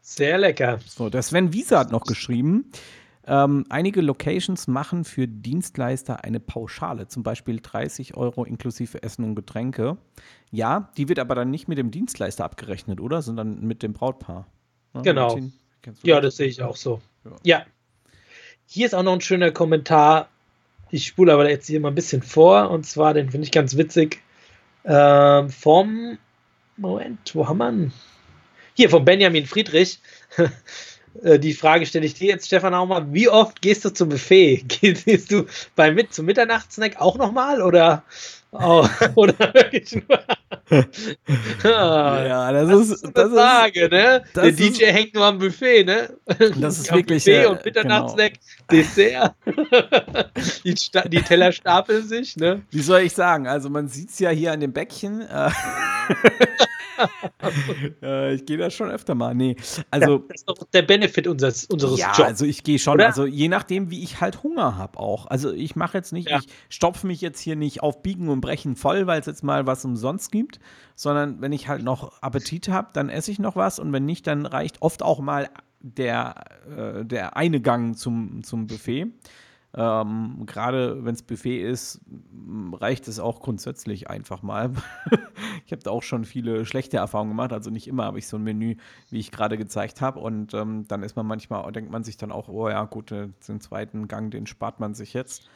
Sehr 0.00 0.38
lecker. 0.38 0.78
So, 0.86 1.10
der 1.10 1.22
Sven 1.22 1.52
Wiese 1.52 1.78
hat 1.78 1.92
noch 1.92 2.04
geschrieben, 2.04 2.70
ähm, 3.26 3.66
einige 3.68 4.00
Locations 4.00 4.68
machen 4.68 5.04
für 5.04 5.26
Dienstleister 5.26 6.22
eine 6.24 6.38
Pauschale, 6.38 7.08
zum 7.08 7.22
Beispiel 7.22 7.60
30 7.60 8.16
Euro 8.16 8.44
inklusive 8.44 9.02
Essen 9.02 9.24
und 9.24 9.34
Getränke. 9.34 9.96
Ja, 10.52 10.92
die 10.96 11.08
wird 11.08 11.18
aber 11.18 11.34
dann 11.34 11.50
nicht 11.50 11.66
mit 11.66 11.78
dem 11.78 11.90
Dienstleister 11.90 12.44
abgerechnet, 12.44 13.00
oder? 13.00 13.22
Sondern 13.22 13.60
mit 13.60 13.82
dem 13.82 13.92
Brautpaar. 13.92 14.46
Ja, 14.94 15.02
genau. 15.02 15.38
Ja, 16.02 16.20
das 16.20 16.36
sehe 16.36 16.46
ich 16.46 16.62
auch 16.62 16.76
so. 16.76 17.00
Ja. 17.24 17.30
ja. 17.42 17.66
Hier 18.66 18.86
ist 18.86 18.94
auch 18.94 19.02
noch 19.02 19.12
ein 19.12 19.20
schöner 19.20 19.50
Kommentar. 19.50 20.28
Ich 20.90 21.06
spule 21.06 21.32
aber 21.32 21.48
jetzt 21.50 21.66
hier 21.66 21.80
mal 21.80 21.88
ein 21.88 21.94
bisschen 21.94 22.22
vor. 22.22 22.70
Und 22.70 22.86
zwar, 22.86 23.14
den 23.14 23.30
finde 23.30 23.44
ich 23.44 23.52
ganz 23.52 23.76
witzig. 23.76 24.22
Ähm, 24.84 25.50
vom 25.50 26.18
Moment, 26.76 27.34
wo 27.34 27.48
haben 27.48 27.58
wir 27.58 27.70
ihn? 27.70 27.92
Hier, 28.74 28.90
von 28.90 29.04
Benjamin 29.04 29.46
Friedrich. 29.46 29.98
Äh, 31.22 31.38
die 31.38 31.54
Frage 31.54 31.86
stelle 31.86 32.06
ich 32.06 32.14
dir 32.14 32.28
jetzt, 32.28 32.46
Stefan, 32.46 32.74
auch 32.74 32.86
mal. 32.86 33.12
Wie 33.12 33.28
oft 33.28 33.62
gehst 33.62 33.84
du 33.84 33.90
zum 33.90 34.08
Buffet? 34.08 34.64
Gehst 34.68 35.30
du 35.30 35.46
bei 35.74 35.90
mit 35.90 36.12
zum 36.14 36.26
Mitternachtssnack 36.26 37.00
auch 37.00 37.16
nochmal 37.16 37.62
oder, 37.62 38.04
oh, 38.52 38.86
oder 39.14 39.38
wirklich 39.54 39.92
nur? 39.92 40.18
Ja, 41.64 42.52
das, 42.52 42.68
das 42.68 42.90
ist 42.90 43.10
das 43.14 43.32
Frage, 43.32 43.84
ist, 43.84 43.90
ne? 43.90 44.24
Der 44.34 44.52
DJ 44.52 44.84
hängt 44.86 45.14
nur 45.14 45.24
am 45.24 45.38
Buffet, 45.38 45.84
ne? 45.84 46.16
Das 46.60 46.78
ist 46.78 46.92
wirklich 46.92 47.24
Buffet 47.24 47.46
und 47.46 47.64
Mitternachtssnack, 47.64 48.32
genau. 48.68 48.82
Dessert. 48.82 49.34
die, 50.64 50.74
die, 51.08 51.22
Teller 51.22 51.52
stapeln 51.52 52.06
sich, 52.06 52.36
ne? 52.36 52.62
Wie 52.70 52.82
soll 52.82 53.00
ich 53.00 53.12
sagen? 53.12 53.46
Also 53.46 53.70
man 53.70 53.88
sieht 53.88 54.10
es 54.10 54.18
ja 54.18 54.30
hier 54.30 54.52
an 54.52 54.60
dem 54.60 54.72
Bäckchen. 54.72 55.26
Äh, 56.98 57.90
äh, 58.02 58.34
ich 58.34 58.46
gehe 58.46 58.56
da 58.56 58.70
schon 58.70 58.90
öfter 58.90 59.14
mal. 59.14 59.34
Nee, 59.34 59.56
also. 59.90 60.18
das 60.18 60.40
ist 60.40 60.48
doch 60.48 60.56
der 60.72 60.82
Benefit 60.82 61.26
unseres, 61.26 61.66
unseres 61.66 61.98
ja, 61.98 62.08
Jobs. 62.08 62.20
also 62.20 62.44
ich 62.44 62.64
gehe 62.64 62.78
schon, 62.78 62.94
oder? 62.94 63.06
also 63.06 63.26
je 63.26 63.48
nachdem, 63.48 63.90
wie 63.90 64.02
ich 64.02 64.20
halt 64.20 64.42
Hunger 64.42 64.76
habe 64.76 64.98
auch. 64.98 65.26
Also 65.26 65.52
ich 65.52 65.76
mache 65.76 65.98
jetzt 65.98 66.12
nicht, 66.12 66.30
ja. 66.30 66.38
ich 66.38 66.46
stopfe 66.68 67.06
mich 67.06 67.20
jetzt 67.20 67.40
hier 67.40 67.56
nicht 67.56 67.82
auf 67.82 68.02
Biegen 68.02 68.28
und 68.28 68.40
Brechen 68.40 68.76
voll, 68.76 69.06
weil 69.06 69.20
es 69.20 69.26
jetzt 69.26 69.44
mal 69.44 69.66
was 69.66 69.84
umsonst 69.84 70.32
gibt, 70.32 70.35
sondern 70.94 71.40
wenn 71.40 71.52
ich 71.52 71.68
halt 71.68 71.82
noch 71.82 72.22
Appetit 72.22 72.68
habe, 72.68 72.88
dann 72.92 73.08
esse 73.08 73.30
ich 73.30 73.38
noch 73.38 73.56
was 73.56 73.78
und 73.78 73.92
wenn 73.92 74.04
nicht, 74.04 74.26
dann 74.26 74.46
reicht 74.46 74.82
oft 74.82 75.02
auch 75.02 75.20
mal 75.20 75.48
der, 75.80 76.34
äh, 76.68 77.04
der 77.04 77.36
eine 77.36 77.60
Gang 77.60 77.96
zum, 77.96 78.42
zum 78.42 78.66
Buffet. 78.66 79.12
Ähm, 79.74 80.44
Gerade 80.46 81.04
wenn 81.04 81.14
es 81.14 81.22
Buffet 81.22 81.60
ist, 81.60 82.00
reicht 82.72 83.08
es 83.08 83.20
auch 83.20 83.40
grundsätzlich 83.40 84.08
einfach 84.08 84.42
mal. 84.42 84.72
ich 85.66 85.72
habe 85.72 85.82
da 85.82 85.90
auch 85.90 86.02
schon 86.02 86.24
viele 86.24 86.64
schlechte 86.64 86.96
Erfahrungen 86.96 87.32
gemacht. 87.32 87.52
Also 87.52 87.70
nicht 87.70 87.86
immer 87.86 88.04
habe 88.04 88.18
ich 88.18 88.26
so 88.26 88.38
ein 88.38 88.42
Menü, 88.42 88.76
wie 89.10 89.18
ich 89.18 89.30
gerade 89.30 89.58
gezeigt 89.58 90.00
habe. 90.00 90.18
Und 90.20 90.54
ähm, 90.54 90.86
dann 90.88 91.02
ist 91.02 91.14
man 91.14 91.26
manchmal, 91.26 91.70
denkt 91.72 91.90
man 91.90 92.04
sich 92.04 92.16
dann 92.16 92.32
auch, 92.32 92.48
oh 92.48 92.70
ja, 92.70 92.84
gut, 92.84 93.10
den 93.10 93.60
zweiten 93.60 94.08
Gang, 94.08 94.30
den 94.30 94.46
spart 94.46 94.80
man 94.80 94.94
sich 94.94 95.12
jetzt. 95.12 95.46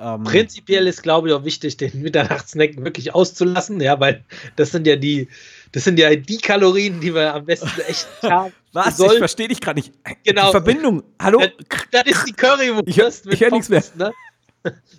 Ähm, 0.00 0.24
Prinzipiell 0.24 0.86
ist, 0.86 1.02
glaube 1.02 1.28
ich, 1.28 1.34
auch 1.34 1.44
wichtig, 1.44 1.76
den 1.76 1.90
Mitternachtssnack 2.02 2.82
wirklich 2.82 3.14
auszulassen, 3.14 3.80
ja, 3.80 4.00
weil 4.00 4.24
das 4.56 4.70
sind 4.70 4.86
ja 4.86 4.96
die, 4.96 5.28
das 5.72 5.84
sind 5.84 5.98
ja 5.98 6.14
die 6.16 6.38
Kalorien, 6.38 7.00
die 7.00 7.14
wir 7.14 7.34
am 7.34 7.44
besten 7.44 7.68
echt 7.86 8.08
haben. 8.22 8.52
Was? 8.72 8.96
Soll. 8.96 9.12
Ich 9.12 9.18
verstehe 9.18 9.48
dich 9.48 9.60
gerade 9.60 9.80
nicht. 9.80 9.92
Genau. 10.24 10.46
Die 10.46 10.50
Verbindung. 10.52 11.02
Hallo? 11.20 11.42
Das, 11.90 12.06
ist 12.06 12.28
die 12.28 12.32
Currywurst. 12.32 12.86
Ich, 13.26 13.32
ich 13.32 13.40
höre 13.40 13.50
nichts 13.50 13.68
mehr. 13.68 13.82
Ne? 13.96 14.12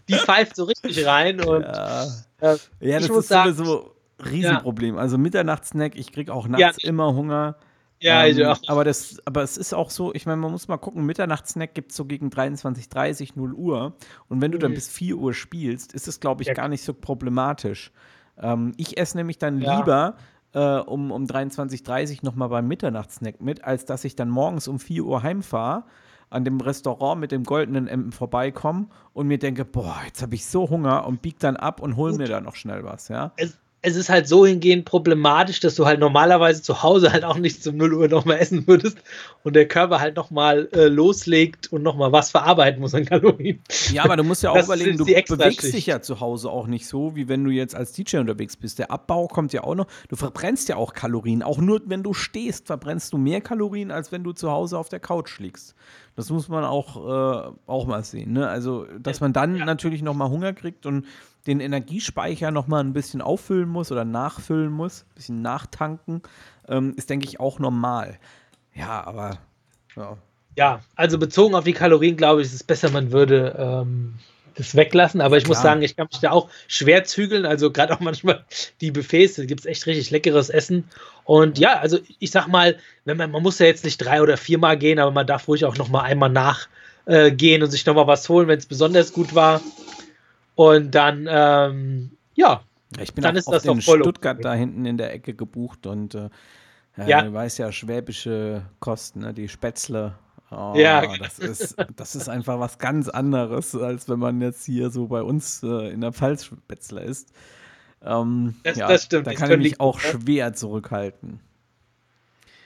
Die 0.07 0.15
pfeift 0.15 0.55
so 0.55 0.65
richtig 0.65 1.05
rein 1.05 1.39
und 1.45 1.61
ja, 1.61 2.03
äh, 2.41 2.57
ja 2.81 2.99
das 2.99 3.09
ist 3.09 3.27
sagen, 3.27 3.53
sowieso 3.53 3.95
ein 4.19 4.27
Riesenproblem. 4.27 4.95
Ja. 4.95 5.01
Also 5.01 5.17
Mitternachtssnack, 5.17 5.95
ich 5.95 6.11
kriege 6.11 6.33
auch 6.33 6.47
nachts 6.47 6.83
ja. 6.83 6.89
immer 6.89 7.13
Hunger. 7.13 7.55
Ja, 8.01 8.25
ähm, 8.25 8.37
ich 8.37 8.45
auch. 8.45 8.59
Aber, 8.67 8.83
das, 8.83 9.17
aber 9.25 9.43
es 9.43 9.57
ist 9.57 9.73
auch 9.73 9.89
so, 9.89 10.13
ich 10.13 10.25
meine, 10.25 10.37
man 10.37 10.51
muss 10.51 10.67
mal 10.67 10.77
gucken, 10.77 11.05
Mitternachtssnack 11.05 11.73
gibt 11.75 11.91
es 11.91 11.97
so 11.97 12.05
gegen 12.05 12.29
23.30 12.29 13.31
0 13.35 13.53
Uhr. 13.53 13.95
Und 14.27 14.41
wenn 14.41 14.51
du 14.51 14.57
dann 14.57 14.71
Mhm. 14.71 14.75
bis 14.75 14.87
4 14.89 15.17
Uhr 15.17 15.33
spielst, 15.33 15.93
ist 15.93 16.07
es, 16.07 16.19
glaube 16.19 16.41
ich, 16.43 16.47
Ja. 16.49 16.53
gar 16.53 16.67
nicht 16.67 16.83
so 16.83 16.93
problematisch. 16.93 17.91
Ähm, 18.37 18.73
ich 18.77 18.97
esse 18.97 19.17
nämlich 19.17 19.37
dann 19.37 19.59
Ja. 19.61 19.77
lieber 19.77 20.15
äh, 20.53 20.79
um, 20.79 21.11
um 21.11 21.25
23.30 21.27 22.19
Uhr 22.19 22.25
nochmal 22.25 22.49
beim 22.49 22.67
Mitternachtssnack 22.67 23.39
mit, 23.39 23.63
als 23.63 23.85
dass 23.85 24.03
ich 24.03 24.15
dann 24.17 24.29
morgens 24.29 24.67
um 24.67 24.79
4 24.79 25.05
Uhr 25.05 25.23
heimfahre, 25.23 25.85
an 26.29 26.43
dem 26.43 26.59
Restaurant 26.59 27.21
mit 27.21 27.31
dem 27.31 27.43
goldenen 27.45 27.87
M 27.87 28.11
vorbeikomme 28.11 28.87
und 29.13 29.27
mir 29.27 29.37
denke, 29.37 29.63
boah, 29.63 29.95
jetzt 30.05 30.21
habe 30.21 30.35
ich 30.35 30.45
so 30.45 30.69
Hunger 30.69 31.05
und 31.07 31.21
bieg 31.21 31.39
dann 31.39 31.55
ab 31.55 31.81
und 31.81 31.95
hol 31.97 32.11
Gut. 32.11 32.19
mir 32.19 32.27
da 32.27 32.41
noch 32.41 32.55
schnell 32.55 32.83
was, 32.83 33.07
ja. 33.09 33.31
es, 33.37 33.57
es 33.83 33.95
ist 33.95 34.09
halt 34.09 34.27
so 34.27 34.45
hingehend 34.45 34.85
problematisch, 34.85 35.59
dass 35.59 35.73
du 35.73 35.87
halt 35.87 35.99
normalerweise 35.99 36.61
zu 36.61 36.83
Hause 36.83 37.11
halt 37.11 37.23
auch 37.23 37.37
nicht 37.37 37.63
zum 37.63 37.77
0 37.77 37.93
Uhr 37.95 38.07
nochmal 38.07 38.37
essen 38.37 38.67
würdest 38.67 38.99
und 39.43 39.55
der 39.55 39.67
Körper 39.67 39.99
halt 39.99 40.15
nochmal 40.15 40.69
äh, 40.71 40.85
loslegt 40.87 41.71
und 41.71 41.81
nochmal 41.81 42.11
was 42.11 42.29
verarbeiten 42.29 42.79
muss 42.79 42.93
an 42.93 43.05
Kalorien. 43.05 43.59
Ja, 43.91 44.03
aber 44.03 44.17
du 44.17 44.23
musst 44.23 44.43
ja 44.43 44.51
auch 44.51 44.55
Das 44.61 44.65
überlegen, 44.65 44.97
du 44.97 45.05
bewegst 45.05 45.73
dich 45.73 45.87
ja 45.87 45.99
zu 45.99 46.19
Hause 46.19 46.51
auch 46.51 46.67
nicht 46.67 46.85
so, 46.85 47.15
wie 47.15 47.27
wenn 47.27 47.43
du 47.43 47.49
jetzt 47.49 47.73
als 47.75 47.91
DJ 47.93 48.17
unterwegs 48.17 48.55
bist. 48.55 48.77
Der 48.77 48.91
Abbau 48.91 49.27
kommt 49.27 49.51
ja 49.51 49.63
auch 49.63 49.75
noch. 49.75 49.87
Du 50.09 50.15
verbrennst 50.15 50.69
ja 50.69 50.75
auch 50.75 50.93
Kalorien. 50.93 51.41
Auch 51.41 51.57
nur, 51.57 51.81
wenn 51.85 52.03
du 52.03 52.13
stehst, 52.13 52.67
verbrennst 52.67 53.11
du 53.13 53.17
mehr 53.17 53.41
Kalorien, 53.41 53.89
als 53.89 54.11
wenn 54.11 54.23
du 54.23 54.31
zu 54.31 54.51
Hause 54.51 54.77
auf 54.77 54.89
der 54.89 54.99
Couch 54.99 55.39
liegst. 55.39 55.73
Das 56.15 56.29
muss 56.29 56.49
man 56.49 56.65
auch, 56.65 56.97
äh, 56.97 57.51
auch 57.65 57.87
mal 57.87 58.03
sehen. 58.03 58.33
Ne? 58.33 58.47
Also, 58.47 58.85
dass 58.99 59.21
man 59.21 59.33
dann 59.33 59.55
Ja. 59.55 59.65
natürlich 59.65 60.03
noch 60.03 60.13
mal 60.13 60.29
Hunger 60.29 60.53
kriegt 60.53 60.85
und 60.85 61.05
den 61.47 61.59
Energiespeicher 61.59 62.51
noch 62.51 62.67
mal 62.67 62.83
ein 62.83 62.93
bisschen 62.93 63.21
auffüllen 63.21 63.69
muss 63.69 63.91
oder 63.91 64.05
nachfüllen 64.05 64.71
muss, 64.71 65.03
ein 65.03 65.15
bisschen 65.15 65.41
nachtanken, 65.41 66.21
ähm, 66.67 66.93
ist, 66.97 67.09
denke 67.09 67.25
ich, 67.25 67.39
auch 67.39 67.59
normal. 67.59 68.19
Ja, 68.73 69.03
aber 69.05 69.39
ja. 69.95 70.17
Ja, 70.57 70.81
also 70.95 71.17
bezogen 71.17 71.55
auf 71.55 71.63
die 71.63 71.73
Kalorien, 71.73 72.17
glaube 72.17 72.41
ich, 72.41 72.47
ist 72.47 72.53
es 72.53 72.63
besser, 72.63 72.89
man 72.91 73.11
würde 73.11 73.55
ähm, 73.57 74.15
das 74.55 74.75
weglassen. 74.75 75.21
Aber 75.21 75.37
ich 75.37 75.47
muss 75.47 75.61
Klar. 75.61 75.73
sagen, 75.73 75.81
ich 75.81 75.95
kann 75.95 76.07
mich 76.11 76.19
da 76.19 76.31
auch 76.31 76.49
schwer 76.67 77.03
zügeln. 77.03 77.45
Also 77.45 77.71
gerade 77.71 77.93
auch 77.93 77.99
manchmal 78.01 78.45
die 78.81 78.91
Buffets, 78.91 79.35
da 79.35 79.45
gibt 79.45 79.61
es 79.61 79.65
echt 79.65 79.85
richtig 79.85 80.11
leckeres 80.11 80.49
Essen. 80.49 80.85
Und 81.23 81.57
ja, 81.57 81.79
also 81.79 81.99
ich 82.19 82.31
sag 82.31 82.47
mal, 82.47 82.77
wenn 83.05 83.17
man, 83.17 83.31
man 83.31 83.43
muss 83.43 83.59
ja 83.59 83.65
jetzt 83.65 83.85
nicht 83.85 83.97
drei 83.97 84.21
oder 84.21 84.37
viermal 84.37 84.77
gehen, 84.77 84.99
aber 84.99 85.11
man 85.11 85.27
darf 85.27 85.47
ruhig 85.47 85.65
auch 85.65 85.77
noch 85.77 85.89
mal 85.89 86.01
einmal 86.01 86.29
nachgehen 86.29 87.61
äh, 87.61 87.63
und 87.63 87.71
sich 87.71 87.85
noch 87.85 87.95
mal 87.95 88.07
was 88.07 88.27
holen, 88.27 88.47
wenn 88.47 88.59
es 88.59 88.65
besonders 88.65 89.13
gut 89.13 89.33
war. 89.33 89.61
Und 90.61 90.91
dann, 90.91 91.27
ähm, 91.27 92.11
ja, 92.35 92.61
Ich 92.99 93.13
bin 93.15 93.23
Dann 93.23 93.35
ist 93.35 93.49
das 93.51 93.65
in 93.65 93.81
Stuttgart 93.81 94.35
okay. 94.35 94.43
da 94.43 94.53
hinten 94.53 94.85
in 94.85 94.97
der 94.97 95.11
Ecke 95.11 95.33
gebucht 95.33 95.87
und 95.87 96.13
äh, 96.13 96.29
ja, 97.07 97.23
du 97.23 97.33
weißt 97.33 97.57
ja, 97.57 97.71
schwäbische 97.71 98.63
Kosten, 98.79 99.21
ne? 99.21 99.33
die 99.33 99.47
Spätzle. 99.49 100.13
Oh, 100.51 100.73
Ja, 100.75 101.01
das 101.17 101.39
ist, 101.39 101.75
das 101.95 102.15
ist 102.15 102.27
einfach 102.29 102.59
was 102.59 102.77
ganz 102.77 103.07
anderes, 103.09 103.73
als 103.75 104.07
wenn 104.07 104.19
man 104.19 104.39
jetzt 104.41 104.65
hier 104.65 104.91
so 104.91 105.07
bei 105.07 105.23
uns 105.23 105.63
äh, 105.63 105.89
in 105.91 106.01
der 106.01 106.11
Pfalz 106.11 106.45
Spätzle 106.45 107.01
isst. 107.01 107.31
Ähm, 108.03 108.55
Das- 108.63 108.77
ja, 108.77 108.87
das 108.87 109.03
stimmt, 109.03 109.25
Da 109.27 109.31
ist 109.31 109.39
kann 109.39 109.51
ich 109.53 109.57
mich 109.57 109.79
auch 109.79 109.99
schwer 109.99 110.53
zurückhalten. 110.53 111.39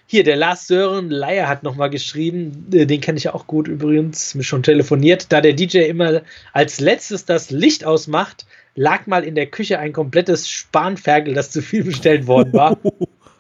Hier, 0.08 0.24
der 0.24 0.36
Lars 0.36 0.68
Sören 0.68 1.10
Leier 1.10 1.48
hat 1.48 1.64
nochmal 1.64 1.90
geschrieben, 1.90 2.68
äh, 2.72 2.86
den 2.86 3.02
kenne 3.02 3.18
ich 3.18 3.30
auch 3.30 3.48
gut 3.48 3.68
übrigens, 3.68 4.36
mich 4.36 4.48
schon 4.48 4.62
telefoniert. 4.64 5.32
Da 5.32 5.42
der 5.42 5.54
DJ 5.54 5.80
immer 5.80 6.22
als 6.54 6.80
letztes 6.80 7.26
das 7.26 7.50
Licht 7.50 7.84
ausmacht, 7.84 8.46
lag 8.76 9.08
mal 9.08 9.24
in 9.24 9.34
der 9.36 9.48
Küche 9.48 9.80
ein 9.80 9.94
komplettes 9.94 10.48
Spanferkel, 10.50 11.34
das 11.34 11.50
zu 11.50 11.62
viel 11.62 11.84
bestellt 11.84 12.28
worden 12.28 12.54
war. 12.54 12.78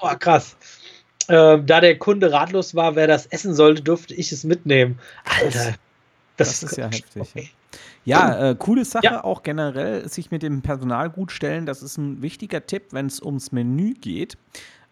Oh, 0.01 0.13
krass. 0.19 0.55
Ähm, 1.29 1.65
da 1.65 1.79
der 1.79 1.97
Kunde 1.97 2.31
ratlos 2.31 2.75
war, 2.75 2.95
wer 2.95 3.07
das 3.07 3.25
essen 3.27 3.55
sollte, 3.55 3.81
durfte 3.81 4.13
ich 4.13 4.31
es 4.31 4.43
mitnehmen. 4.43 4.99
Alter. 5.23 5.75
Das 6.37 6.61
ist 6.61 6.77
ja 6.77 6.85
heftig. 6.87 7.21
Okay. 7.21 7.49
Ja, 8.03 8.51
äh, 8.51 8.55
coole 8.55 8.85
Sache 8.85 9.05
Ja. 9.05 9.23
auch 9.23 9.41
generell, 9.41 10.07
sich 10.09 10.29
mit 10.31 10.43
dem 10.43 10.61
Personal 10.61 11.09
gut 11.09 11.31
stellen. 11.31 11.65
Das 11.65 11.81
ist 11.81 11.97
ein 11.97 12.21
wichtiger 12.21 12.67
Tipp, 12.67 12.87
wenn 12.91 13.07
es 13.07 13.21
ums 13.21 13.51
Menü 13.51 13.93
geht. 13.93 14.37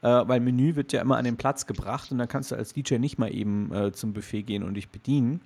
Äh, 0.03 0.27
weil 0.27 0.39
Menü 0.41 0.75
wird 0.75 0.93
ja 0.93 1.01
immer 1.01 1.17
an 1.17 1.23
den 1.25 1.37
Platz 1.37 1.65
gebracht 1.65 2.11
und 2.11 2.17
dann 2.19 2.27
kannst 2.27 2.51
du 2.51 2.55
als 2.55 2.73
DJ 2.73 2.97
nicht 2.97 3.17
mal 3.17 3.33
eben 3.33 3.73
äh, 3.73 3.91
zum 3.93 4.13
Buffet 4.13 4.43
gehen 4.43 4.61
und 4.63 4.75
dich 4.75 4.89
bedienen. 4.89 5.41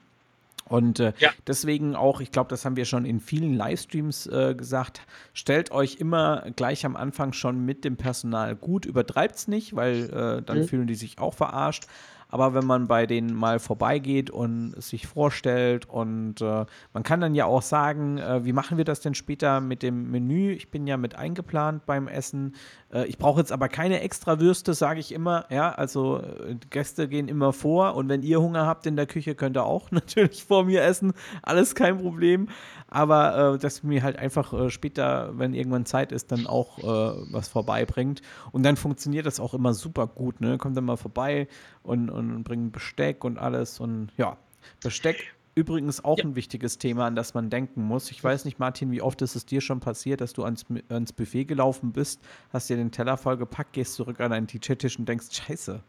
Und 0.65 0.99
äh, 0.99 1.13
Ja. 1.19 1.29
deswegen 1.45 1.95
auch, 1.95 2.19
ich 2.19 2.31
glaube, 2.31 2.49
das 2.49 2.65
haben 2.65 2.75
wir 2.75 2.83
schon 2.85 3.05
in 3.05 3.21
vielen 3.21 3.53
Livestreams 3.53 4.27
äh, 4.27 4.53
gesagt, 4.53 5.01
stellt 5.33 5.71
euch 5.71 5.95
immer 5.99 6.43
gleich 6.57 6.85
am 6.85 6.97
Anfang 6.97 7.31
schon 7.31 7.63
mit 7.63 7.85
dem 7.85 7.95
Personal 7.95 8.55
gut, 8.55 8.85
übertreibt 8.85 9.35
es 9.35 9.47
nicht, 9.47 9.75
weil 9.77 10.09
äh, 10.09 10.41
dann 10.43 10.59
Mhm. 10.59 10.63
fühlen 10.67 10.87
die 10.87 10.95
sich 10.95 11.19
auch 11.19 11.33
verarscht. 11.35 11.85
Aber 12.29 12.53
wenn 12.53 12.65
man 12.65 12.87
bei 12.87 13.05
denen 13.05 13.33
mal 13.33 13.59
vorbeigeht 13.59 14.29
und 14.29 14.73
sich 14.81 15.07
vorstellt 15.07 15.87
und 15.87 16.41
äh, 16.41 16.65
man 16.93 17.03
kann 17.03 17.21
dann 17.21 17.35
ja 17.35 17.45
auch 17.45 17.61
sagen, 17.61 18.17
äh, 18.17 18.43
wie 18.43 18.53
machen 18.53 18.77
wir 18.77 18.85
das 18.85 18.99
denn 18.99 19.15
später 19.15 19.61
mit 19.61 19.81
dem 19.83 20.11
Menü? 20.11 20.51
Ich 20.51 20.69
bin 20.69 20.87
ja 20.87 20.97
mit 20.97 21.15
eingeplant 21.15 21.85
beim 21.85 22.07
Essen. 22.07 22.55
Äh, 22.91 23.05
ich 23.05 23.17
brauche 23.17 23.39
jetzt 23.39 23.51
aber 23.51 23.69
keine 23.69 24.01
extra 24.01 24.39
Würste, 24.39 24.73
sage 24.73 24.99
ich 24.99 25.13
immer. 25.13 25.45
Ja, 25.49 25.71
also 25.71 26.19
äh, 26.19 26.55
Gäste 26.69 27.07
gehen 27.07 27.29
immer 27.29 27.53
vor 27.53 27.95
und 27.95 28.09
wenn 28.09 28.23
ihr 28.23 28.41
Hunger 28.41 28.65
habt 28.65 28.85
in 28.85 28.95
der 28.97 29.07
Küche, 29.07 29.35
könnt 29.35 29.57
ihr 29.57 29.65
auch 29.65 29.91
natürlich 29.91 30.43
vor 30.43 30.65
mir 30.65 30.83
essen. 30.83 31.13
Alles 31.41 31.75
kein 31.75 31.97
Problem. 31.97 32.49
Aber 32.89 33.55
äh, 33.55 33.57
dass 33.57 33.83
mir 33.83 34.01
halt 34.03 34.17
einfach 34.17 34.53
äh, 34.53 34.69
später, 34.69 35.37
wenn 35.37 35.53
irgendwann 35.53 35.85
Zeit 35.85 36.11
ist, 36.11 36.31
dann 36.31 36.47
auch 36.47 36.77
äh, 36.79 36.83
was 37.31 37.49
vorbeibringt. 37.49 38.21
Und 38.51 38.63
dann 38.63 38.77
funktioniert 38.77 39.25
das 39.25 39.39
auch 39.39 39.53
immer 39.53 39.73
super 39.73 40.07
gut. 40.07 40.39
Ne? 40.39 40.57
Kommt 40.57 40.77
dann 40.77 40.85
mal 40.85 40.95
vorbei 40.97 41.47
und, 41.83 42.09
und 42.09 42.43
bringt 42.43 42.71
Besteck 42.71 43.23
und 43.23 43.37
alles. 43.37 43.79
Und 43.79 44.09
ja, 44.17 44.37
Besteck 44.81 45.33
übrigens 45.55 46.05
auch 46.05 46.17
Ja. 46.19 46.23
ein 46.25 46.35
wichtiges 46.35 46.77
Thema, 46.77 47.07
an 47.07 47.15
das 47.15 47.33
man 47.33 47.49
denken 47.49 47.81
muss. 47.81 48.11
Ich 48.11 48.23
weiß 48.23 48.45
nicht, 48.45 48.59
Martin, 48.59 48.91
wie 48.91 49.01
oft 49.01 49.21
ist 49.21 49.35
es 49.35 49.45
dir 49.45 49.59
schon 49.59 49.79
passiert, 49.79 50.21
dass 50.21 50.31
du 50.33 50.43
ans, 50.43 50.65
ans 50.89 51.11
Buffet 51.11 51.45
gelaufen 51.45 51.91
bist, 51.91 52.21
hast 52.53 52.69
dir 52.69 52.77
den 52.77 52.91
Teller 52.91 53.17
vollgepackt, 53.17 53.73
gehst 53.73 53.95
zurück 53.95 54.21
an 54.21 54.31
deinen 54.31 54.47
DJ-Tisch 54.47 54.99
und 54.99 55.09
denkst, 55.09 55.27
scheiße, 55.31 55.81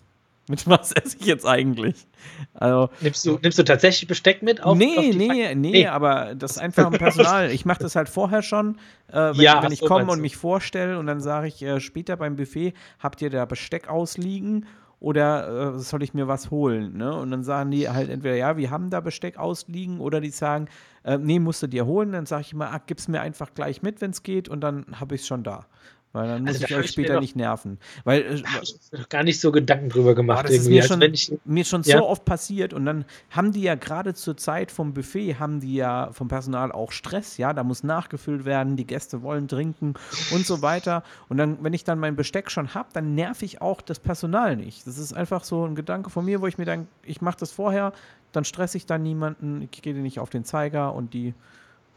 mit 0.50 0.66
was 0.68 0.92
esse 0.92 1.16
ich 1.20 1.26
jetzt 1.26 1.46
eigentlich? 1.46 2.06
Also, 2.54 2.90
Nimmst, 3.00 3.24
du, 3.26 3.38
nimmst 3.42 3.58
du 3.58 3.62
tatsächlich 3.64 4.08
Besteck 4.08 4.42
mit? 4.42 4.62
Auf, 4.62 4.76
nee, 4.76 4.96
auf 4.96 5.04
nee, 5.04 5.28
Fak- 5.28 5.54
nee, 5.56 5.70
Nee. 5.70 5.86
aber 5.86 6.34
das 6.34 6.52
ist 6.52 6.58
einfach 6.58 6.86
ein 6.86 6.92
Personal. 6.98 7.50
Ich 7.50 7.64
mache 7.64 7.82
das 7.82 7.96
halt 7.96 8.08
vorher 8.08 8.42
schon, 8.42 8.76
äh, 9.08 9.14
wenn, 9.16 9.34
Ja, 9.40 9.62
wenn 9.62 9.72
ich 9.72 9.80
so, 9.80 9.86
komme 9.86 10.10
und 10.12 10.20
mich 10.20 10.36
vorstelle 10.36 10.98
und 10.98 11.06
dann 11.06 11.20
sage 11.20 11.48
ich 11.48 11.62
äh, 11.62 11.80
später 11.80 12.16
beim 12.16 12.36
Buffet, 12.36 12.72
habt 12.98 13.22
ihr 13.22 13.30
da 13.30 13.44
Besteck 13.44 13.88
ausliegen 13.88 14.66
oder 15.00 15.74
äh, 15.76 15.78
soll 15.78 16.02
ich 16.02 16.12
mir 16.12 16.26
was 16.26 16.50
holen? 16.50 16.96
Ne? 16.96 17.14
Und 17.14 17.30
dann 17.30 17.44
sagen 17.44 17.70
die 17.70 17.88
halt 17.88 18.10
entweder, 18.10 18.34
ja, 18.34 18.56
wir 18.56 18.70
haben 18.70 18.90
da 18.90 19.00
Besteck 19.00 19.38
ausliegen 19.38 20.00
oder 20.00 20.20
die 20.20 20.30
sagen, 20.30 20.66
äh, 21.04 21.16
nee, 21.18 21.38
musst 21.38 21.62
du 21.62 21.68
dir 21.68 21.86
holen. 21.86 22.10
Dann 22.10 22.26
sage 22.26 22.42
ich 22.42 22.52
immer, 22.52 22.72
ah, 22.72 22.80
gib's 22.84 23.06
mir 23.06 23.20
einfach 23.20 23.54
gleich 23.54 23.80
mit, 23.82 24.00
wenn 24.00 24.10
es 24.10 24.24
geht 24.24 24.48
und 24.48 24.60
dann 24.60 24.86
habe 24.98 25.14
ich 25.14 25.20
es 25.20 25.26
schon 25.28 25.44
da. 25.44 25.66
Weil 26.12 26.26
dann 26.26 26.42
muss 26.42 26.54
Also 26.54 26.60
da 26.60 26.66
ich 26.66 26.76
euch 26.84 26.90
später 26.90 27.14
noch- 27.14 27.20
nicht 27.20 27.36
nerven. 27.36 27.78
Weil 28.04 28.22
äh, 28.22 28.40
Da 28.42 28.48
ich 28.62 28.76
noch 28.98 29.08
gar 29.10 29.22
nicht 29.24 29.40
so 29.40 29.52
Gedanken 29.52 29.90
drüber 29.90 30.14
gemacht. 30.14 30.44
Das 30.44 30.52
ist 30.52 30.66
irgendwie. 30.66 30.74
mir 30.76 30.82
Also 30.82 30.94
schon, 30.94 31.02
ich, 31.14 31.32
mir 31.44 31.64
schon 31.64 31.82
Ja. 31.82 31.98
so 31.98 32.06
oft 32.08 32.24
passiert 32.24 32.72
und 32.72 32.86
dann 32.86 33.04
haben 33.30 33.52
die 33.52 33.60
ja 33.62 33.74
gerade 33.74 34.14
zur 34.14 34.36
Zeit 34.36 34.70
vom 34.72 34.94
Buffet, 34.94 35.34
haben 35.38 35.60
die 35.60 35.74
ja 35.74 36.10
vom 36.12 36.28
Personal 36.28 36.72
auch 36.72 36.92
Stress, 36.92 37.36
ja, 37.36 37.52
da 37.52 37.62
muss 37.62 37.82
nachgefüllt 37.82 38.44
werden, 38.46 38.76
die 38.76 38.86
Gäste 38.86 39.22
wollen 39.22 39.48
trinken 39.48 39.94
und 40.32 40.46
so 40.46 40.62
weiter 40.62 41.02
und 41.28 41.36
dann, 41.36 41.62
wenn 41.62 41.74
ich 41.74 41.84
dann 41.84 41.98
mein 41.98 42.16
Besteck 42.16 42.50
schon 42.50 42.74
habe, 42.74 42.88
dann 42.94 43.14
nerv 43.14 43.42
ich 43.42 43.60
auch 43.60 43.80
das 43.82 43.98
Personal 43.98 44.56
nicht. 44.56 44.86
Das 44.86 44.96
ist 44.98 45.12
einfach 45.12 45.44
so 45.44 45.64
ein 45.66 45.74
Gedanke 45.74 46.08
von 46.10 46.24
mir, 46.24 46.40
wo 46.40 46.46
ich 46.46 46.56
mir 46.56 46.64
denke, 46.64 46.86
ich 47.02 47.20
mache 47.20 47.36
das 47.38 47.52
vorher, 47.52 47.92
dann 48.32 48.44
stresse 48.44 48.76
ich 48.78 48.86
dann 48.86 49.02
niemanden, 49.02 49.62
ich 49.70 49.82
gehe 49.82 49.94
nicht 49.94 50.18
auf 50.20 50.30
den 50.30 50.44
Zeiger 50.44 50.94
und 50.94 51.12
die 51.12 51.34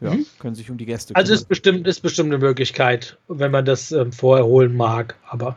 ja, 0.02 0.14
Mhm. 0.14 0.26
können 0.38 0.54
sich 0.54 0.70
um 0.70 0.76
die 0.76 0.86
Gäste 0.86 1.14
also 1.16 1.32
ist 1.32 1.40
kümmern. 1.40 1.48
bestimmt, 1.48 1.86
ist 1.86 2.00
bestimmt 2.00 2.28
eine 2.32 2.38
Möglichkeit, 2.38 3.16
wenn 3.28 3.50
man 3.50 3.64
das 3.64 3.92
ähm, 3.92 4.12
vorher 4.12 4.44
holen 4.46 4.76
mag. 4.76 5.14
Aber 5.28 5.56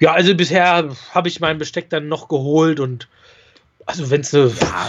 ja, 0.00 0.12
also 0.12 0.34
bisher 0.34 0.88
habe 1.12 1.28
ich 1.28 1.40
mein 1.40 1.58
Besteck 1.58 1.88
dann 1.90 2.08
noch 2.08 2.28
geholt 2.28 2.80
und 2.80 3.08
also 3.86 4.10
wenn 4.10 4.20
es 4.20 4.32
ja, 4.32 4.46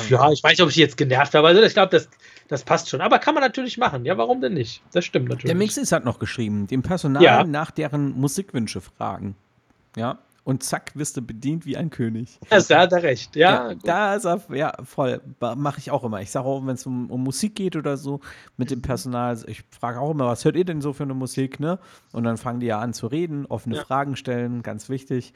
ja, 0.09 0.31
ich 0.31 0.43
weiß 0.43 0.51
nicht, 0.51 0.61
ob 0.61 0.69
ich 0.69 0.75
jetzt 0.75 0.97
genervt 0.97 1.33
habe. 1.33 1.47
Also 1.47 1.61
ich 1.63 1.73
glaube, 1.73 1.89
das, 1.91 2.07
das 2.47 2.63
passt 2.63 2.89
schon. 2.89 3.01
Aber 3.01 3.17
kann 3.19 3.33
man 3.33 3.41
natürlich 3.41 3.77
machen. 3.79 4.05
Ja, 4.05 4.17
warum 4.17 4.39
denn 4.39 4.53
nicht? 4.53 4.81
Das 4.91 5.03
stimmt 5.03 5.29
natürlich. 5.29 5.45
Der 5.47 5.55
Mixis 5.55 5.91
hat 5.91 6.05
noch 6.05 6.19
geschrieben, 6.19 6.67
dem 6.67 6.83
Personal 6.83 7.23
Ja. 7.23 7.43
nach 7.43 7.71
deren 7.71 8.11
Musikwünsche 8.11 8.81
fragen. 8.81 9.35
Ja, 9.95 10.19
und 10.43 10.61
zack, 10.63 10.91
wirst 10.95 11.15
du 11.17 11.21
bedient 11.21 11.65
wie 11.65 11.77
ein 11.77 11.89
König. 11.89 12.39
Ja, 12.51 12.59
da 12.59 12.79
hat 12.81 12.91
er 12.91 13.03
recht. 13.03 13.35
Ja, 13.35 13.73
gut. 13.73 13.87
da 13.87 14.15
ist 14.15 14.25
er, 14.25 14.41
ja, 14.53 14.73
voll. 14.83 15.21
Mache 15.55 15.79
ich 15.79 15.89
auch 15.91 16.03
immer. 16.03 16.21
Ich 16.21 16.31
sage 16.31 16.45
auch, 16.45 16.65
wenn 16.65 16.75
es 16.75 16.85
um, 16.85 17.09
um 17.09 17.23
Musik 17.23 17.55
geht 17.55 17.75
oder 17.75 17.97
so, 17.97 18.19
mit 18.57 18.69
dem 18.71 18.81
Personal, 18.81 19.37
ich 19.47 19.63
frage 19.71 19.99
auch 19.99 20.11
immer, 20.11 20.27
was 20.27 20.43
hört 20.45 20.55
ihr 20.55 20.65
denn 20.65 20.81
so 20.81 20.93
für 20.93 21.03
eine 21.03 21.13
Musik, 21.13 21.59
ne? 21.59 21.79
Und 22.11 22.23
dann 22.25 22.37
fangen 22.37 22.59
die 22.59 22.67
ja 22.67 22.79
an 22.79 22.93
zu 22.93 23.07
reden, 23.07 23.45
offene 23.45 23.77
Ja. 23.77 23.83
Fragen 23.83 24.15
stellen, 24.15 24.61
ganz 24.63 24.89
wichtig. 24.89 25.33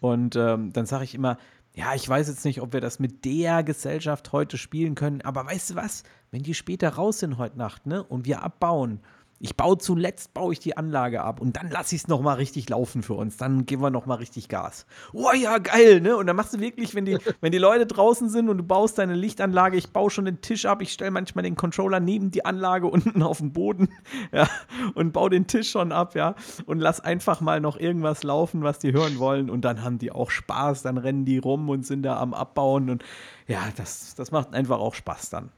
Und 0.00 0.36
ähm, 0.36 0.72
dann 0.72 0.86
sage 0.86 1.04
ich 1.04 1.14
immer, 1.14 1.38
ja, 1.74 1.94
ich 1.94 2.08
weiß 2.08 2.26
jetzt 2.28 2.44
nicht, 2.44 2.60
ob 2.60 2.72
wir 2.72 2.80
das 2.80 2.98
mit 2.98 3.24
der 3.24 3.62
Gesellschaft 3.62 4.32
heute 4.32 4.58
spielen 4.58 4.94
können, 4.96 5.20
aber 5.22 5.46
weißt 5.46 5.70
du 5.70 5.74
was? 5.76 6.02
Wenn 6.32 6.42
die 6.42 6.54
später 6.54 6.88
raus 6.90 7.20
sind 7.20 7.38
heute 7.38 7.56
Nacht, 7.56 7.86
ne, 7.86 8.02
und 8.02 8.26
wir 8.26 8.42
abbauen, 8.42 9.00
Ich 9.40 9.56
baue 9.56 9.78
zuletzt, 9.78 10.34
baue 10.34 10.52
ich 10.52 10.58
die 10.58 10.76
Anlage 10.76 11.22
ab 11.22 11.40
und 11.40 11.56
dann 11.56 11.70
lasse 11.70 11.94
ich 11.94 12.02
es 12.02 12.08
nochmal 12.08 12.36
richtig 12.36 12.68
laufen 12.68 13.04
für 13.04 13.14
uns. 13.14 13.36
Dann 13.36 13.66
geben 13.66 13.82
wir 13.82 13.90
nochmal 13.90 14.18
richtig 14.18 14.48
Gas. 14.48 14.84
Oh 15.12 15.30
ja, 15.32 15.58
geil, 15.58 16.00
ne? 16.00 16.16
Und 16.16 16.26
dann 16.26 16.34
machst 16.34 16.54
du 16.54 16.60
wirklich, 16.60 16.96
wenn 16.96 17.04
die, 17.04 17.18
wenn 17.40 17.52
die 17.52 17.58
Leute 17.58 17.86
draußen 17.86 18.28
sind 18.28 18.48
und 18.48 18.58
du 18.58 18.64
baust 18.64 18.98
deine 18.98 19.14
Lichtanlage, 19.14 19.76
ich 19.76 19.90
baue 19.90 20.10
schon 20.10 20.24
den 20.24 20.40
Tisch 20.40 20.66
ab, 20.66 20.82
ich 20.82 20.92
stelle 20.92 21.12
manchmal 21.12 21.44
den 21.44 21.54
Controller 21.54 22.00
neben 22.00 22.32
die 22.32 22.44
Anlage 22.44 22.86
unten 22.88 23.22
auf 23.22 23.38
den 23.38 23.52
Boden, 23.52 23.88
ja, 24.32 24.48
und 24.94 25.12
baue 25.12 25.30
den 25.30 25.46
Tisch 25.46 25.70
schon 25.70 25.92
ab, 25.92 26.16
ja, 26.16 26.34
und 26.66 26.80
lass 26.80 27.00
einfach 27.00 27.40
mal 27.40 27.60
noch 27.60 27.78
irgendwas 27.78 28.24
laufen, 28.24 28.64
was 28.64 28.80
die 28.80 28.92
hören 28.92 29.20
wollen 29.20 29.50
und 29.50 29.64
dann 29.64 29.84
haben 29.84 29.98
die 29.98 30.10
auch 30.10 30.30
Spaß, 30.30 30.82
dann 30.82 30.98
rennen 30.98 31.24
die 31.24 31.38
rum 31.38 31.68
und 31.68 31.86
sind 31.86 32.02
da 32.02 32.18
am 32.18 32.34
Abbauen 32.34 32.90
und 32.90 33.04
ja, 33.46 33.60
das, 33.76 34.16
das 34.16 34.32
macht 34.32 34.52
einfach 34.52 34.80
auch 34.80 34.94
Spaß 34.94 35.30
dann 35.30 35.50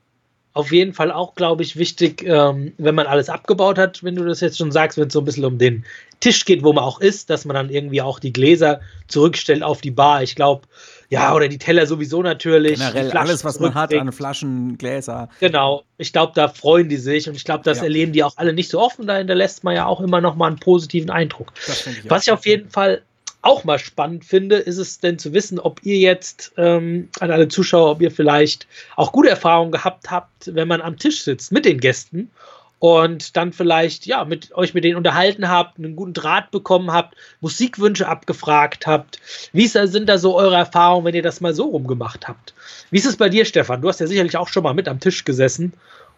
auf 0.52 0.72
jeden 0.72 0.92
Fall 0.92 1.12
auch, 1.12 1.34
glaube 1.34 1.62
ich, 1.62 1.76
wichtig, 1.76 2.24
ähm, 2.26 2.72
wenn 2.76 2.94
man 2.94 3.06
alles 3.06 3.28
abgebaut 3.28 3.78
hat, 3.78 4.02
wenn 4.02 4.16
du 4.16 4.24
das 4.24 4.40
jetzt 4.40 4.58
schon 4.58 4.72
sagst, 4.72 4.98
wenn 4.98 5.06
es 5.06 5.12
so 5.12 5.20
ein 5.20 5.24
bisschen 5.24 5.44
um 5.44 5.58
den 5.58 5.84
Tisch 6.18 6.44
geht, 6.44 6.64
wo 6.64 6.72
man 6.72 6.84
auch 6.84 7.00
ist, 7.00 7.30
dass 7.30 7.44
man 7.44 7.54
dann 7.54 7.70
irgendwie 7.70 8.02
auch 8.02 8.18
die 8.18 8.32
Gläser 8.32 8.80
zurückstellt 9.06 9.62
auf 9.62 9.80
die 9.80 9.92
Bar. 9.92 10.22
Ich 10.22 10.34
glaube, 10.34 10.66
ja, 11.08 11.34
oder 11.34 11.48
die 11.48 11.58
Teller 11.58 11.86
sowieso 11.86 12.22
natürlich. 12.22 12.78
Generell 12.78 13.10
alles, 13.12 13.44
was 13.44 13.58
man 13.58 13.74
hat 13.74 13.94
an 13.94 14.12
Flaschen, 14.12 14.76
Gläser. 14.76 15.28
Genau. 15.40 15.82
Ich 15.98 16.12
glaube, 16.12 16.32
da 16.34 16.48
freuen 16.48 16.88
die 16.88 16.96
sich 16.96 17.28
und 17.28 17.36
ich 17.36 17.44
glaube, 17.44 17.64
das 17.64 17.78
ja. 17.78 17.84
erleben 17.84 18.12
die 18.12 18.22
auch 18.22 18.36
alle 18.36 18.52
nicht 18.52 18.70
so 18.70 18.80
offen. 18.80 19.06
Da 19.06 19.16
hinterlässt 19.16 19.64
man 19.64 19.74
ja 19.74 19.86
auch 19.86 20.00
immer 20.00 20.20
noch 20.20 20.36
mal 20.36 20.48
einen 20.48 20.58
positiven 20.58 21.10
Eindruck. 21.10 21.52
Ich 21.66 22.10
was 22.10 22.26
ich 22.26 22.32
auf 22.32 22.44
jeden 22.44 22.68
Fall 22.68 23.02
auch 23.42 23.64
mal 23.64 23.78
spannend 23.78 24.24
finde, 24.24 24.56
ist 24.56 24.78
es 24.78 25.00
denn 25.00 25.18
zu 25.18 25.32
wissen, 25.32 25.58
ob 25.58 25.80
ihr 25.84 25.96
jetzt 25.96 26.52
ähm, 26.56 27.08
an 27.20 27.30
alle 27.30 27.48
Zuschauer, 27.48 27.90
ob 27.90 28.02
ihr 28.02 28.10
vielleicht 28.10 28.66
auch 28.96 29.12
gute 29.12 29.30
Erfahrungen 29.30 29.72
gehabt 29.72 30.10
habt, 30.10 30.54
wenn 30.54 30.68
man 30.68 30.80
am 30.80 30.98
Tisch 30.98 31.22
sitzt 31.22 31.52
mit 31.52 31.64
den 31.64 31.80
Gästen 31.80 32.30
und 32.78 33.36
dann 33.36 33.52
vielleicht 33.52 34.06
ja 34.06 34.24
mit 34.24 34.54
euch 34.54 34.74
mit 34.74 34.84
denen 34.84 34.96
unterhalten 34.96 35.48
habt, 35.48 35.78
einen 35.78 35.96
guten 35.96 36.14
Draht 36.14 36.50
bekommen 36.50 36.92
habt, 36.92 37.14
Musikwünsche 37.40 38.08
abgefragt 38.08 38.86
habt. 38.86 39.20
Wie 39.52 39.66
sind 39.66 40.08
da 40.08 40.18
so 40.18 40.36
eure 40.36 40.56
Erfahrungen, 40.56 41.04
wenn 41.04 41.14
ihr 41.14 41.22
das 41.22 41.40
mal 41.40 41.54
so 41.54 41.64
rumgemacht 41.64 42.26
habt? 42.26 42.54
Wie 42.90 42.98
ist 42.98 43.06
es 43.06 43.16
bei 43.16 43.28
dir, 43.28 43.44
Stefan? 43.44 43.82
Du 43.82 43.88
hast 43.88 44.00
ja 44.00 44.06
sicherlich 44.06 44.36
auch 44.36 44.48
schon 44.48 44.62
mal 44.62 44.74
mit 44.74 44.88
am 44.88 45.00
Tisch 45.00 45.24
gesessen 45.24 45.74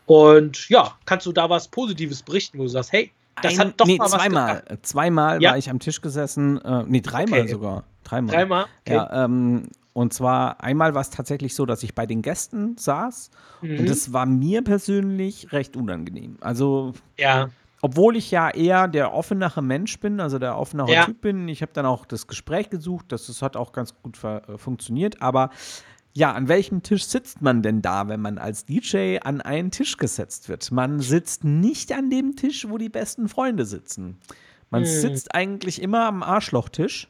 und 0.07 0.69
ja, 0.69 0.97
kannst 1.05 1.27
du 1.27 1.33
da 1.33 1.51
was 1.51 1.69
Positives 1.69 2.23
berichten, 2.23 2.59
wo 2.59 2.63
du 2.63 2.69
sagst, 2.69 2.93
hey, 2.93 3.13
das 3.41 3.59
Ein, 3.59 3.69
hat 3.69 3.81
doch 3.81 3.87
nee, 3.87 3.97
mal 3.97 4.09
zweimal. 4.09 4.63
Was 4.69 4.83
zweimal 4.83 5.43
ja? 5.43 5.51
war 5.51 5.59
ich 5.59 5.71
am 5.71 5.79
Tisch 5.79 6.01
gesessen. 6.01 6.61
Äh, 6.63 6.85
nee, 6.87 7.01
dreimal 7.01 7.41
okay. 7.41 7.51
sogar. 7.51 7.85
Dreimal. 8.05 8.35
Dreimal? 8.35 8.67
Okay. 8.85 8.95
Ja, 8.95 9.25
ähm, 9.25 9.69
und 9.93 10.15
zwar 10.15 10.63
einmal 10.63 10.95
war 10.95 11.03
es 11.03 11.11
tatsächlich 11.11 11.55
so, 11.55 11.67
dass 11.67 11.83
ich 11.83 11.95
bei 11.95 12.07
den 12.07 12.23
Gästen 12.23 12.77
saß 12.79 13.31
mhm. 13.61 13.81
und 13.81 13.91
es 13.91 14.13
war 14.13 14.27
mir 14.27 14.63
persönlich 14.63 15.53
recht 15.53 15.77
unangenehm. 15.77 16.39
Also, 16.41 16.95
ja. 17.19 17.51
obwohl 17.83 18.17
ich 18.17 18.31
ja 18.31 18.49
eher 18.51 18.89
der 18.89 19.13
offenere 19.13 19.63
Mensch 19.63 20.01
bin, 20.01 20.21
also 20.21 20.39
der 20.39 20.57
offenere 20.57 20.91
ja. 20.91 21.05
Typ 21.05 21.21
bin, 21.21 21.47
ich 21.49 21.61
habe 21.61 21.73
dann 21.75 21.85
auch 21.85 22.07
das 22.07 22.27
Gespräch 22.27 22.71
gesucht, 22.71 23.07
das, 23.11 23.27
das 23.27 23.43
hat 23.43 23.57
auch 23.57 23.73
ganz 23.73 23.95
gut 24.03 24.23
äh, 24.25 24.57
funktioniert, 24.57 25.21
aber 25.21 25.51
ja, 26.15 26.33
an 26.33 26.49
welchem 26.49 26.83
Tisch 26.83 27.05
sitzt 27.05 27.41
man 27.41 27.63
denn 27.63 27.81
da, 27.81 28.09
wenn 28.09 28.21
man 28.21 28.39
als 28.39 28.65
DJ 28.65 29.19
an 29.23 29.41
einen 29.41 29.71
Tisch 29.71 29.97
gesetzt 29.97 30.49
wird? 30.49 30.71
Man 30.71 31.01
sitzt 31.01 31.45
nicht 31.45 31.93
an 31.93 32.11
dem 32.11 32.37
Tisch, 32.37 32.69
wo 32.69 32.79
die 32.79 32.91
besten 32.91 33.29
Freunde 33.29 33.65
sitzen. 33.65 34.19
Man 34.71 34.85
hm. 34.85 34.91
sitzt 34.91 35.35
eigentlich 35.35 35.81
immer 35.81 36.07
am 36.07 36.23
Arschlochtisch. 36.23 37.09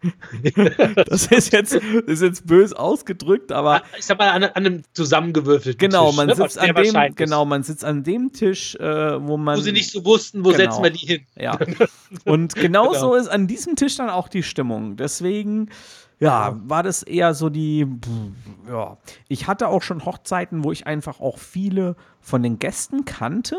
das 1.06 1.26
ist 1.26 1.52
jetzt, 1.52 1.74
ist 1.74 2.22
jetzt 2.22 2.46
bös 2.46 2.72
ausgedrückt, 2.72 3.50
aber. 3.50 3.82
Ich 3.98 4.04
sag 4.04 4.18
mal, 4.18 4.30
an, 4.30 4.44
an 4.44 4.52
einem 4.54 4.82
zusammengewürfelten 4.92 5.78
genau, 5.78 6.08
Tisch. 6.08 6.16
Man 6.16 6.26
ne? 6.28 6.36
sitzt 6.36 6.58
an 6.58 6.74
dem, 6.74 7.14
genau, 7.16 7.44
man 7.44 7.62
sitzt 7.64 7.84
an 7.84 8.04
dem 8.04 8.32
Tisch, 8.32 8.76
äh, 8.76 9.26
wo 9.26 9.36
man. 9.36 9.56
Wo 9.56 9.60
sie 9.60 9.72
nicht 9.72 9.90
so 9.90 10.04
wussten, 10.04 10.44
wo 10.44 10.50
genau, 10.50 10.58
setzen 10.58 10.82
wir 10.84 10.90
die 10.90 11.06
hin. 11.06 11.26
Ja. 11.36 11.58
Und 12.24 12.54
genauso 12.54 13.10
genau. 13.10 13.14
ist 13.14 13.28
an 13.28 13.48
diesem 13.48 13.74
Tisch 13.74 13.96
dann 13.96 14.08
auch 14.08 14.28
die 14.28 14.44
Stimmung. 14.44 14.96
Deswegen 14.96 15.70
ja, 16.20 16.58
war 16.64 16.82
das 16.82 17.02
eher 17.02 17.34
so 17.34 17.48
die, 17.48 17.86
ja. 18.68 18.96
Ich 19.28 19.46
hatte 19.46 19.68
auch 19.68 19.82
schon 19.82 20.04
Hochzeiten, 20.04 20.64
wo 20.64 20.72
ich 20.72 20.86
einfach 20.86 21.20
auch 21.20 21.38
viele 21.38 21.96
von 22.20 22.42
den 22.42 22.58
Gästen 22.58 23.04
kannte, 23.04 23.56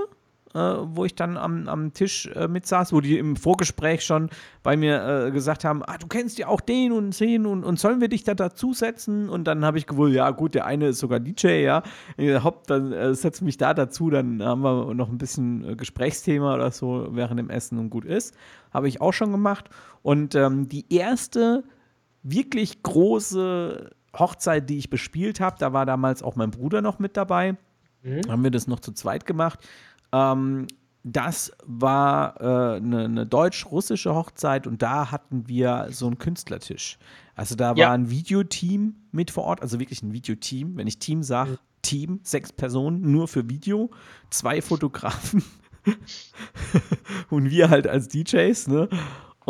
äh, 0.54 0.60
wo 0.60 1.06
ich 1.06 1.16
dann 1.16 1.38
am, 1.38 1.70
am 1.70 1.94
Tisch 1.94 2.28
äh, 2.36 2.50
mitsaß, 2.50 2.92
wo 2.92 3.00
die 3.00 3.18
im 3.18 3.38
Vorgespräch 3.38 4.04
schon 4.04 4.30
bei 4.62 4.76
mir 4.76 5.28
äh, 5.28 5.32
gesagt 5.32 5.64
haben, 5.64 5.84
ah, 5.84 5.98
du 5.98 6.08
kennst 6.08 6.38
ja 6.38 6.48
auch 6.48 6.60
den 6.60 6.92
und 6.92 7.18
den 7.18 7.46
und, 7.46 7.64
und 7.64 7.80
sollen 7.80 8.02
wir 8.02 8.10
dich 8.10 8.26
da 8.26 8.34
dazusetzen? 8.34 9.30
Und 9.30 9.46
dann 9.46 9.64
habe 9.64 9.78
ich 9.78 9.88
gewusst, 9.88 10.16
ja 10.16 10.30
gut, 10.32 10.54
der 10.54 10.66
eine 10.66 10.88
ist 10.88 11.00
sogar 11.00 11.22
DJ, 11.22 11.64
ja. 11.64 11.84
Hopp, 12.18 12.68
dann 12.68 12.92
äh, 12.92 13.14
setz 13.14 13.40
mich 13.40 13.58
da 13.58 13.74
dazu, 13.74 14.10
dann 14.10 14.44
haben 14.44 14.62
wir 14.62 14.94
noch 14.96 15.10
ein 15.10 15.18
bisschen 15.18 15.64
äh, 15.64 15.76
Gesprächsthema 15.76 16.56
oder 16.56 16.72
so 16.72 17.08
während 17.12 17.40
dem 17.40 17.50
Essen 17.50 17.80
und 17.80 17.90
gut 17.90 18.04
ist. 18.04 18.36
Habe 18.74 18.90
ich 18.90 19.00
auch 19.00 19.14
schon 19.14 19.32
gemacht. 19.32 19.70
Und 20.02 20.36
ähm, 20.36 20.68
die 20.68 20.94
erste 20.94 21.64
wirklich 22.24 22.84
große 22.84 23.92
Hochzeit, 24.18 24.70
die 24.70 24.78
ich 24.78 24.90
bespielt 24.90 25.40
habe. 25.40 25.58
Da 25.60 25.74
war 25.74 25.86
damals 25.86 26.24
auch 26.24 26.36
mein 26.36 26.52
Bruder 26.52 26.82
noch 26.82 27.00
mit 27.00 27.18
dabei. 27.18 27.58
Mhm. 28.04 28.22
Haben 28.30 28.44
wir 28.44 28.52
das 28.52 28.68
noch 28.68 28.80
zu 28.80 28.92
zweit 28.92 29.26
gemacht. 29.26 29.60
Ähm, 30.12 30.68
das 31.04 31.52
war 31.66 32.40
äh, 32.42 32.78
eine, 32.78 33.06
eine 33.06 33.26
deutsch-russische 33.26 34.14
Hochzeit 34.14 34.68
und 34.68 34.82
da 34.82 35.12
hatten 35.12 35.48
wir 35.48 35.88
so 35.92 36.08
einen 36.08 36.18
Künstlertisch. 36.18 36.98
Also 37.36 37.56
da 37.56 37.74
ja. 37.74 37.88
war 37.88 37.94
ein 37.94 38.10
Videoteam 38.10 38.96
mit 39.12 39.32
vor 39.32 39.46
Ort, 39.46 39.62
also 39.62 39.80
wirklich 39.80 40.04
ein 40.04 40.12
Videoteam. 40.12 40.76
Wenn 40.76 40.88
ich 40.88 41.00
Team 41.00 41.24
sage, 41.24 41.52
mhm. 41.52 41.58
Team, 41.82 42.20
sechs 42.24 42.52
Personen, 42.52 43.12
nur 43.12 43.28
für 43.30 43.50
Video, 43.50 43.90
zwei 44.30 44.62
Fotografen 44.62 45.44
und 47.30 47.50
wir 47.50 47.70
halt 47.70 47.88
als 47.88 48.08
DJs, 48.10 48.68
ne? 48.68 48.90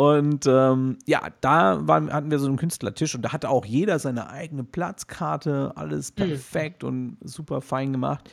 Und 0.00 0.46
ähm, 0.46 0.96
ja, 1.04 1.28
da 1.42 1.86
waren, 1.86 2.10
hatten 2.10 2.30
wir 2.30 2.38
so 2.38 2.46
einen 2.46 2.56
Künstlertisch 2.56 3.14
und 3.14 3.20
da 3.20 3.34
hatte 3.34 3.50
auch 3.50 3.66
jeder 3.66 3.98
seine 3.98 4.30
eigene 4.30 4.64
Platzkarte, 4.64 5.72
alles 5.74 6.12
mhm. 6.12 6.14
perfekt 6.14 6.82
mhm. 6.82 6.88
und 6.88 7.18
super 7.22 7.60
fein 7.60 7.92
gemacht. 7.92 8.30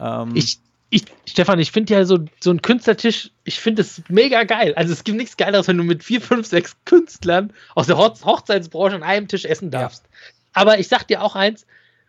Ähm, 0.00 0.30
ich, 0.34 0.58
ich, 0.88 1.04
Stefan, 1.26 1.58
ich 1.58 1.70
finde 1.70 1.92
ja 1.92 2.06
so, 2.06 2.20
so 2.42 2.50
ein 2.50 2.62
Künstlertisch, 2.62 3.30
ich 3.44 3.60
finde 3.60 3.82
es 3.82 4.00
mega 4.08 4.44
geil. 4.44 4.72
Also 4.74 4.94
es 4.94 5.04
gibt 5.04 5.18
nichts 5.18 5.36
Geileres, 5.36 5.68
wenn 5.68 5.76
du 5.76 5.84
mit 5.84 6.02
vier, 6.02 6.22
fünf, 6.22 6.46
sechs 6.46 6.78
Künstlern 6.86 7.52
aus 7.74 7.88
der 7.88 7.98
Hoch 7.98 8.14
Hochzeitsbranche 8.24 8.96
an 8.96 9.02
einem 9.02 9.28
Tisch 9.28 9.44
essen 9.44 9.70
darfst. 9.70 10.04
Ja. 10.04 10.32
Aber 10.54 10.78
ich 10.78 10.88
sag 10.88 11.06
dir 11.08 11.22
auch 11.22 11.36
eins. 11.36 11.66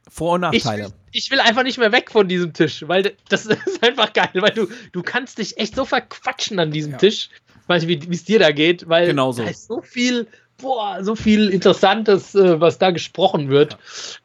Vor- 0.10 0.36
und 0.36 0.42
Nachteile. 0.42 0.94
Ich, 1.12 1.26
ich, 1.26 1.32
will 1.32 1.42
einfach 1.42 1.64
nicht 1.64 1.78
mehr 1.78 1.92
weg 1.92 2.10
von 2.10 2.30
diesem 2.30 2.54
Tisch, 2.54 2.86
weil 2.88 3.18
das 3.28 3.46
ist 3.66 3.84
einfach 3.84 4.14
geil, 4.14 4.30
weil 4.36 4.52
du, 4.52 4.70
du 4.94 5.04
kannst 5.04 5.40
dich 5.40 5.58
echt 5.58 5.76
so 5.76 5.84
verquatschen 5.84 6.58
an 6.60 6.72
diesem 6.72 6.94
ja. 6.94 6.98
Tisch 7.00 7.30
weiß 7.68 7.86
nicht, 7.86 8.10
wie 8.10 8.16
es 8.16 8.24
dir 8.24 8.40
da 8.40 8.52
geht, 8.52 8.88
weil 8.90 9.08
Genauso. 9.08 9.44
da 9.44 9.50
ist 9.50 9.68
so 9.68 9.82
viel, 9.82 10.28
boah, 10.58 11.04
so 11.04 11.16
viel 11.16 11.50
Interessantes, 11.50 12.36
äh, 12.36 12.60
was 12.60 12.78
da 12.78 12.92
gesprochen 12.92 13.50
wird. 13.50 13.74
Ja. 13.74 13.80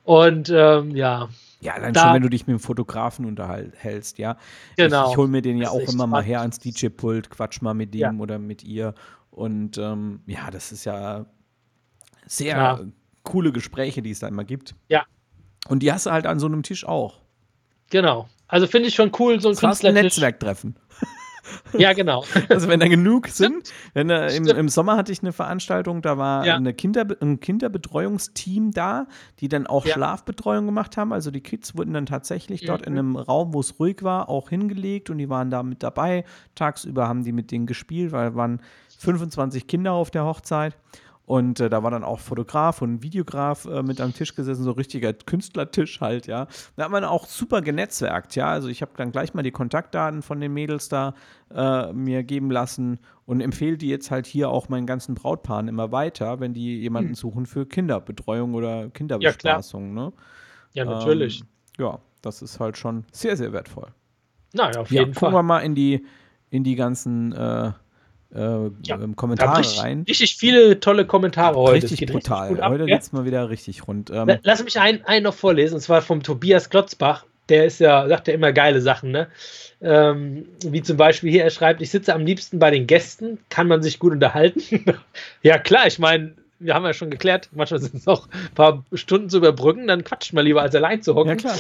Und 0.05 0.51
ähm, 0.51 0.95
ja. 0.97 1.28
Ja, 1.61 1.74
allein 1.74 1.93
da, 1.93 2.05
schon, 2.05 2.14
wenn 2.14 2.22
du 2.22 2.30
dich 2.30 2.47
mit 2.47 2.55
dem 2.57 2.61
Fotografen 2.61 3.24
unterhältst, 3.24 4.18
ja. 4.18 4.36
Genau. 4.76 5.07
Ich, 5.07 5.12
ich 5.12 5.16
hole 5.16 5.28
mir 5.28 5.43
den 5.43 5.59
ja 5.59 5.70
auch 5.70 5.80
immer 5.80 5.91
spannend. 5.93 6.11
mal 6.11 6.22
her 6.22 6.41
ans 6.41 6.61
DJ-Pult, 6.61 7.30
quatsch 7.30 7.61
mal 7.62 7.74
mit 7.74 7.95
dem 7.95 8.01
ja. 8.01 8.12
oder 8.12 8.39
mit 8.39 8.62
ihr. 8.62 8.95
Und 9.30 9.76
ähm, 9.78 10.20
ja, 10.26 10.51
das 10.51 10.70
ist 10.70 10.84
ja 10.84 11.26
sehr 12.26 12.55
Klar. 12.55 12.86
coole 13.24 13.53
Gespräche, 13.53 14.03
die 14.03 14.11
es 14.11 14.20
da 14.20 14.28
immer 14.28 14.45
gibt. 14.45 14.74
Ja. 14.89 15.05
Und 15.68 15.82
die 15.82 15.93
hast 15.93 16.07
du 16.07 16.11
halt 16.11 16.26
an 16.26 16.39
so 16.39 16.47
einem 16.47 16.62
Tisch 16.62 16.86
auch. 16.86 17.20
Genau. 17.91 18.28
Also 18.47 18.66
finde 18.66 18.89
ich 18.89 18.95
schon 18.95 19.12
cool, 19.18 19.41
so 19.41 19.51
ein 19.51 19.57
Künstler. 19.57 19.91
Ein 19.91 19.95
Netzwerktreffen. 19.95 20.76
Ja, 21.79 21.93
genau. 21.93 22.25
Also 22.49 22.69
wenn 22.69 22.81
da 22.81 22.89
genug 22.89 23.29
sind, 23.29 23.73
wenn 23.95 24.09
da, 24.09 24.27
im, 24.27 24.47
im, 24.47 24.69
Sommer 24.69 24.97
hatte 24.97 25.13
ich 25.13 25.23
eine 25.23 25.33
Veranstaltung, 25.33 26.03
da 26.03 26.19
war 26.19 26.47
ja. 26.47 26.57
eine 26.57 26.73
Kinder, 26.73 27.07
ein 27.21 27.41
Kinderbetreuungsteam 27.41 28.73
da, 28.73 29.07
die 29.41 29.49
dann 29.49 29.67
auch 29.67 29.85
ja. 29.85 29.95
Schlafbetreuung 29.95 30.67
gemacht 30.67 30.97
haben. 30.97 31.13
Also 31.13 31.31
die 31.31 31.41
Kids 31.41 31.77
wurden 31.77 31.93
dann 31.93 32.07
tatsächlich 32.07 32.63
mhm. 32.63 32.67
dort 32.67 32.87
in 32.87 32.99
einem 32.99 33.17
Raum, 33.17 33.55
wo 33.55 33.61
es 33.61 33.79
ruhig 33.79 34.03
war, 34.03 34.29
auch 34.29 34.49
hingelegt 34.49 35.11
und 35.11 35.19
die 35.19 35.29
waren 35.29 35.51
da 35.51 35.63
mit 35.63 35.83
dabei. 35.83 36.25
Tagsüber 36.55 37.09
haben 37.09 37.25
die 37.25 37.33
mit 37.33 37.51
denen 37.51 37.67
gespielt, 37.67 38.13
weil 38.13 38.35
waren 38.35 38.61
25 38.99 39.67
Kinder 39.67 39.93
auf 39.93 40.11
der 40.11 40.25
Hochzeit. 40.25 40.77
Und 41.29 41.61
äh, 41.61 41.68
da 41.68 41.83
war 41.83 41.91
dann 41.91 42.05
auch 42.05 42.20
Fotograf 42.20 42.81
und 42.81 43.03
Videograf 43.03 43.66
äh, 43.66 43.83
mit 43.83 44.01
am 44.01 44.14
Tisch 44.14 44.35
gesessen, 44.35 44.64
so 44.64 44.70
richtiger 44.70 45.12
Künstlertisch 45.12 46.01
halt, 46.01 46.26
ja. 46.26 46.47
Da 46.74 46.85
hat 46.85 46.91
man 46.91 47.05
auch 47.05 47.26
super 47.26 47.61
genetzwerkt, 47.61 48.35
ja. 48.35 48.47
Also 48.47 48.68
ich 48.68 48.81
habe 48.81 48.93
dann 48.97 49.12
gleich 49.12 49.35
mal 49.35 49.43
die 49.43 49.51
Kontaktdaten 49.51 50.22
von 50.22 50.41
den 50.41 50.55
Mädels 50.55 50.89
da 50.89 51.12
äh, 51.55 51.93
mir 51.93 52.22
geben 52.22 52.51
lassen 52.51 52.99
und 53.26 53.43
empfehle 53.43 53.76
die 53.76 53.89
jetzt 53.89 54.11
halt 54.11 54.26
hier 54.26 54.49
auch 54.49 54.70
meinen 54.70 54.87
ganzen 54.87 55.14
Brautpaaren 55.14 55.68
immer 55.68 55.93
weiter, 55.93 56.41
wenn 56.41 56.55
die 56.55 56.81
jemanden 56.81 57.11
hm. 57.11 57.16
suchen 57.16 57.45
für 57.45 57.66
Kinderbetreuung 57.66 58.55
oder 58.55 58.89
Kinderbespaßung, 58.89 59.89
ja, 59.89 60.05
ne? 60.05 60.12
Ja, 60.72 60.85
natürlich. 60.87 61.43
Ähm, 61.43 61.85
ja, 61.85 61.99
das 62.22 62.41
ist 62.41 62.59
halt 62.59 62.79
schon 62.79 63.05
sehr, 63.12 63.37
sehr 63.37 63.53
wertvoll. 63.53 63.89
Na 64.55 64.72
ja, 64.72 64.81
auf 64.81 64.91
jeden 64.91 65.09
ja, 65.09 65.12
Fall. 65.12 65.29
Gucken 65.29 65.35
wir 65.35 65.43
mal 65.43 65.61
in 65.61 65.74
die, 65.74 66.07
in 66.49 66.64
die 66.64 66.74
ganzen 66.74 67.33
äh, 67.33 67.72
äh, 68.35 68.70
ja, 68.83 68.99
Kommentare 69.16 69.61
richtig, 69.61 69.83
rein. 69.83 70.05
Richtig 70.07 70.37
viele 70.37 70.81
tolle 70.81 71.07
Kommentare 71.07 71.57
heute. 71.57 71.91
Richtig 71.91 72.11
brutal. 72.11 72.49
Richtig 72.49 72.64
heute 72.64 72.87
geht 72.87 73.01
es 73.01 73.12
mal 73.12 73.24
wieder 73.24 73.49
richtig 73.49 73.87
rund. 73.89 74.11
Ähm, 74.11 74.39
Lass 74.43 74.62
mich 74.62 74.79
einen, 74.79 75.03
einen 75.05 75.24
noch 75.24 75.35
vorlesen, 75.35 75.76
und 75.76 75.81
zwar 75.81 76.03
vom 76.03 76.22
Tobias 76.22 76.68
Glotzbach. 76.68 77.24
der 77.49 77.64
ist 77.64 77.81
ja, 77.81 78.07
sagt 78.09 78.29
ja 78.29 78.35
immer 78.35 78.53
geile 78.53 78.81
Sachen, 78.83 79.11
ne? 79.11 79.29
Ähm, 79.81 80.47
wie 80.64 80.83
zum 80.83 80.97
Beispiel 80.97 81.31
hier, 81.31 81.45
er 81.45 81.51
schreibt, 81.51 81.81
ich 81.81 81.91
sitze 81.91 82.14
am 82.14 82.26
liebsten 82.26 82.59
bei 82.59 82.70
den 82.70 82.87
Gästen, 82.87 83.39
kann 83.49 83.68
man 83.68 83.83
sich 83.83 83.99
gut 83.99 84.12
unterhalten. 84.12 84.85
ja, 85.43 85.57
klar, 85.57 85.87
ich 85.87 85.99
meine, 85.99 86.35
wir 86.59 86.74
haben 86.74 86.85
ja 86.85 86.93
schon 86.93 87.11
geklärt, 87.11 87.49
manchmal 87.53 87.81
sind 87.81 87.95
es 87.95 88.05
noch 88.05 88.29
ein 88.29 88.55
paar 88.55 88.85
Stunden 88.93 89.31
zu 89.31 89.39
überbrücken, 89.39 89.87
dann 89.87 90.05
quatscht 90.05 90.33
man 90.33 90.45
lieber, 90.45 90.62
als 90.62 90.74
allein 90.74 91.03
zu 91.03 91.14
hocken. 91.14 91.31
Ja, 91.31 91.37
klar. 91.37 91.57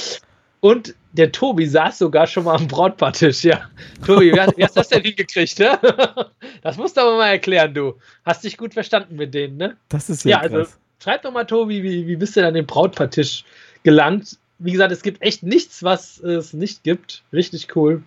Und 0.60 0.94
der 1.12 1.32
Tobi 1.32 1.66
saß 1.66 1.98
sogar 1.98 2.26
schon 2.26 2.44
mal 2.44 2.56
am 2.56 2.68
Brautpaartisch, 2.68 3.44
ja. 3.44 3.70
Tobi, 4.04 4.32
wie, 4.32 4.36
wie 4.56 4.64
hast 4.64 4.76
du 4.76 4.80
das 4.80 4.88
denn 4.88 5.02
hingekriegt, 5.02 5.58
ne? 5.58 5.78
Das 6.62 6.76
musst 6.76 6.96
du 6.96 7.00
aber 7.00 7.16
mal 7.16 7.28
erklären, 7.28 7.72
du. 7.72 7.94
Hast 8.24 8.44
dich 8.44 8.56
gut 8.56 8.74
verstanden 8.74 9.16
mit 9.16 9.32
denen, 9.32 9.56
ne? 9.56 9.76
Das 9.88 10.10
ist 10.10 10.24
ja, 10.24 10.30
ja 10.30 10.38
also 10.40 10.70
schreib 11.02 11.22
doch 11.22 11.32
mal, 11.32 11.44
Tobi, 11.44 11.82
wie, 11.82 12.06
wie 12.06 12.16
bist 12.16 12.36
du 12.36 12.46
an 12.46 12.54
den 12.54 12.66
Brautpaartisch 12.66 13.44
gelangt? 13.84 14.36
Wie 14.58 14.72
gesagt, 14.72 14.92
es 14.92 15.02
gibt 15.02 15.22
echt 15.22 15.44
nichts, 15.44 15.82
was 15.82 16.18
es 16.18 16.52
nicht 16.52 16.82
gibt. 16.82 17.22
Richtig 17.32 17.76
cool. 17.76 18.02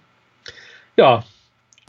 Ja. 0.97 1.23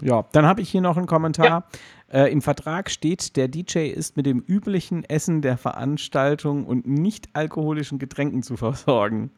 Ja, 0.02 0.24
dann 0.32 0.46
habe 0.46 0.60
ich 0.60 0.68
hier 0.68 0.80
noch 0.80 0.96
einen 0.96 1.06
Kommentar. 1.06 1.46
Ja. 1.46 1.64
Äh, 2.12 2.30
Im 2.30 2.42
Vertrag 2.42 2.90
steht, 2.90 3.36
der 3.36 3.48
DJ 3.48 3.86
ist 3.86 4.18
mit 4.18 4.26
dem 4.26 4.40
üblichen 4.40 5.02
Essen 5.04 5.40
der 5.40 5.56
Veranstaltung 5.56 6.66
und 6.66 6.86
nicht 6.86 7.30
alkoholischen 7.32 7.98
Getränken 7.98 8.42
zu 8.42 8.58
versorgen. 8.58 9.30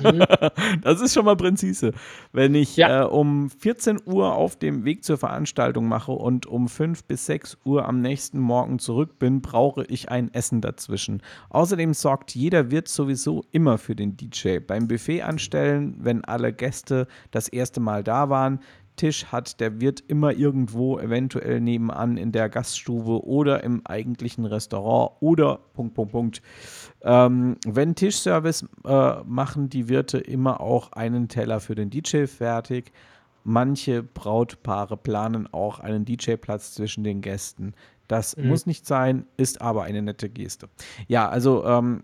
Mhm. 0.00 0.24
das 0.82 1.02
ist 1.02 1.12
schon 1.12 1.26
mal 1.26 1.36
präzise. 1.36 1.92
Wenn 2.32 2.54
ich 2.54 2.76
ja. 2.76 3.02
äh, 3.02 3.04
um 3.04 3.50
14 3.50 4.00
Uhr 4.06 4.34
auf 4.34 4.56
dem 4.56 4.86
Weg 4.86 5.04
zur 5.04 5.18
Veranstaltung 5.18 5.88
mache 5.88 6.12
und 6.12 6.46
um 6.46 6.68
5 6.68 7.04
bis 7.04 7.26
6 7.26 7.58
Uhr 7.64 7.86
am 7.86 8.00
nächsten 8.00 8.38
Morgen 8.38 8.78
zurück 8.78 9.18
bin, 9.18 9.42
brauche 9.42 9.84
ich 9.84 10.08
ein 10.08 10.32
Essen 10.32 10.62
dazwischen. 10.62 11.20
Außerdem 11.50 11.92
sorgt 11.92 12.34
jeder 12.34 12.70
Wirt 12.70 12.88
sowieso 12.88 13.44
immer 13.50 13.76
für 13.76 13.94
den 13.94 14.16
DJ. 14.16 14.60
Beim 14.60 14.88
Buffet 14.88 15.22
anstellen, 15.22 15.96
wenn 15.98 16.24
alle 16.24 16.54
Gäste 16.54 17.08
das 17.30 17.48
erste 17.48 17.80
Mal 17.80 18.02
da 18.02 18.30
waren, 18.30 18.60
Tisch 18.96 19.26
hat 19.26 19.60
der 19.60 19.80
Wirt 19.80 20.02
immer 20.06 20.32
irgendwo, 20.32 20.98
eventuell 20.98 21.60
nebenan 21.60 22.16
in 22.16 22.32
der 22.32 22.48
Gaststube 22.48 23.24
oder 23.26 23.64
im 23.64 23.84
eigentlichen 23.86 24.44
Restaurant 24.44 25.12
oder 25.20 25.60
Punkt, 25.72 25.94
Punkt, 25.94 26.12
Punkt. 26.12 26.42
Ähm, 27.02 27.56
wenn 27.66 27.94
Tischservice 27.94 28.66
äh, 28.84 29.22
machen 29.24 29.68
die 29.68 29.88
Wirte 29.88 30.18
immer 30.18 30.60
auch 30.60 30.92
einen 30.92 31.28
Teller 31.28 31.60
für 31.60 31.74
den 31.74 31.90
DJ 31.90 32.26
fertig. 32.26 32.92
Manche 33.44 34.02
Brautpaare 34.02 34.96
planen 34.96 35.52
auch 35.52 35.80
einen 35.80 36.04
DJ-Platz 36.04 36.74
zwischen 36.74 37.02
den 37.02 37.22
Gästen. 37.22 37.74
Das 38.08 38.36
mhm. 38.36 38.48
muss 38.48 38.66
nicht 38.66 38.86
sein, 38.86 39.26
ist 39.36 39.60
aber 39.60 39.84
eine 39.84 40.02
nette 40.02 40.28
Geste. 40.28 40.68
Ja, 41.08 41.28
also 41.28 41.64
ähm, 41.64 42.02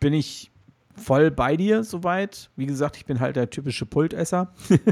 bin 0.00 0.14
ich 0.14 0.51
voll 0.96 1.30
bei 1.30 1.56
dir 1.56 1.84
soweit. 1.84 2.50
Wie 2.56 2.66
gesagt, 2.66 2.96
ich 2.96 3.06
bin 3.06 3.20
halt 3.20 3.36
der 3.36 3.50
typische 3.50 3.86
Pultesser. 3.86 4.52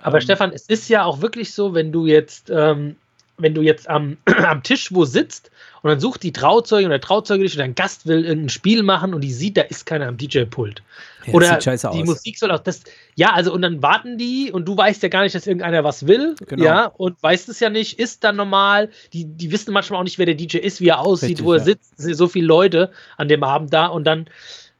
Aber 0.00 0.18
ähm, 0.18 0.22
Stefan, 0.22 0.52
es 0.52 0.66
ist 0.66 0.88
ja 0.88 1.04
auch 1.04 1.20
wirklich 1.20 1.52
so, 1.52 1.74
wenn 1.74 1.92
du 1.92 2.06
jetzt, 2.06 2.50
ähm, 2.50 2.96
wenn 3.38 3.54
du 3.54 3.62
jetzt 3.62 3.88
am, 3.88 4.16
am 4.26 4.62
Tisch 4.62 4.92
wo 4.92 5.04
sitzt 5.04 5.50
und 5.82 5.90
dann 5.90 6.00
sucht 6.00 6.22
die 6.22 6.32
Trauzeugin 6.32 6.88
oder 6.88 7.00
Trauzeuge 7.00 7.44
dich 7.44 7.54
oder 7.54 7.64
ein 7.64 7.74
Gast 7.74 8.06
will 8.06 8.24
irgendein 8.24 8.48
Spiel 8.48 8.82
machen 8.82 9.14
und 9.14 9.20
die 9.22 9.32
sieht, 9.32 9.56
da 9.56 9.62
ist 9.62 9.86
keiner 9.86 10.08
am 10.08 10.16
DJ-Pult. 10.16 10.82
Ja, 11.26 11.32
oder 11.32 11.58
die 11.58 11.68
aus. 11.68 12.04
Musik 12.04 12.38
soll 12.38 12.50
auch 12.50 12.60
das. 12.60 12.82
Ja, 13.14 13.32
also 13.32 13.52
und 13.52 13.62
dann 13.62 13.82
warten 13.82 14.18
die 14.18 14.50
und 14.52 14.66
du 14.66 14.76
weißt 14.76 15.02
ja 15.02 15.08
gar 15.08 15.22
nicht, 15.22 15.34
dass 15.34 15.46
irgendeiner 15.46 15.84
was 15.84 16.06
will. 16.06 16.34
Genau. 16.46 16.64
Ja, 16.64 16.86
und 16.86 17.22
weißt 17.22 17.48
es 17.48 17.60
ja 17.60 17.70
nicht, 17.70 17.98
ist 17.98 18.24
dann 18.24 18.36
normal. 18.36 18.90
Die, 19.12 19.24
die 19.24 19.50
wissen 19.50 19.72
manchmal 19.72 20.00
auch 20.00 20.04
nicht, 20.04 20.18
wer 20.18 20.26
der 20.26 20.34
DJ 20.34 20.58
ist, 20.58 20.80
wie 20.80 20.88
er 20.88 21.00
aussieht, 21.00 21.30
Richtig, 21.30 21.44
wo 21.44 21.52
er 21.52 21.58
ja. 21.58 21.64
sitzt. 21.64 21.94
Es 21.98 22.04
sind 22.04 22.14
so 22.14 22.28
viele 22.28 22.46
Leute 22.46 22.90
an 23.16 23.28
dem 23.28 23.42
Abend 23.42 23.72
da 23.72 23.86
und 23.86 24.04
dann 24.04 24.28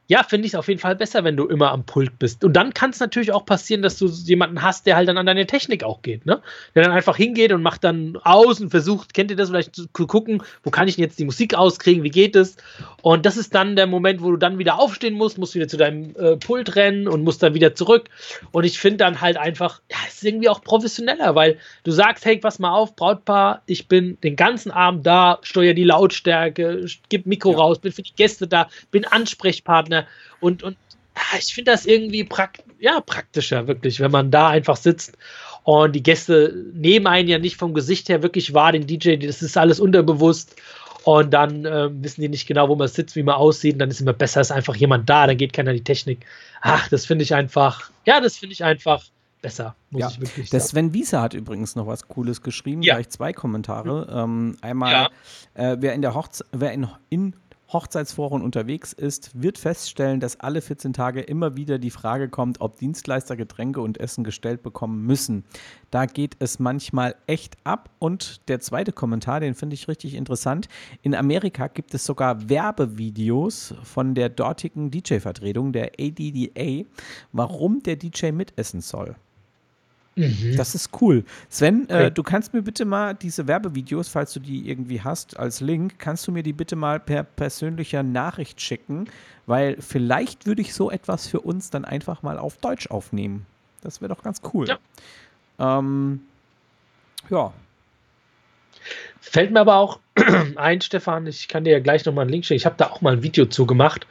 ja, 0.07 0.23
finde 0.23 0.45
ich 0.47 0.53
es 0.53 0.55
auf 0.59 0.69
jeden 0.69 0.79
Fall 0.79 0.95
besser, 0.95 1.25
wenn 1.25 1.35
du 1.35 1.45
immer 1.47 1.71
am 1.71 1.83
Pult 1.83 2.17
bist. 2.17 2.43
Und 2.43 2.53
dann 2.53 2.73
kann 2.73 2.91
es 2.91 2.99
natürlich 2.99 3.33
auch 3.33 3.45
passieren, 3.45 3.81
dass 3.81 3.97
du 3.97 4.07
jemanden 4.07 4.61
hast, 4.61 4.85
der 4.85 4.95
halt 4.95 5.09
dann 5.09 5.17
an 5.17 5.25
deine 5.25 5.45
Technik 5.45 5.83
auch 5.83 6.01
geht, 6.01 6.25
ne? 6.25 6.41
Der 6.75 6.83
dann 6.83 6.93
einfach 6.93 7.17
hingeht 7.17 7.51
und 7.51 7.61
macht 7.61 7.83
dann 7.83 8.17
aus 8.23 8.61
und 8.61 8.69
versucht, 8.69 9.13
kennt 9.13 9.31
ihr 9.31 9.37
das 9.37 9.49
vielleicht 9.49 9.75
zu 9.75 10.07
gucken, 10.07 10.41
wo 10.63 10.71
kann 10.71 10.87
ich 10.87 10.95
denn 10.95 11.03
jetzt 11.03 11.19
die 11.19 11.25
Musik 11.25 11.55
auskriegen, 11.55 12.03
wie 12.03 12.09
geht 12.09 12.37
es? 12.37 12.55
Und 13.01 13.25
das 13.25 13.35
ist 13.35 13.53
dann 13.53 13.75
der 13.75 13.85
Moment, 13.85 14.21
wo 14.21 14.31
du 14.31 14.37
dann 14.37 14.57
wieder 14.57 14.79
aufstehen 14.79 15.13
musst, 15.13 15.37
musst 15.37 15.55
wieder 15.55 15.67
zu 15.67 15.75
deinem 15.75 16.15
äh, 16.15 16.37
Pult 16.37 16.75
rennen 16.77 17.09
und 17.09 17.23
musst 17.23 17.43
dann 17.43 17.53
wieder 17.53 17.75
zurück. 17.75 18.05
Und 18.51 18.63
ich 18.63 18.79
finde 18.79 18.97
dann 18.97 19.19
halt 19.19 19.35
einfach, 19.35 19.81
ja, 19.91 19.97
es 20.07 20.15
ist 20.15 20.23
irgendwie 20.23 20.47
auch 20.47 20.61
professioneller, 20.61 21.35
weil 21.35 21.57
du 21.83 21.91
sagst, 21.91 22.23
hey, 22.23 22.37
pass 22.37 22.59
mal 22.59 22.71
auf, 22.71 22.95
Brautpaar, 22.95 23.61
ich 23.65 23.89
bin 23.89 24.17
den 24.21 24.37
ganzen 24.37 24.71
Abend 24.71 25.05
da, 25.05 25.39
steuere 25.41 25.73
die 25.73 25.83
Lautstärke, 25.83 26.85
gib 27.09 27.25
Mikro 27.25 27.51
ja. 27.51 27.57
raus, 27.57 27.79
bin 27.79 27.91
für 27.91 28.03
die 28.03 28.15
Gäste 28.15 28.47
da, 28.47 28.69
bin 28.91 29.03
Ansprechpartner 29.03 29.96
Partner. 29.97 30.07
Und, 30.39 30.63
und 30.63 30.77
ah, 31.15 31.37
ich 31.37 31.53
finde 31.53 31.71
das 31.71 31.85
irgendwie 31.85 32.23
prakt 32.23 32.63
ja, 32.79 33.01
praktischer, 33.01 33.67
wirklich, 33.67 33.99
wenn 33.99 34.11
man 34.11 34.29
da 34.29 34.49
einfach 34.49 34.75
sitzt 34.75 35.17
und 35.63 35.95
die 35.95 36.03
Gäste 36.03 36.65
nehmen 36.73 37.07
einen 37.07 37.27
ja 37.27 37.39
nicht 37.39 37.57
vom 37.57 37.73
Gesicht 37.73 38.07
her 38.09 38.21
wirklich 38.21 38.53
wahr, 38.53 38.71
den 38.71 38.85
DJ, 38.85 39.15
das 39.17 39.41
ist 39.41 39.57
alles 39.57 39.79
unterbewusst. 39.79 40.55
Und 41.03 41.33
dann 41.33 41.63
äh, 41.63 41.89
wissen 42.03 42.19
die 42.19 42.27
nicht 42.27 42.47
genau, 42.47 42.67
wo 42.67 42.75
man 42.75 42.89
sitzt, 42.89 43.15
wie 43.15 43.23
man 43.23 43.35
aussieht. 43.35 43.75
Und 43.75 43.79
dann 43.79 43.89
ist 43.89 44.01
immer 44.01 44.11
besser, 44.11 44.41
ist 44.41 44.51
einfach 44.51 44.75
jemand 44.75 45.09
da, 45.09 45.25
dann 45.25 45.37
geht 45.37 45.53
keiner 45.53 45.71
die 45.71 45.83
Technik. 45.83 46.25
Ach, 46.59 46.89
das 46.89 47.05
finde 47.05 47.23
ich 47.23 47.33
einfach, 47.33 47.89
ja, 48.05 48.19
das 48.19 48.35
finde 48.35 48.51
ich 48.51 48.63
einfach 48.65 49.05
besser, 49.41 49.75
muss 49.89 50.01
ja. 50.01 50.09
ich 50.09 50.19
wirklich 50.19 50.49
sagen. 50.49 50.51
Der 50.51 50.59
Sven 50.59 50.93
Wiese 50.93 51.21
hat 51.21 51.33
übrigens 51.33 51.77
noch 51.77 51.87
was 51.87 52.09
Cooles 52.09 52.41
geschrieben, 52.41 52.81
ja. 52.81 52.95
gleich 52.95 53.09
zwei 53.09 53.31
Kommentare. 53.31 54.05
Mhm. 54.05 54.17
Ähm, 54.17 54.57
einmal, 54.61 54.91
ja. 54.91 55.09
äh, 55.53 55.77
wer 55.79 55.93
in 55.93 56.01
der 56.01 56.13
Hochze 56.13 56.45
wer 56.51 56.73
in, 56.73 56.87
in 57.09 57.33
Hochzeitsforen 57.71 58.41
unterwegs 58.41 58.93
ist, 58.93 59.41
wird 59.41 59.57
feststellen, 59.57 60.19
dass 60.19 60.39
alle 60.39 60.61
14 60.61 60.93
Tage 60.93 61.21
immer 61.21 61.57
wieder 61.57 61.79
die 61.79 61.89
Frage 61.89 62.29
kommt, 62.29 62.61
ob 62.61 62.77
Dienstleister 62.77 63.35
Getränke 63.35 63.81
und 63.81 63.99
Essen 63.99 64.23
gestellt 64.23 64.63
bekommen 64.63 65.05
müssen. 65.05 65.43
Da 65.91 66.05
geht 66.05 66.37
es 66.39 66.59
manchmal 66.59 67.15
echt 67.27 67.57
ab. 67.65 67.89
Und 67.99 68.47
der 68.47 68.59
zweite 68.61 68.93
Kommentar, 68.93 69.39
den 69.39 69.53
finde 69.53 69.73
ich 69.73 69.87
richtig 69.87 70.13
interessant. 70.13 70.69
In 71.01 71.13
Amerika 71.13 71.67
gibt 71.67 71.93
es 71.93 72.05
sogar 72.05 72.49
Werbevideos 72.49 73.75
von 73.83 74.15
der 74.15 74.29
dortigen 74.29 74.89
DJ-Vertretung, 74.89 75.73
der 75.73 75.91
ADDA, 75.99 76.85
warum 77.33 77.83
der 77.83 77.97
DJ 77.97 78.31
mitessen 78.31 78.81
soll. 78.81 79.15
Mhm. 80.17 80.55
Das 80.57 80.73
ist 80.73 80.89
cool. 80.99 81.23
Sven, 81.47 81.87
äh, 81.89 82.11
du 82.11 82.23
kannst 82.23 82.53
mir 82.53 82.63
bitte 82.63 82.85
mal 82.85 83.13
diese 83.13 83.47
Werbevideos, 83.47 84.09
falls 84.09 84.33
du 84.33 84.39
die 84.39 84.67
irgendwie 84.67 85.01
hast, 85.01 85.37
als 85.37 85.61
Link, 85.61 85.99
kannst 85.99 86.27
du 86.27 86.31
mir 86.31 86.41
die 86.41 86.53
bitte 86.53 86.75
mal 86.75 86.99
per 86.99 87.23
persönlicher 87.23 88.01
Nachricht 88.01 88.59
schicken, 88.59 89.05
weil 89.45 89.77
vielleicht 89.79 90.47
würde 90.47 90.61
ich 90.61 90.73
so 90.73 90.89
etwas 90.89 91.27
für 91.27 91.41
uns 91.41 91.69
dann 91.69 91.85
einfach 91.85 92.23
mal 92.23 92.39
auf 92.39 92.57
Deutsch 92.57 92.87
aufnehmen. 92.87 93.45
Das 93.81 94.01
wäre 94.01 94.13
doch 94.13 94.23
ganz 94.23 94.41
cool. 94.53 94.67
Ja. 94.67 94.79
Ähm, 95.59 96.21
ja. 97.29 97.53
Fällt 99.21 99.51
mir 99.51 99.59
aber 99.59 99.75
auch 99.75 99.99
ein, 100.55 100.81
Stefan, 100.81 101.27
ich 101.27 101.47
kann 101.47 101.63
dir 101.63 101.73
ja 101.73 101.79
gleich 101.79 102.05
nochmal 102.05 102.23
einen 102.23 102.31
Link 102.31 102.45
schicken. 102.45 102.57
Ich 102.57 102.65
habe 102.65 102.75
da 102.77 102.87
auch 102.87 103.01
mal 103.01 103.13
ein 103.13 103.23
Video 103.23 103.45
zu 103.45 103.67
gemacht. 103.67 104.07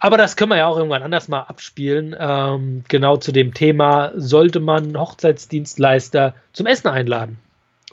Aber 0.00 0.16
das 0.16 0.36
können 0.36 0.50
wir 0.50 0.58
ja 0.58 0.66
auch 0.66 0.76
irgendwann 0.76 1.02
anders 1.02 1.28
mal 1.28 1.42
abspielen. 1.42 2.14
Ähm, 2.18 2.84
genau 2.88 3.16
zu 3.16 3.32
dem 3.32 3.52
Thema, 3.52 4.12
sollte 4.14 4.60
man 4.60 4.98
Hochzeitsdienstleister 4.98 6.34
zum 6.52 6.66
Essen 6.66 6.88
einladen? 6.88 7.38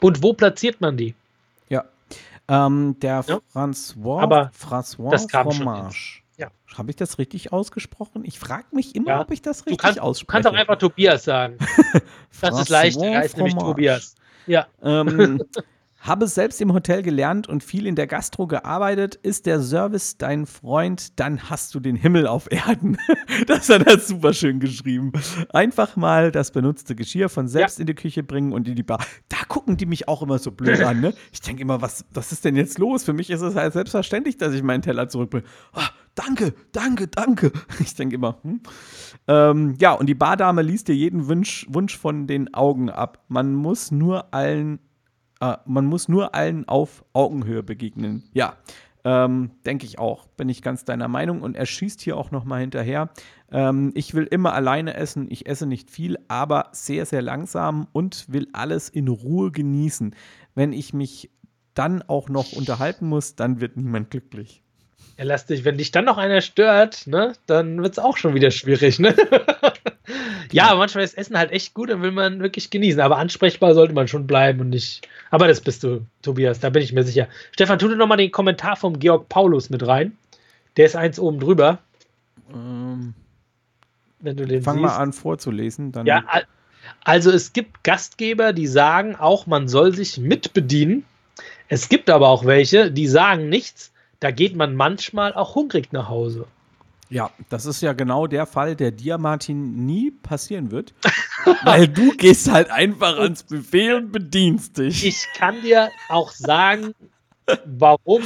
Und 0.00 0.22
wo 0.22 0.32
platziert 0.32 0.80
man 0.80 0.96
die? 0.96 1.14
Ja. 1.68 1.84
Ähm, 2.48 2.96
der 3.00 3.24
ja. 3.26 3.38
François, 3.52 4.20
Aber 4.20 4.50
François 4.58 5.10
das 5.10 5.26
kam 5.26 5.50
Fromage. 5.50 6.22
Ja. 6.36 6.48
Habe 6.76 6.90
ich 6.90 6.96
das 6.96 7.18
richtig 7.18 7.52
ausgesprochen? 7.52 8.24
Ich 8.24 8.38
frage 8.38 8.66
mich 8.72 8.94
immer, 8.94 9.08
ja. 9.08 9.20
ob 9.22 9.30
ich 9.30 9.42
das 9.42 9.66
richtig 9.66 10.00
ausspreche. 10.00 10.26
Du 10.26 10.32
kannst 10.32 10.48
auch 10.48 10.60
einfach 10.60 10.78
Tobias 10.78 11.24
sagen. 11.24 11.58
das 12.40 12.60
ist 12.60 12.68
leichter, 12.68 13.06
er 13.06 13.20
heißt 13.20 13.36
nämlich 13.36 13.54
Tobias. 13.54 14.14
Ja. 14.46 14.66
Ähm, 14.82 15.42
Habe 16.06 16.28
selbst 16.28 16.60
im 16.60 16.72
Hotel 16.72 17.02
gelernt 17.02 17.48
und 17.48 17.64
viel 17.64 17.84
in 17.84 17.96
der 17.96 18.06
Gastro 18.06 18.46
gearbeitet. 18.46 19.16
Ist 19.16 19.44
der 19.44 19.60
Service 19.60 20.16
dein 20.16 20.46
Freund, 20.46 21.18
dann 21.18 21.50
hast 21.50 21.74
du 21.74 21.80
den 21.80 21.96
Himmel 21.96 22.28
auf 22.28 22.46
Erden. 22.48 22.96
das 23.48 23.68
hat 23.68 23.88
er 23.88 23.98
super 23.98 24.32
schön 24.32 24.60
geschrieben. 24.60 25.10
Einfach 25.52 25.96
mal 25.96 26.30
das 26.30 26.52
benutzte 26.52 26.94
Geschirr 26.94 27.28
von 27.28 27.48
selbst 27.48 27.78
ja. 27.78 27.80
in 27.80 27.86
die 27.88 27.96
Küche 27.96 28.22
bringen 28.22 28.52
und 28.52 28.68
in 28.68 28.76
die 28.76 28.84
Bar. 28.84 29.04
Da 29.28 29.38
gucken 29.48 29.76
die 29.76 29.86
mich 29.86 30.06
auch 30.06 30.22
immer 30.22 30.38
so 30.38 30.52
blöd 30.52 30.80
an. 30.80 31.00
Ne? 31.00 31.12
Ich 31.32 31.40
denke 31.40 31.62
immer, 31.62 31.82
was, 31.82 32.04
was 32.14 32.30
ist 32.30 32.44
denn 32.44 32.54
jetzt 32.54 32.78
los? 32.78 33.02
Für 33.02 33.12
mich 33.12 33.28
ist 33.28 33.40
es 33.40 33.56
halt 33.56 33.72
selbstverständlich, 33.72 34.36
dass 34.36 34.54
ich 34.54 34.62
meinen 34.62 34.82
Teller 34.82 35.08
zurückbringe. 35.08 35.44
Oh, 35.74 35.80
danke, 36.14 36.54
danke, 36.70 37.08
danke. 37.08 37.50
Ich 37.80 37.96
denke 37.96 38.14
immer, 38.14 38.38
hm. 38.42 38.60
ähm, 39.26 39.74
ja, 39.80 39.92
und 39.92 40.06
die 40.06 40.14
Bardame 40.14 40.62
liest 40.62 40.86
dir 40.86 40.94
jeden 40.94 41.26
Wunsch, 41.26 41.66
Wunsch 41.68 41.98
von 41.98 42.28
den 42.28 42.54
Augen 42.54 42.90
ab. 42.90 43.24
Man 43.28 43.54
muss 43.54 43.90
nur 43.90 44.32
allen 44.32 44.78
äh, 45.40 45.56
man 45.64 45.86
muss 45.86 46.08
nur 46.08 46.34
allen 46.34 46.66
auf 46.68 47.04
Augenhöhe 47.12 47.62
begegnen. 47.62 48.24
Ja, 48.32 48.56
ähm, 49.04 49.52
denke 49.64 49.86
ich 49.86 50.00
auch. 50.00 50.26
Bin 50.26 50.48
ich 50.48 50.62
ganz 50.62 50.84
deiner 50.84 51.06
Meinung. 51.06 51.42
Und 51.42 51.56
er 51.56 51.66
schießt 51.66 52.00
hier 52.00 52.16
auch 52.16 52.32
noch 52.32 52.44
mal 52.44 52.60
hinterher. 52.60 53.10
Ähm, 53.52 53.92
ich 53.94 54.14
will 54.14 54.24
immer 54.24 54.52
alleine 54.52 54.94
essen. 54.94 55.28
Ich 55.30 55.46
esse 55.46 55.66
nicht 55.66 55.90
viel, 55.90 56.18
aber 56.26 56.70
sehr, 56.72 57.06
sehr 57.06 57.22
langsam 57.22 57.86
und 57.92 58.32
will 58.32 58.48
alles 58.52 58.88
in 58.88 59.06
Ruhe 59.06 59.52
genießen. 59.52 60.14
Wenn 60.56 60.72
ich 60.72 60.92
mich 60.92 61.30
dann 61.74 62.02
auch 62.02 62.28
noch 62.28 62.52
unterhalten 62.52 63.06
muss, 63.06 63.36
dann 63.36 63.60
wird 63.60 63.76
niemand 63.76 64.10
glücklich. 64.10 64.62
Ja, 65.18 65.24
lass 65.24 65.46
dich, 65.46 65.64
wenn 65.64 65.78
dich 65.78 65.92
dann 65.92 66.06
noch 66.06 66.18
einer 66.18 66.40
stört, 66.40 67.06
ne, 67.06 67.34
dann 67.46 67.82
wird 67.82 67.92
es 67.92 67.98
auch 67.98 68.16
schon 68.16 68.34
wieder 68.34 68.50
schwierig, 68.50 68.98
ne? 68.98 69.14
ja, 70.52 70.68
aber 70.68 70.78
manchmal 70.78 71.04
ist 71.04 71.16
Essen 71.18 71.36
halt 71.36 71.50
echt 71.52 71.74
gut, 71.74 71.90
dann 71.90 72.02
will 72.02 72.12
man 72.12 72.40
wirklich 72.40 72.70
genießen. 72.70 73.00
Aber 73.00 73.18
ansprechbar 73.18 73.74
sollte 73.74 73.94
man 73.94 74.08
schon 74.08 74.26
bleiben 74.26 74.60
und 74.60 74.70
nicht. 74.70 75.06
Aber 75.30 75.48
das 75.48 75.60
bist 75.60 75.82
du, 75.82 76.06
Tobias, 76.22 76.60
da 76.60 76.70
bin 76.70 76.82
ich 76.82 76.92
mir 76.92 77.02
sicher. 77.02 77.28
Stefan, 77.52 77.78
tu 77.78 77.88
dir 77.88 77.96
nochmal 77.96 78.18
den 78.18 78.30
Kommentar 78.30 78.76
vom 78.76 78.98
Georg 78.98 79.28
Paulus 79.28 79.70
mit 79.70 79.86
rein. 79.86 80.16
Der 80.76 80.86
ist 80.86 80.96
eins 80.96 81.18
oben 81.18 81.40
drüber. 81.40 81.78
Ähm, 82.52 83.14
wenn 84.20 84.36
du 84.36 84.46
den 84.46 84.62
fang 84.62 84.74
siehst. 84.76 84.84
mal 84.86 84.96
an 84.96 85.12
vorzulesen. 85.12 85.92
Dann 85.92 86.06
Ja, 86.06 86.22
al- 86.26 86.46
also 87.04 87.30
es 87.30 87.52
gibt 87.52 87.82
Gastgeber, 87.82 88.52
die 88.52 88.66
sagen 88.66 89.16
auch, 89.16 89.46
man 89.46 89.68
soll 89.68 89.94
sich 89.94 90.18
mitbedienen. 90.18 91.04
Es 91.68 91.88
gibt 91.88 92.10
aber 92.10 92.28
auch 92.28 92.44
welche, 92.44 92.90
die 92.92 93.08
sagen 93.08 93.48
nichts. 93.48 93.92
Da 94.20 94.30
geht 94.30 94.54
man 94.56 94.76
manchmal 94.76 95.34
auch 95.34 95.54
hungrig 95.56 95.92
nach 95.92 96.08
Hause. 96.08 96.46
Ja, 97.08 97.30
das 97.48 97.66
ist 97.66 97.80
ja 97.82 97.92
genau 97.92 98.26
der 98.26 98.46
Fall, 98.46 98.74
der 98.74 98.90
dir, 98.90 99.18
Martin, 99.18 99.86
nie 99.86 100.10
passieren 100.10 100.70
wird. 100.70 100.94
weil 101.64 101.88
du 101.88 102.10
gehst 102.16 102.50
halt 102.50 102.70
einfach 102.70 103.18
ans 103.18 103.44
Buffet 103.44 103.94
und 103.94 104.12
bedienst 104.12 104.78
dich. 104.78 105.04
Ich 105.06 105.26
kann 105.36 105.60
dir 105.62 105.90
auch 106.08 106.32
sagen, 106.32 106.92
warum 107.64 108.22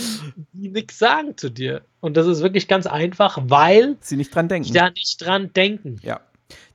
die 0.53 0.69
nichts 0.69 0.99
sagen 0.99 1.37
zu 1.37 1.51
dir. 1.51 1.83
Und 2.01 2.17
das 2.17 2.27
ist 2.27 2.43
wirklich 2.43 2.69
ganz 2.69 2.87
einfach, 2.87 3.39
weil 3.45 3.97
Sie 4.01 4.17
nicht 4.17 4.35
dran 4.35 4.49
denken. 4.49 4.73
da 4.73 4.91
nicht 4.91 5.25
dran 5.25 5.53
denken. 5.53 5.97
ja. 6.03 6.21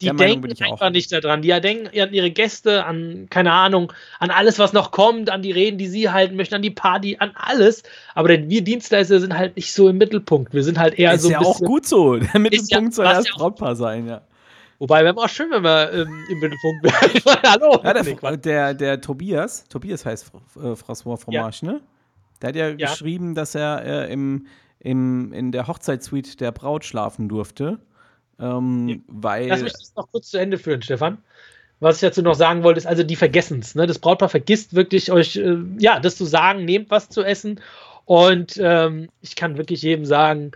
Die 0.01 0.09
denken 0.09 0.51
einfach 0.63 0.89
nicht 0.89 1.11
daran. 1.11 1.41
Die 1.41 1.49
denken 1.49 1.87
an 1.99 2.13
ihre 2.13 2.31
Gäste, 2.31 2.85
an, 2.85 3.27
keine 3.29 3.51
Ahnung, 3.51 3.91
an 4.19 4.29
alles, 4.31 4.59
was 4.59 4.73
noch 4.73 4.91
kommt, 4.91 5.29
an 5.29 5.41
die 5.41 5.51
Reden, 5.51 5.77
die 5.77 5.87
sie 5.87 6.09
halten 6.09 6.35
möchten, 6.35 6.55
an 6.55 6.61
die 6.61 6.71
Party, 6.71 7.17
an 7.19 7.31
alles. 7.35 7.83
Aber 8.13 8.27
denn 8.27 8.49
wir 8.49 8.63
Dienstleister 8.63 9.19
sind 9.19 9.37
halt 9.37 9.55
nicht 9.55 9.73
so 9.73 9.89
im 9.89 9.97
Mittelpunkt. 9.97 10.53
Wir 10.53 10.63
sind 10.63 10.77
halt 10.79 10.97
eher 10.99 11.13
ist 11.13 11.21
so 11.23 11.27
ein 11.29 11.31
ja 11.33 11.39
auch 11.39 11.59
gut 11.59 11.85
so. 11.85 12.15
Der 12.33 12.39
Mittelpunkt 12.39 12.93
soll 12.93 13.05
was 13.05 13.13
erst 13.17 13.27
ja 13.29 13.33
auch- 13.35 13.39
Brautpaar 13.39 13.75
sein, 13.75 14.07
ja. 14.07 14.21
Wobei, 14.77 15.05
wäre 15.05 15.15
auch 15.15 15.29
schön, 15.29 15.49
wenn 15.51 15.63
wir 15.63 15.91
ähm, 15.93 16.25
im 16.29 16.39
Mittelpunkt 16.39 16.83
wären. 16.83 17.37
Hallo. 17.45 17.79
Ja, 17.81 17.93
der, 17.93 18.37
der, 18.37 18.73
der 18.73 19.01
Tobias, 19.01 19.63
Tobias 19.69 20.05
heißt 20.05 20.31
äh, 20.57 20.59
François 20.73 21.15
Fromage, 21.17 21.65
ne? 21.65 21.79
Der 22.41 22.49
hat 22.49 22.55
ja, 22.57 22.67
Ja. 22.69 22.89
geschrieben, 22.89 23.35
dass 23.35 23.55
er 23.55 23.85
äh, 23.85 24.11
im, 24.11 24.47
im, 24.79 25.31
in 25.31 25.53
der 25.53 25.67
Hochzeitssuite 25.67 26.35
der 26.35 26.51
Braut 26.51 26.83
schlafen 26.83 27.29
durfte. 27.29 27.79
Ähm, 28.39 28.89
Ja. 28.89 28.95
Weil. 29.07 29.47
Lass 29.47 29.61
mich 29.61 29.73
das 29.73 29.93
noch 29.95 30.11
kurz 30.11 30.29
zu 30.29 30.37
Ende 30.37 30.57
führen, 30.57 30.81
Stefan. 30.81 31.17
Was 31.79 31.97
ich 31.97 32.01
dazu 32.01 32.21
noch 32.21 32.35
sagen 32.35 32.63
wollte, 32.63 32.77
ist 32.77 32.87
also, 32.87 33.03
die 33.03 33.15
vergessen 33.15 33.59
es. 33.59 33.75
Ne? 33.75 33.85
Das 33.85 33.99
Brautpaar 33.99 34.29
vergisst 34.29 34.75
wirklich 34.75 35.11
euch, 35.11 35.35
äh, 35.35 35.57
ja, 35.77 35.99
das 35.99 36.15
zu 36.15 36.25
sagen, 36.25 36.65
nehmt 36.65 36.89
was 36.89 37.09
zu 37.09 37.21
essen. 37.23 37.59
Und 38.05 38.57
ähm, 38.61 39.09
ich 39.21 39.35
kann 39.35 39.57
wirklich 39.57 39.81
jedem 39.81 40.05
sagen, 40.05 40.51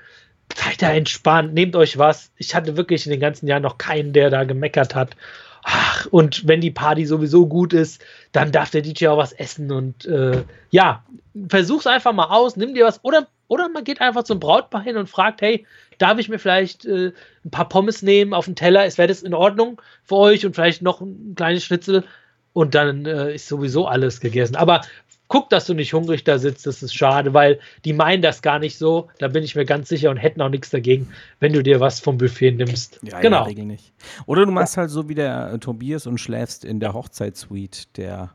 seid 0.55 0.81
da 0.81 0.91
entspannt, 0.91 1.53
nehmt 1.53 1.75
euch 1.75 1.97
was. 1.97 2.31
Ich 2.37 2.55
hatte 2.55 2.77
wirklich 2.77 3.05
in 3.05 3.11
den 3.11 3.19
ganzen 3.19 3.47
Jahren 3.47 3.63
noch 3.63 3.77
keinen, 3.77 4.13
der 4.13 4.29
da 4.29 4.43
gemeckert 4.43 4.95
hat. 4.95 5.15
Ach, 5.63 6.07
und 6.09 6.47
wenn 6.47 6.61
die 6.61 6.71
Party 6.71 7.05
sowieso 7.05 7.45
gut 7.45 7.73
ist, 7.73 8.01
dann 8.31 8.51
darf 8.51 8.71
der 8.71 8.81
DJ 8.81 9.07
auch 9.07 9.17
was 9.17 9.33
essen. 9.33 9.71
Und 9.71 10.05
äh, 10.05 10.43
ja, 10.71 11.03
versuch's 11.49 11.87
einfach 11.87 12.13
mal 12.13 12.29
aus, 12.29 12.55
nimm 12.55 12.73
dir 12.73 12.85
was. 12.85 13.03
Oder, 13.03 13.27
oder 13.49 13.67
man 13.67 13.83
geht 13.83 13.99
einfach 13.99 14.23
zum 14.23 14.39
Brautpaar 14.39 14.81
hin 14.81 14.95
und 14.95 15.09
fragt, 15.09 15.41
hey, 15.41 15.65
darf 15.97 16.17
ich 16.19 16.29
mir 16.29 16.39
vielleicht 16.39 16.85
äh, 16.85 17.11
ein 17.43 17.51
paar 17.51 17.67
Pommes 17.67 18.01
nehmen 18.01 18.33
auf 18.33 18.45
den 18.45 18.55
Teller? 18.55 18.85
Ist 18.85 18.97
wäre 18.97 19.09
das 19.09 19.23
in 19.23 19.33
Ordnung 19.33 19.81
für 20.03 20.15
euch 20.15 20.45
und 20.45 20.55
vielleicht 20.55 20.81
noch 20.81 21.01
ein 21.01 21.33
kleines 21.35 21.65
Schnitzel 21.65 22.05
und 22.53 22.75
dann 22.75 23.05
äh, 23.05 23.35
ist 23.35 23.47
sowieso 23.47 23.87
alles 23.87 24.21
gegessen. 24.21 24.55
Aber 24.55 24.81
guck, 25.29 25.49
dass 25.49 25.65
du 25.65 25.73
nicht 25.73 25.93
hungrig 25.93 26.23
da 26.23 26.37
sitzt, 26.37 26.67
das 26.67 26.83
ist 26.83 26.93
schade, 26.93 27.33
weil 27.33 27.59
die 27.85 27.93
meinen 27.93 28.21
das 28.21 28.41
gar 28.41 28.59
nicht 28.59 28.77
so. 28.77 29.09
Da 29.17 29.27
bin 29.27 29.43
ich 29.43 29.55
mir 29.55 29.65
ganz 29.65 29.89
sicher 29.89 30.09
und 30.09 30.17
hätten 30.17 30.41
auch 30.41 30.49
nichts 30.49 30.69
dagegen, 30.69 31.09
wenn 31.39 31.53
du 31.53 31.63
dir 31.63 31.79
was 31.79 31.99
vom 31.99 32.17
Buffet 32.17 32.51
nimmst. 32.51 32.99
Ja, 33.03 33.19
genau. 33.19 33.43
Regel 33.43 33.65
nicht. 33.65 33.93
Oder 34.25 34.45
du 34.45 34.51
machst 34.51 34.77
halt 34.77 34.89
so 34.89 35.09
wie 35.09 35.15
der 35.15 35.53
äh, 35.53 35.59
Tobias 35.59 36.07
und 36.07 36.19
schläfst 36.19 36.65
in 36.65 36.79
der 36.79 36.93
Hochzeitssuite 36.93 37.87
der, 37.95 38.31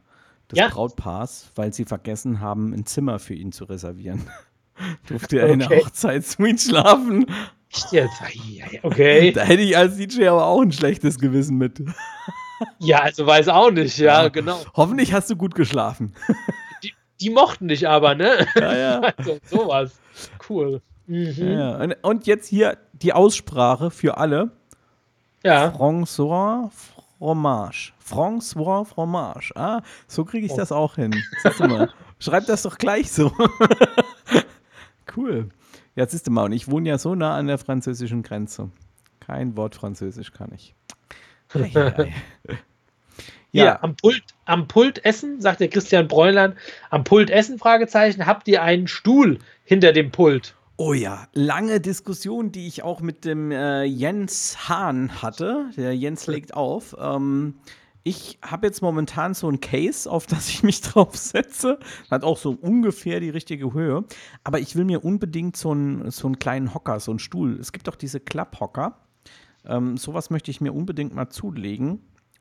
des 0.50 0.58
Ja. 0.58 0.68
Brautpaars, 0.68 1.50
weil 1.54 1.72
sie 1.72 1.84
vergessen 1.84 2.40
haben, 2.40 2.72
ein 2.72 2.86
Zimmer 2.86 3.18
für 3.18 3.34
ihn 3.34 3.52
zu 3.52 3.64
reservieren. 3.64 4.22
Durfte 5.06 5.40
er 5.40 5.48
in 5.48 5.60
der 5.60 5.68
Okay. 5.68 5.82
Hochzeitssuite 5.84 6.58
schlafen. 6.62 7.26
Jetzt? 7.90 8.12
Okay. 8.82 9.32
Da 9.32 9.42
hätte 9.42 9.62
ich 9.62 9.76
als 9.76 9.96
DJ 9.96 10.28
aber 10.28 10.46
auch 10.46 10.60
ein 10.62 10.72
schlechtes 10.72 11.18
Gewissen 11.18 11.58
mit. 11.58 11.82
Ja, 12.78 13.00
also 13.00 13.26
weiß 13.26 13.48
auch 13.48 13.70
nicht, 13.70 13.98
ja, 13.98 14.22
Ja. 14.22 14.28
genau. 14.28 14.60
Hoffentlich 14.74 15.12
hast 15.12 15.28
du 15.30 15.36
gut 15.36 15.54
geschlafen. 15.54 16.14
Die 17.20 17.30
mochten 17.30 17.68
dich 17.68 17.88
aber, 17.88 18.14
ne? 18.14 18.46
Ja, 18.56 18.76
ja. 18.76 19.00
Also, 19.16 19.38
sowas. 19.44 19.92
Cool. 20.48 20.80
Mhm. 21.06 21.34
ja. 21.38 21.76
Und, 21.76 21.96
und 22.02 22.26
jetzt 22.26 22.48
hier 22.48 22.78
die 22.92 23.12
Aussprache 23.12 23.90
für 23.90 24.16
alle. 24.18 24.50
Ja. 25.44 25.68
François 25.68 26.70
Fromage. 27.18 27.92
François 28.02 28.84
Fromage. 28.84 29.52
Ah, 29.56 29.82
so 30.06 30.24
kriege 30.24 30.46
ich 30.46 30.52
Oh. 30.52 30.56
das 30.56 30.70
auch 30.72 30.94
hin. 30.94 31.14
Du 31.58 31.66
mal. 31.66 31.90
Schreib 32.20 32.46
das 32.46 32.62
doch 32.62 32.78
gleich 32.78 33.10
so. 33.10 33.32
Cool. 35.16 35.48
Jetzt 35.96 36.12
siehst 36.12 36.26
du 36.26 36.30
mal, 36.30 36.44
und 36.44 36.52
ich 36.52 36.68
wohne 36.68 36.88
ja 36.88 36.98
so 36.98 37.14
nah 37.14 37.36
an 37.36 37.46
der 37.46 37.58
französischen 37.58 38.22
Grenze. 38.22 38.70
Kein 39.20 39.56
Wort 39.56 39.74
Französisch 39.74 40.32
kann 40.32 40.52
ich. 40.54 40.74
Ei, 41.54 41.70
ei, 41.74 41.98
ei. 41.98 42.12
Hier, 43.52 43.64
Ja, 43.64 43.82
am 43.82 43.94
Pult, 43.94 44.24
am 44.46 44.66
Pult 44.66 45.04
essen, 45.04 45.40
sagt 45.40 45.60
der 45.60 45.68
Christian 45.68 46.08
Bräuland, 46.08 46.56
am 46.90 47.04
Pult 47.04 47.30
essen, 47.30 47.56
Fragezeichen, 47.56 48.26
habt 48.26 48.48
ihr 48.48 48.62
einen 48.62 48.88
Stuhl 48.88 49.38
hinter 49.64 49.92
dem 49.92 50.10
Pult? 50.10 50.56
Oh 50.76 50.92
ja, 50.92 51.28
lange 51.34 51.80
Diskussion, 51.80 52.50
die 52.50 52.66
ich 52.66 52.82
auch 52.82 53.00
mit 53.00 53.24
dem 53.24 53.52
äh, 53.52 53.84
Jens 53.84 54.68
Hahn 54.68 55.22
hatte. 55.22 55.66
Der 55.76 55.94
Jens 55.94 56.26
legt 56.26 56.52
auf. 56.54 56.96
Ähm, 56.98 57.54
ich 58.04 58.38
habe 58.42 58.66
jetzt 58.66 58.82
momentan 58.82 59.32
so 59.32 59.48
ein 59.48 59.60
Case, 59.60 60.10
auf 60.10 60.26
das 60.26 60.50
ich 60.50 60.62
mich 60.62 60.80
draufsetze. 60.82 61.78
Hat 62.10 62.22
auch 62.22 62.36
so 62.36 62.50
ungefähr 62.52 63.18
die 63.18 63.30
richtige 63.30 63.72
Höhe. 63.72 64.04
Aber 64.44 64.60
ich 64.60 64.76
will 64.76 64.84
mir 64.84 65.04
unbedingt 65.04 65.56
so 65.56 65.70
einen, 65.70 66.10
so 66.10 66.26
einen 66.26 66.38
kleinen 66.38 66.74
Hocker, 66.74 67.00
so 67.00 67.10
einen 67.10 67.18
Stuhl. 67.18 67.58
Es 67.58 67.72
gibt 67.72 67.88
auch 67.88 67.96
diese 67.96 68.20
Klapphocker. 68.20 68.98
Ähm, 69.66 69.96
sowas 69.96 70.28
möchte 70.28 70.50
ich 70.50 70.60
mir 70.60 70.74
unbedingt 70.74 71.14
mal 71.14 71.30
zulegen. 71.30 72.00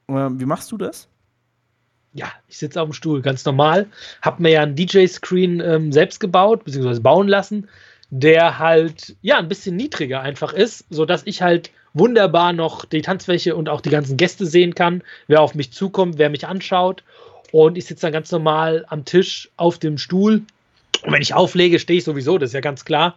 Ähm, 0.09 0.39
wie 0.39 0.45
machst 0.45 0.70
du 0.74 0.78
das? 0.78 1.07
Ja, 2.11 2.28
ich 2.47 2.57
sitze 2.57 2.82
auf 2.82 2.89
dem 2.89 2.93
Stuhl, 2.93 3.22
ganz 3.22 3.45
normal. 3.45 3.88
Hab 4.22 4.41
mir 4.41 4.51
ja 4.51 4.61
einen 4.64 4.76
DJ-Screen 4.76 5.61
ähm, 5.61 5.91
selbst 5.93 6.20
gebaut, 6.20 6.66
beziehungsweise 6.66 7.01
bauen 7.01 7.30
lassen, 7.30 7.70
der 8.09 8.59
halt, 8.59 9.16
ja, 9.22 9.39
ein 9.39 9.47
bisschen 9.47 9.78
niedriger 9.78 10.22
einfach 10.22 10.53
ist, 10.53 10.86
sodass 10.89 11.24
ich 11.26 11.41
halt 11.41 11.72
wunderbar 11.94 12.54
noch 12.54 12.86
die 12.86 13.02
Tanzfläche 13.02 13.56
und 13.56 13.70
auch 13.70 13.82
die 13.82 13.89
ganzen 13.89 14.18
Gäste 14.18 14.46
sehen 14.46 14.76
kann, 14.76 15.04
wer 15.28 15.41
auf 15.41 15.56
mich 15.56 15.72
zukommt, 15.72 16.18
wer 16.18 16.30
mich 16.30 16.48
anschaut. 16.48 17.04
Und 17.52 17.78
ich 17.78 17.86
sitze 17.86 18.02
dann 18.02 18.14
ganz 18.14 18.32
normal 18.32 18.86
am 18.89 19.06
Tisch 19.06 19.50
auf 19.58 19.78
dem 19.78 19.98
Stuhl. 19.98 20.41
Und 21.04 21.12
wenn 21.12 21.22
ich 21.22 21.34
auflege, 21.34 21.80
stehe 21.80 22.00
ich 22.00 22.04
sowieso, 22.04 22.38
das 22.38 22.50
ist 22.50 22.54
ja 22.56 22.62
ganz 22.62 22.84
klar. 22.86 23.16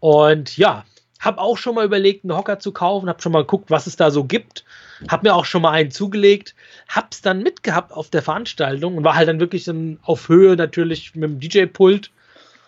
Und 0.00 0.56
ja, 0.56 0.84
habe 1.20 1.40
auch 1.40 1.58
schon 1.58 1.74
mal 1.74 1.84
überlegt, 1.84 2.24
einen 2.24 2.36
Hocker 2.36 2.58
zu 2.58 2.72
kaufen, 2.72 3.08
habe 3.08 3.22
schon 3.22 3.32
mal 3.32 3.42
geguckt, 3.42 3.70
was 3.70 3.86
es 3.86 3.96
da 3.96 4.10
so 4.10 4.24
gibt. 4.24 4.64
Habe 5.08 5.28
mir 5.28 5.34
auch 5.34 5.44
schon 5.44 5.62
mal 5.62 5.70
einen 5.70 5.90
zugelegt, 5.90 6.54
hab's 6.88 7.22
dann 7.22 7.42
mitgehabt 7.42 7.92
auf 7.92 8.10
der 8.10 8.22
Veranstaltung 8.22 8.96
und 8.96 9.04
war 9.04 9.14
halt 9.14 9.28
dann 9.28 9.40
wirklich 9.40 9.64
dann 9.64 9.98
auf 10.02 10.28
Höhe 10.28 10.56
natürlich 10.56 11.14
mit 11.14 11.30
dem 11.30 11.40
DJ-Pult. 11.40 12.10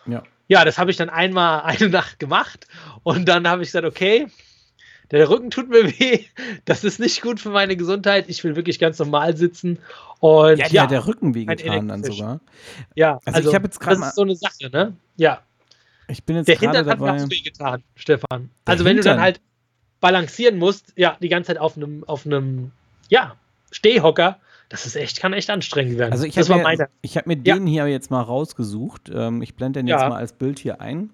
Ja. 0.06 0.22
Ja, 0.48 0.64
das 0.64 0.78
habe 0.78 0.90
ich 0.90 0.98
dann 0.98 1.08
einmal 1.08 1.60
eine 1.64 1.88
Nacht 1.88 2.18
gemacht 2.18 2.66
und 3.02 3.26
dann 3.26 3.48
habe 3.48 3.62
ich 3.62 3.68
gesagt, 3.68 3.86
okay, 3.86 4.28
der 5.18 5.28
Rücken 5.30 5.50
tut 5.50 5.68
mir 5.68 5.84
weh, 6.00 6.24
das 6.64 6.84
ist 6.84 6.98
nicht 7.00 7.22
gut 7.22 7.38
für 7.40 7.50
meine 7.50 7.76
Gesundheit. 7.76 8.26
Ich 8.28 8.42
will 8.44 8.56
wirklich 8.56 8.78
ganz 8.78 8.98
normal 8.98 9.36
sitzen 9.36 9.78
und 10.20 10.58
Ja, 10.58 10.66
ja, 10.66 10.72
ja 10.72 10.86
der 10.86 11.06
Rücken 11.06 11.34
wehgetan 11.34 11.88
dann 11.88 12.02
sogar. 12.04 12.40
ja, 12.94 13.20
Also 13.24 13.48
ich 13.48 13.54
hab 13.54 13.62
jetzt 13.64 13.80
grad 13.80 13.98
das 13.98 14.08
ist 14.08 14.14
so 14.16 14.22
eine 14.22 14.34
Sache, 14.36 14.70
ne? 14.70 14.96
Ja, 15.16 15.42
Ich 16.08 16.24
bin 16.24 16.36
jetzt 16.36 16.48
der 16.48 16.56
gerade 16.56 16.78
Hintern 16.78 16.90
hat 16.92 17.00
mir 17.00 17.06
dabei. 17.06 17.24
auch 17.24 17.30
wehgetan, 17.30 17.82
Stefan. 17.94 18.50
Der 18.66 18.72
Also 18.72 18.84
wenn 18.84 18.96
du 18.96 19.02
dann 19.02 19.12
Hintern? 19.12 19.22
halt 19.24 19.40
balancieren 20.00 20.58
musst, 20.58 20.92
ja, 20.96 21.16
die 21.22 21.28
ganze 21.28 21.48
Zeit 21.48 21.58
auf 21.58 21.76
einem, 21.76 22.02
auf 22.04 22.26
einem, 22.26 22.72
ja, 23.08 23.36
Stehhocker, 23.70 24.38
das 24.68 24.86
ist 24.86 24.96
echt, 24.96 25.20
kann 25.20 25.32
echt 25.32 25.48
anstrengend 25.50 25.98
werden. 25.98 26.12
Also 26.12 26.24
ich 26.24 26.36
habe 26.38 26.54
mir, 26.54 26.88
ich 27.02 27.16
hab 27.16 27.26
mir 27.26 27.36
Ja. 27.44 27.54
den 27.54 27.66
hier 27.66 27.86
jetzt 27.86 28.10
mal 28.10 28.22
rausgesucht. 28.22 29.10
Ähm, 29.14 29.42
ich 29.42 29.54
blende 29.54 29.80
den 29.80 29.86
jetzt 29.86 30.00
Ja. 30.00 30.08
mal 30.08 30.16
als 30.16 30.32
Bild 30.32 30.58
hier 30.58 30.80
ein 30.80 31.10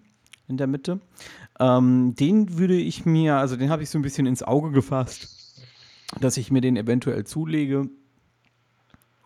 in 0.48 0.56
der 0.56 0.66
Mitte. 0.68 1.00
Ähm, 1.60 2.14
den 2.14 2.58
würde 2.58 2.76
ich 2.76 3.04
mir, 3.04 3.36
also 3.36 3.56
den 3.56 3.70
habe 3.70 3.82
ich 3.82 3.90
so 3.90 3.98
ein 3.98 4.02
bisschen 4.02 4.26
ins 4.26 4.42
Auge 4.42 4.70
gefasst, 4.70 5.60
dass 6.20 6.36
ich 6.36 6.50
mir 6.50 6.60
den 6.60 6.76
eventuell 6.76 7.24
zulege, 7.24 7.88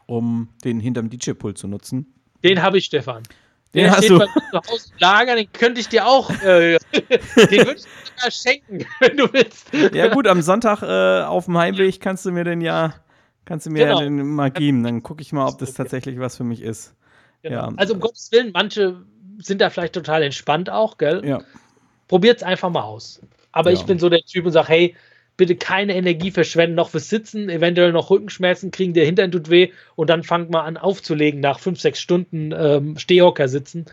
um 0.07 0.49
den 0.65 0.81
hinterm 0.81 1.11
DJ-Pult 1.11 1.59
zu 1.59 1.69
nutzen. 1.69 2.15
Den 2.43 2.63
habe 2.63 2.79
ich, 2.79 2.87
Stefan. 2.87 3.23
Den 3.75 3.85
Der 3.85 3.97
hast 3.97 4.09
du. 4.09 4.19
bei 4.19 4.27
zu 4.27 4.71
Hause 4.71 4.89
im 4.93 4.99
Lager, 4.99 5.37
den 5.37 5.51
könnte 5.53 5.81
ich 5.81 5.89
dir 5.89 6.07
auch, 6.07 6.31
äh, 6.43 6.79
den 6.93 7.09
würde 7.09 7.55
ich 7.55 7.65
dir 7.65 7.77
sogar 7.77 8.31
schenken, 8.31 8.85
wenn 9.01 9.17
du 9.17 9.33
willst. 9.33 9.73
Ja 9.95 10.09
gut, 10.13 10.27
am 10.27 10.43
Sonntag 10.43 10.83
äh, 10.83 11.23
auf 11.25 11.47
dem 11.47 11.57
Heimweg 11.57 12.01
kannst 12.01 12.27
du 12.27 12.33
mir 12.33 12.45
den 12.45 12.61
ja, 12.61 12.95
kannst 13.47 13.67
du 13.67 13.71
mir 13.71 13.87
Genau. 13.87 14.01
den 14.01 14.27
mal 14.35 14.51
geben. 14.51 14.83
Dann 14.83 15.03
gucke 15.03 15.23
ich 15.23 15.33
mal, 15.33 15.47
ob 15.49 15.59
das 15.59 15.73
tatsächlich 15.75 16.19
was 16.19 16.37
für 16.37 16.45
mich 16.45 16.61
ist. 16.61 16.95
Genau. 17.43 17.57
Ja. 17.57 17.73
Also 17.77 17.95
um 17.95 18.01
Gottes 18.01 18.31
Willen, 18.33 18.51
manche 18.53 19.05
sind 19.39 19.61
da 19.63 19.71
vielleicht 19.71 19.95
total 19.95 20.23
entspannt 20.23 20.69
auch, 20.69 20.99
gell? 20.99 21.23
Ja. 21.27 21.41
Probiert 22.09 22.39
es 22.39 22.43
einfach 22.43 22.71
mal 22.71 22.83
aus. 22.83 23.21
Aber 23.53 23.71
ja. 23.71 23.79
ich 23.79 23.85
bin 23.85 23.99
so 23.99 24.09
der 24.09 24.23
Typ 24.23 24.47
und 24.47 24.53
sage, 24.53 24.69
hey, 24.69 24.97
bitte 25.37 25.57
keine 25.57 25.95
Energie 25.95 26.31
verschwenden, 26.31 26.77
noch 26.77 26.91
fürs 26.91 27.09
Sitzen, 27.09 27.49
eventuell 27.49 27.93
noch 27.93 28.11
Rückenschmerzen 28.11 28.71
kriegen, 28.71 28.95
der 28.95 29.07
Hintern 29.07 29.33
tut 29.33 29.51
weh 29.51 29.71
und 29.97 30.11
dann 30.11 30.23
fangt 30.23 30.51
mal 30.51 30.63
an 30.63 30.77
aufzulegen 30.77 31.41
nach 31.41 31.59
fünf, 31.59 31.81
sechs 31.81 32.01
Stunden 32.01 32.53
ähm, 32.57 32.99
Stehhocker 32.99 33.49
sitzen. 33.49 33.87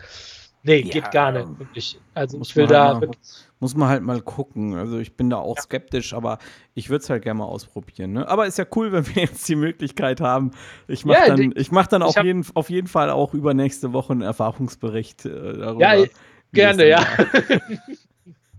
Nee, 0.62 0.80
ja, 0.80 0.90
geht 0.90 1.10
gar 1.10 1.32
nicht, 1.32 1.58
wirklich. 1.58 1.98
Also 2.12 2.38
ich 2.42 2.54
will 2.54 2.66
da. 2.66 2.98
Halt 2.98 3.08
mal, 3.08 3.16
muss 3.60 3.74
man 3.74 3.88
halt 3.88 4.02
mal 4.02 4.20
gucken. 4.20 4.74
Also 4.74 4.98
ich 4.98 5.16
bin 5.16 5.30
da 5.30 5.36
auch 5.36 5.56
ja. 5.56 5.62
skeptisch, 5.62 6.12
aber 6.12 6.38
ich 6.74 6.90
würde 6.90 7.02
es 7.02 7.08
halt 7.08 7.22
gerne 7.22 7.38
mal 7.38 7.46
ausprobieren. 7.46 8.12
Ne? 8.12 8.28
Aber 8.28 8.46
ist 8.46 8.58
ja 8.58 8.66
cool, 8.74 8.92
wenn 8.92 9.06
wir 9.06 9.22
jetzt 9.22 9.48
die 9.48 9.56
Möglichkeit 9.56 10.20
haben. 10.20 10.50
Ich 10.86 11.06
mache 11.06 11.28
ja, 11.28 11.34
dann, 11.34 11.52
ich 11.56 11.72
mach 11.72 11.86
dann 11.86 12.02
auf, 12.02 12.22
jeden, 12.22 12.44
auf 12.54 12.68
jeden 12.68 12.88
Fall 12.88 13.10
auch 13.10 13.32
über 13.32 13.54
nächste 13.54 13.94
Woche 13.94 14.12
einen 14.12 14.22
Erfahrungsbericht 14.22 15.24
äh, 15.24 15.58
darüber. 15.58 15.94
Ja, 15.94 16.06
gerne, 16.52 16.88
ja. 16.88 17.06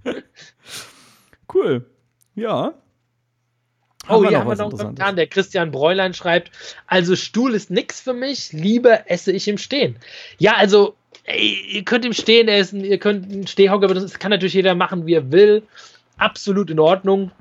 cool. 1.53 1.85
Ja. 2.35 2.73
Haben 4.07 4.25
oh, 4.25 4.27
hier 4.27 4.39
haben 4.39 4.47
wir 4.49 4.55
noch 4.55 4.69
einen 4.69 4.77
Kommentar. 4.77 5.13
Der 5.13 5.27
Christian 5.27 5.71
Bräulein 5.71 6.13
schreibt: 6.13 6.51
Also, 6.87 7.15
Stuhl 7.15 7.53
ist 7.53 7.69
nix 7.69 8.01
für 8.01 8.13
mich, 8.13 8.51
lieber 8.51 9.09
esse 9.09 9.31
ich 9.31 9.47
im 9.47 9.57
Stehen. 9.57 9.97
Ja, 10.39 10.55
also, 10.55 10.95
ey, 11.25 11.65
ihr 11.69 11.83
könnt 11.83 12.05
im 12.05 12.13
Stehen 12.13 12.47
essen, 12.47 12.83
ihr 12.83 12.97
könnt 12.97 13.31
einen 13.31 13.47
Stehhocker, 13.47 13.85
aber 13.85 13.93
das 13.93 14.17
kann 14.17 14.31
natürlich 14.31 14.55
jeder 14.55 14.73
machen, 14.73 15.05
wie 15.05 15.13
er 15.13 15.31
will. 15.31 15.63
Absolut 16.17 16.69
in 16.71 16.79
Ordnung. 16.79 17.31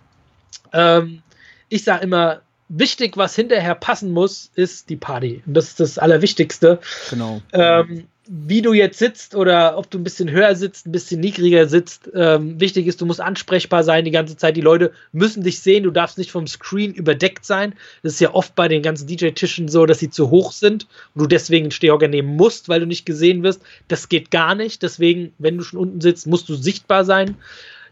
Ähm, 0.73 1.23
ich 1.71 1.85
sage 1.85 2.05
immer: 2.05 2.43
Wichtig, 2.69 3.17
was 3.17 3.35
hinterher 3.35 3.75
passen 3.75 4.13
muss, 4.13 4.51
ist 4.55 4.91
die 4.91 4.97
Party. 4.97 5.43
Und 5.47 5.55
das 5.55 5.69
ist 5.69 5.81
das 5.81 5.99
Allerwichtigste. 5.99 6.79
Genau. 7.09 7.41
Ähm, 7.53 8.07
wie 8.33 8.63
du 8.63 8.73
jetzt 8.73 9.01
sitzt 9.01 9.35
oder 9.35 9.77
ob 9.77 9.91
du 9.91 9.99
ein 9.99 10.05
bisschen 10.05 10.31
höher 10.31 10.55
sitzt, 10.55 10.87
ein 10.87 10.93
bisschen 10.93 11.19
niedriger 11.19 11.67
sitzt. 11.67 12.09
Ähm, 12.15 12.61
wichtig 12.61 12.87
ist, 12.87 13.01
du 13.01 13.07
musst 13.07 13.21
ansprechbar 13.21 13.83
sein 13.83 14.05
die 14.05 14.13
ganze 14.13 14.37
Zeit. 14.37 14.57
Die 14.57 14.61
Leute 14.61 14.93
müssen 15.11 15.43
dich 15.43 15.59
sehen. 15.59 15.83
Du 15.83 15.91
darfst 15.91 16.17
nicht 16.17 16.31
vom 16.31 16.47
Screen 16.47 16.95
überdeckt 16.95 17.45
sein. 17.45 17.75
Das 18.05 18.13
ist 18.13 18.21
ja 18.21 18.33
oft 18.33 18.55
bei 18.55 18.69
den 18.69 18.83
ganzen 18.83 19.09
DJ-Tischen 19.09 19.67
so, 19.67 19.85
dass 19.85 19.99
sie 19.99 20.11
zu 20.11 20.31
hoch 20.31 20.53
sind 20.53 20.87
und 21.17 21.23
du 21.23 21.27
deswegen 21.27 21.65
einen 21.65 21.71
Stehhocker 21.73 22.07
nehmen 22.07 22.37
musst, 22.37 22.69
weil 22.69 22.79
du 22.79 22.87
nicht 22.87 23.05
gesehen 23.05 23.43
wirst. 23.43 23.63
Das 23.89 24.09
geht 24.09 24.31
gar 24.31 24.55
nicht. 24.55 24.85
Deswegen, 24.85 25.33
wenn 25.39 25.59
du 25.59 25.65
schon 25.65 25.81
unten 25.81 26.01
sitzt, 26.01 26.29
musst 26.29 26.49
du 26.49 26.55
sichtbar 26.55 27.05
sein. 27.05 27.37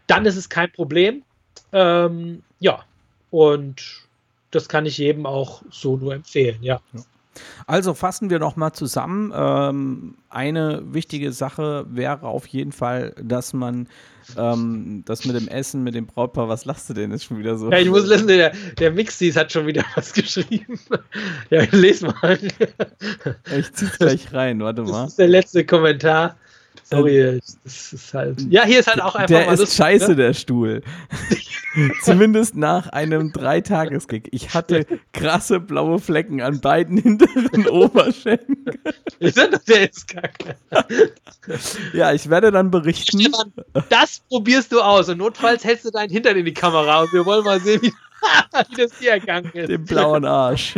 Dann 0.07 0.25
ist 0.25 0.37
es 0.37 0.47
kein 0.47 0.71
Problem. 0.71 1.23
Ähm, 1.73 2.43
ja, 2.61 2.85
und 3.29 3.83
das 4.51 4.69
kann 4.69 4.85
ich 4.85 4.97
jedem 4.99 5.25
auch 5.25 5.63
so 5.69 5.97
nur 5.97 6.13
empfehlen, 6.13 6.59
ja. 6.61 6.79
ja. 6.93 7.01
Also 7.67 7.93
fassen 7.93 8.29
wir 8.29 8.39
noch 8.39 8.55
mal 8.55 8.73
zusammen. 8.73 9.31
Ähm, 9.35 10.15
eine 10.29 10.81
wichtige 10.85 11.31
Sache 11.31 11.85
wäre 11.89 12.27
auf 12.27 12.47
jeden 12.47 12.71
Fall, 12.71 13.13
dass 13.21 13.53
man 13.53 13.87
ähm, 14.37 15.03
das 15.05 15.25
mit 15.25 15.35
dem 15.35 15.47
Essen, 15.47 15.83
mit 15.83 15.95
dem 15.95 16.05
Brautpaar, 16.05 16.49
was 16.49 16.65
lachst 16.65 16.89
du 16.89 16.93
denn? 16.93 17.11
Ist 17.11 17.25
schon 17.25 17.39
wieder 17.39 17.57
so. 17.57 17.71
Ja, 17.71 17.79
ich 17.79 17.89
muss 17.89 18.05
lesen, 18.05 18.27
der, 18.27 18.53
der 18.77 18.91
Mixis 18.91 19.35
hat 19.35 19.51
schon 19.51 19.67
wieder 19.67 19.83
was 19.95 20.13
geschrieben. 20.13 20.79
ja, 21.49 21.63
lese 21.71 22.07
mal. 22.07 22.37
ich 23.57 23.73
zieh's 23.73 23.97
gleich 23.97 24.33
rein, 24.33 24.59
warte 24.61 24.83
mal. 24.83 25.03
Das 25.03 25.11
ist 25.11 25.19
der 25.19 25.27
letzte 25.27 25.65
Kommentar. 25.65 26.35
Sorry, 26.83 27.19
ähm, 27.19 27.39
das 27.63 27.93
ist 27.93 28.13
halt. 28.13 28.41
Ja, 28.49 28.63
hier 28.65 28.79
ist 28.79 28.87
halt 28.87 29.01
auch 29.01 29.13
einfach 29.13 29.27
der 29.27 29.45
mal. 29.45 29.53
Ist 29.53 29.75
scheiße, 29.75 30.09
ne? 30.09 30.15
der 30.15 30.33
Stuhl. 30.33 30.81
Zumindest 32.01 32.55
nach 32.55 32.87
einem 32.87 33.31
Dreitagesgig. 33.31 34.27
Ich 34.31 34.55
hatte 34.55 34.87
krasse 35.13 35.59
blaue 35.59 35.99
Flecken 35.99 36.41
an 36.41 36.59
beiden 36.61 36.97
hinteren 37.01 37.67
Oberschenkeln. 37.67 38.79
Der 39.19 39.89
ist 39.89 40.07
kacke. 40.07 40.55
ja, 41.93 42.11
ich 42.11 42.27
werde 42.29 42.51
dann 42.51 42.71
berichten. 42.71 43.21
Stefan, 43.21 43.53
das 43.89 44.21
probierst 44.27 44.71
du 44.71 44.81
aus 44.81 45.09
und 45.09 45.19
notfalls 45.19 45.63
hältst 45.63 45.85
du 45.85 45.91
deinen 45.91 46.09
Hintern 46.09 46.37
in 46.37 46.45
die 46.45 46.53
Kamera 46.53 47.01
und 47.01 47.13
wir 47.13 47.23
wollen 47.25 47.43
mal 47.43 47.59
sehen, 47.59 47.83
wie, 47.83 47.93
wie 48.69 48.75
das 48.75 48.97
hier 48.97 49.11
ergangen 49.11 49.51
ist. 49.53 49.69
Den 49.69 49.85
blauen 49.85 50.25
Arsch. 50.25 50.75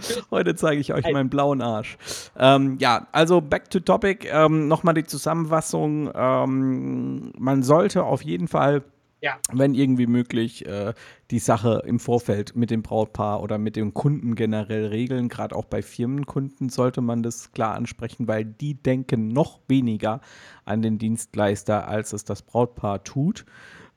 Heute 0.30 0.54
zeige 0.54 0.80
ich 0.80 0.92
euch 0.92 1.10
meinen 1.10 1.30
blauen 1.30 1.62
Arsch. 1.62 1.96
Ähm, 2.38 2.76
ja, 2.78 3.06
also 3.12 3.40
back 3.40 3.70
to 3.70 3.80
topic. 3.80 4.28
Ähm, 4.30 4.68
Nochmal 4.68 4.94
die 4.94 5.04
Zusammenfassung. 5.04 6.10
Ähm, 6.14 7.32
man 7.38 7.62
sollte 7.62 8.04
auf 8.04 8.22
jeden 8.22 8.48
Fall, 8.48 8.82
ja. 9.20 9.38
wenn 9.52 9.74
irgendwie 9.74 10.06
möglich, 10.06 10.66
äh, 10.66 10.94
die 11.30 11.38
Sache 11.38 11.82
im 11.86 12.00
Vorfeld 12.00 12.56
mit 12.56 12.70
dem 12.70 12.82
Brautpaar 12.82 13.42
oder 13.42 13.58
mit 13.58 13.76
dem 13.76 13.94
Kunden 13.94 14.34
generell 14.34 14.86
regeln. 14.86 15.28
Gerade 15.28 15.54
auch 15.54 15.64
bei 15.64 15.82
Firmenkunden 15.82 16.68
sollte 16.68 17.00
man 17.00 17.22
das 17.22 17.52
klar 17.52 17.74
ansprechen, 17.74 18.28
weil 18.28 18.44
die 18.44 18.74
denken 18.74 19.28
noch 19.28 19.60
weniger 19.68 20.20
an 20.64 20.82
den 20.82 20.98
Dienstleister, 20.98 21.88
als 21.88 22.12
es 22.12 22.24
das 22.24 22.42
Brautpaar 22.42 23.04
tut. 23.04 23.44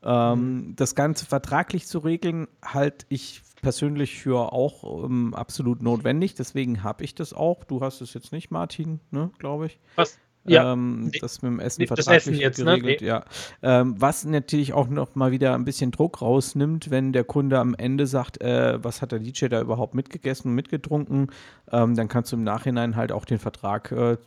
Ähm, 0.03 0.39
mhm. 0.39 0.75
Das 0.75 0.95
Ganze 0.95 1.25
vertraglich 1.25 1.87
zu 1.87 1.99
regeln, 1.99 2.47
halte 2.63 3.05
ich 3.09 3.41
persönlich 3.63 4.19
für 4.19 4.53
auch 4.53 5.05
ähm, 5.05 5.33
absolut 5.33 5.81
notwendig. 5.81 6.35
Deswegen 6.35 6.83
habe 6.83 7.03
ich 7.03 7.15
das 7.15 7.33
auch. 7.33 7.63
Du 7.63 7.81
hast 7.81 8.01
es 8.01 8.13
jetzt 8.13 8.31
nicht, 8.31 8.51
Martin, 8.51 8.99
ne, 9.09 9.31
glaube 9.39 9.65
ich. 9.65 9.79
Was? 9.95 10.19
Ja. 10.45 10.73
Ähm, 10.73 11.11
das 11.21 11.41
mit 11.41 11.51
dem 11.51 11.59
Essen 11.59 11.87
vertraglich 11.87 12.17
Essen 12.17 12.35
jetzt, 12.35 12.57
ne? 12.59 12.65
geregelt, 12.79 13.01
ne? 13.01 13.07
nee. 13.07 13.07
ja. 13.07 13.25
Ähm, 13.61 13.95
was 13.97 14.25
natürlich 14.25 14.73
auch 14.73 14.87
noch 14.87 15.15
mal 15.15 15.31
wieder 15.31 15.53
ein 15.55 15.63
bisschen 15.63 15.91
Druck 15.91 16.21
rausnimmt, 16.21 16.91
wenn 16.91 17.13
der 17.13 17.23
Kunde 17.23 17.59
am 17.59 17.73
Ende 17.75 18.07
sagt, 18.07 18.41
äh, 18.41 18.83
was 18.83 19.01
hat 19.01 19.13
der 19.13 19.19
DJ 19.19 19.47
da 19.47 19.61
überhaupt 19.61 19.93
mitgegessen 19.95 20.49
und 20.49 20.55
mitgetrunken, 20.55 21.31
ähm, 21.71 21.95
dann 21.95 22.09
kannst 22.09 22.31
du 22.31 22.35
im 22.35 22.43
Nachhinein 22.43 22.95
halt 22.97 23.13
auch 23.13 23.23
den 23.23 23.39
Vertrag 23.39 23.91
äh, 23.91 24.17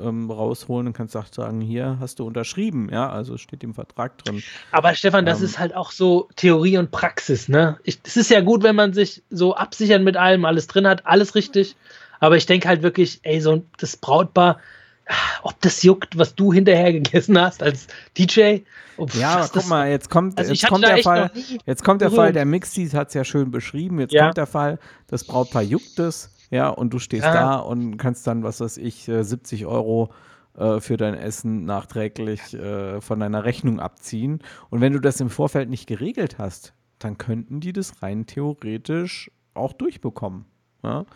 ähm, 0.00 0.30
rausholen 0.30 0.86
und 0.86 0.92
kannst 0.92 1.14
sagen, 1.34 1.60
hier 1.60 1.96
hast 1.98 2.20
du 2.20 2.26
unterschrieben, 2.26 2.88
ja, 2.92 3.10
also 3.10 3.36
steht 3.36 3.64
im 3.64 3.74
Vertrag 3.74 4.18
drin. 4.18 4.42
Aber 4.70 4.94
Stefan, 4.94 5.26
das 5.26 5.40
ähm, 5.40 5.46
ist 5.46 5.58
halt 5.58 5.74
auch 5.74 5.90
so 5.90 6.28
Theorie 6.36 6.78
und 6.78 6.92
Praxis, 6.92 7.48
ne? 7.48 7.78
Es 7.84 8.16
ist 8.16 8.30
ja 8.30 8.40
gut, 8.40 8.62
wenn 8.62 8.76
man 8.76 8.92
sich 8.92 9.22
so 9.30 9.54
absichern 9.54 10.04
mit 10.04 10.16
allem, 10.16 10.44
alles 10.44 10.68
drin 10.68 10.86
hat, 10.86 11.04
alles 11.06 11.34
richtig, 11.34 11.76
aber 12.20 12.36
ich 12.36 12.46
denke 12.46 12.68
halt 12.68 12.82
wirklich, 12.82 13.20
ey, 13.22 13.40
so 13.40 13.64
das 13.78 13.96
Brautpaar, 13.96 14.60
ob 15.42 15.60
das 15.60 15.82
juckt, 15.82 16.16
was 16.16 16.34
du 16.34 16.52
hinterher 16.52 16.92
gegessen 16.92 17.38
hast 17.38 17.62
als 17.62 17.86
DJ. 18.16 18.60
Uff, 18.96 19.14
ja, 19.14 19.36
aber 19.36 19.48
guck 19.52 19.68
mal, 19.68 19.90
jetzt 19.90 20.08
kommt, 20.08 20.38
also 20.38 20.52
jetzt 20.52 20.66
kommt 20.66 20.84
der 20.84 20.98
Fall, 20.98 21.30
jetzt 21.66 21.84
kommt 21.84 22.00
der 22.00 22.10
Fall, 22.10 22.32
der 22.32 22.44
Mixis 22.44 22.94
hat 22.94 23.08
es 23.08 23.14
ja 23.14 23.24
schön 23.24 23.50
beschrieben, 23.50 23.98
jetzt 23.98 24.12
ja. 24.12 24.24
kommt 24.24 24.36
der 24.36 24.46
Fall, 24.46 24.78
das 25.08 25.24
Brautpaar 25.24 25.62
juckt 25.62 25.98
es, 25.98 26.30
ja, 26.50 26.68
und 26.68 26.94
du 26.94 26.98
stehst 26.98 27.24
ja. 27.24 27.32
da 27.32 27.56
und 27.56 27.96
kannst 27.96 28.26
dann, 28.26 28.44
was 28.44 28.60
weiß 28.60 28.76
ich, 28.76 29.04
70 29.04 29.62
äh, 29.62 29.64
Euro 29.64 30.10
äh, 30.56 30.78
für 30.78 30.96
dein 30.96 31.14
Essen 31.14 31.64
nachträglich 31.64 32.54
äh, 32.54 33.00
von 33.00 33.18
deiner 33.18 33.44
Rechnung 33.44 33.80
abziehen. 33.80 34.40
Und 34.70 34.80
wenn 34.80 34.92
du 34.92 35.00
das 35.00 35.20
im 35.20 35.30
Vorfeld 35.30 35.68
nicht 35.68 35.88
geregelt 35.88 36.38
hast, 36.38 36.74
dann 37.00 37.18
könnten 37.18 37.58
die 37.58 37.72
das 37.72 38.02
rein 38.02 38.26
theoretisch 38.26 39.30
auch 39.54 39.72
durchbekommen. 39.72 40.44
Ja? 40.84 41.06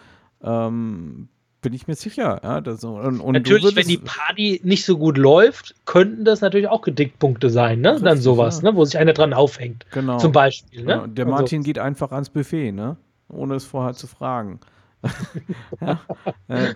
Ähm, 0.42 1.28
bin 1.60 1.72
ich 1.72 1.88
mir 1.88 1.94
sicher. 1.94 2.40
Ja, 2.42 2.60
das, 2.60 2.84
und, 2.84 3.20
und 3.20 3.32
natürlich, 3.32 3.74
wenn 3.74 3.88
die 3.88 3.98
Party 3.98 4.60
nicht 4.62 4.84
so 4.84 4.96
gut 4.96 5.18
läuft, 5.18 5.74
könnten 5.86 6.24
das 6.24 6.40
natürlich 6.40 6.68
auch 6.68 6.82
Gedickpunkte 6.82 7.50
sein, 7.50 7.80
ne? 7.80 8.00
Dann 8.00 8.18
sowas, 8.18 8.62
ja. 8.62 8.70
ne? 8.70 8.76
wo 8.76 8.84
sich 8.84 8.98
einer 8.98 9.12
dran 9.12 9.32
aufhängt. 9.32 9.86
Genau. 9.90 10.18
Zum 10.18 10.32
Beispiel. 10.32 10.84
Ne? 10.84 10.92
Ja, 10.92 11.06
der 11.06 11.26
also 11.26 11.36
Martin 11.36 11.62
geht 11.62 11.78
einfach 11.78 12.12
ans 12.12 12.30
Buffet, 12.30 12.72
ne? 12.72 12.96
Ohne 13.28 13.56
es 13.56 13.64
vorher 13.64 13.94
zu 13.94 14.06
fragen. 14.06 14.60
ja? 15.80 16.00
äh, 16.48 16.74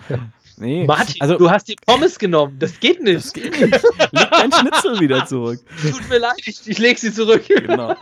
nee. 0.57 0.85
Martin, 0.85 1.17
also, 1.21 1.39
du 1.39 1.51
hast 1.51 1.69
die 1.69 1.77
Pommes 1.87 2.19
genommen. 2.19 2.57
Das 2.59 2.79
geht 2.79 3.03
nicht. 3.03 3.17
Das 3.17 3.33
geht 3.33 3.61
nicht. 3.61 3.83
Leg 4.13 4.31
dein 4.31 4.53
Schnitzel 4.53 5.01
wieder 5.01 5.27
zurück. 5.27 5.61
Tut 5.81 6.09
mir 6.09 6.19
leid, 6.19 6.35
ich, 6.45 6.61
ich 6.67 6.79
leg 6.79 6.99
sie 6.99 7.13
zurück. 7.13 7.45
genau. 7.49 7.97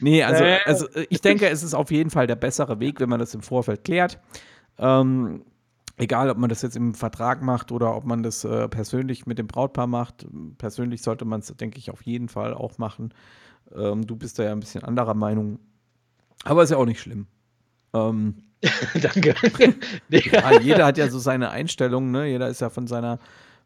Nee, 0.00 0.22
also, 0.22 0.44
also 0.64 0.86
ich 1.08 1.20
denke, 1.20 1.48
es 1.48 1.62
ist 1.62 1.74
auf 1.74 1.90
jeden 1.90 2.10
Fall 2.10 2.26
der 2.26 2.36
bessere 2.36 2.78
Weg, 2.78 3.00
wenn 3.00 3.08
man 3.08 3.18
das 3.18 3.34
im 3.34 3.42
Vorfeld 3.42 3.84
klärt. 3.84 4.20
Ähm, 4.78 5.44
Egal, 5.96 6.28
ob 6.28 6.38
man 6.38 6.48
das 6.48 6.62
jetzt 6.62 6.76
im 6.76 6.94
Vertrag 6.94 7.40
macht 7.40 7.70
oder 7.70 7.94
ob 7.94 8.04
man 8.04 8.24
das 8.24 8.44
äh, 8.44 8.68
persönlich 8.68 9.26
mit 9.26 9.38
dem 9.38 9.46
Brautpaar 9.46 9.86
macht. 9.86 10.26
Persönlich 10.58 11.02
sollte 11.02 11.24
man 11.24 11.40
es, 11.40 11.54
denke 11.56 11.78
ich, 11.78 11.90
auf 11.90 12.02
jeden 12.02 12.28
Fall 12.28 12.52
auch 12.52 12.78
machen. 12.78 13.14
Ähm, 13.74 14.04
du 14.06 14.16
bist 14.16 14.38
da 14.38 14.44
ja 14.44 14.52
ein 14.52 14.60
bisschen 14.60 14.82
anderer 14.82 15.14
Meinung. 15.14 15.60
Aber 16.42 16.64
ist 16.64 16.70
ja 16.70 16.78
auch 16.78 16.86
nicht 16.86 17.00
schlimm. 17.00 17.26
Ähm, 17.92 18.34
Danke. 19.00 19.34
ja, 20.08 20.60
jeder 20.60 20.86
hat 20.86 20.98
ja 20.98 21.08
so 21.08 21.18
seine 21.18 21.50
Einstellung, 21.50 22.10
ne? 22.10 22.26
Jeder 22.26 22.48
ist 22.48 22.60
ja 22.60 22.70
von 22.70 22.86
seiner, 22.86 23.18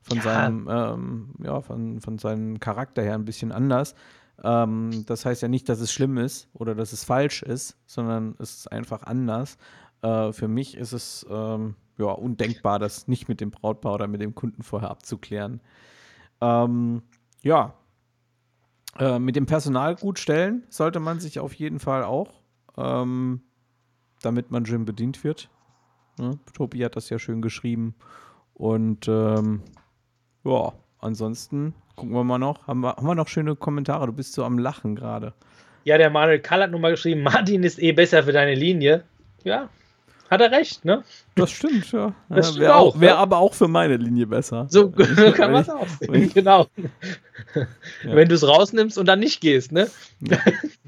von 0.03 0.19
ja. 0.19 0.23
seinem, 0.23 0.69
ähm, 0.71 1.29
ja, 1.43 1.61
von, 1.63 2.01
von 2.01 2.19
seinem 2.19 2.61
Charakter 2.61 3.03
her 3.03 3.15
ein 3.15 3.25
bisschen 3.25 3.53
anders. 3.53 3.95
Ähm, 4.43 5.05
das 5.07 5.25
heißt 5.25 5.43
ja 5.43 5.49
nicht, 5.49 5.69
dass 5.69 5.81
es 5.81 5.93
schlimm 5.93 6.19
ist 6.19 6.49
oder 6.53 6.75
dass 6.75 6.93
es 6.93 7.05
falsch 7.05 7.43
ist, 7.43 7.77
sondern 7.87 8.35
es 8.39 8.59
ist 8.59 8.73
einfach 8.73 9.03
anders. 9.05 9.57
Äh, 10.03 10.33
für 10.33 10.49
mich 10.49 10.77
ist 10.77 10.93
es 10.93 11.27
ähm, 11.31 11.75
ja, 11.99 12.07
undenkbar, 12.07 12.79
das 12.79 13.09
nicht 13.09 13.29
mit 13.29 13.41
dem 13.41 13.51
Brautpaar 13.51 13.95
oder 13.95 14.07
mit 14.07 14.21
dem 14.21 14.35
Kunden 14.35 14.63
vorher 14.63 14.91
abzuklären. 14.91 15.61
Ähm, 16.41 17.03
ja, 17.43 17.75
äh, 18.99 19.19
mit 19.19 19.37
dem 19.37 19.47
Personal 19.47 19.97
gut 19.97 20.19
stellen 20.19 20.65
sollte 20.69 21.01
man 21.01 21.21
sich 21.21 21.41
auf 21.41 21.55
jeden 21.55 21.81
Fall 21.81 22.05
auch, 22.05 22.41
ähm, 22.77 23.43
damit 24.23 24.51
man 24.51 24.65
Jim 24.65 24.85
bedient 24.85 25.25
wird. 25.25 25.51
Ne? 26.19 26.39
Tobi 26.53 26.85
hat 26.85 26.97
das 26.97 27.11
ja 27.11 27.19
schön 27.19 27.43
geschrieben. 27.43 27.95
Und 28.55 29.07
ähm, 29.09 29.63
ja, 30.45 30.73
ansonsten 30.99 31.75
gucken 31.95 32.15
wir 32.15 32.25
mal 32.25 32.39
noch. 32.39 32.67
Haben 32.67 32.81
wir, 32.81 32.97
haben 32.97 33.07
wir 33.07 33.15
noch 33.15 33.29
schöne 33.29 33.55
Kommentare? 33.57 34.07
Du 34.07 34.13
bist 34.13 34.33
so 34.33 34.45
am 34.45 34.59
Lachen 34.59 34.97
gerade. 34.97 35.35
Ja, 35.85 35.97
der 35.97 36.11
Manuel 36.11 36.41
Kall 36.41 36.63
hat 36.63 36.71
nochmal 36.71 36.91
geschrieben, 36.91 37.23
Martin 37.23 37.63
ist 37.63 37.79
eh 37.81 37.93
besser 37.93 38.25
für 38.25 38.33
deine 38.33 38.55
Linie. 38.55 39.05
Ja, 39.45 39.69
hat 40.31 40.41
er 40.41 40.51
recht, 40.51 40.85
ne? 40.85 41.03
Das 41.35 41.51
stimmt, 41.51 41.91
ja. 41.93 42.15
Das 42.29 42.55
ja, 42.55 42.61
Wäre 42.61 42.77
auch, 42.77 43.01
wär 43.01 43.11
ja. 43.11 43.17
aber 43.17 43.39
auch 43.39 43.55
für 43.55 43.69
meine 43.69 43.97
Linie 43.97 44.27
besser. 44.27 44.67
So 44.69 44.91
kann 45.35 45.53
man 45.53 45.63
es 45.63 45.71
auch 45.71 45.87
sehen, 45.89 46.31
genau. 46.35 46.67
Ja. 47.55 47.67
Wenn 48.05 48.29
du 48.29 48.35
es 48.35 48.47
rausnimmst 48.47 48.99
und 48.99 49.07
dann 49.07 49.21
nicht 49.21 49.41
gehst, 49.41 49.73
ne? 49.73 49.89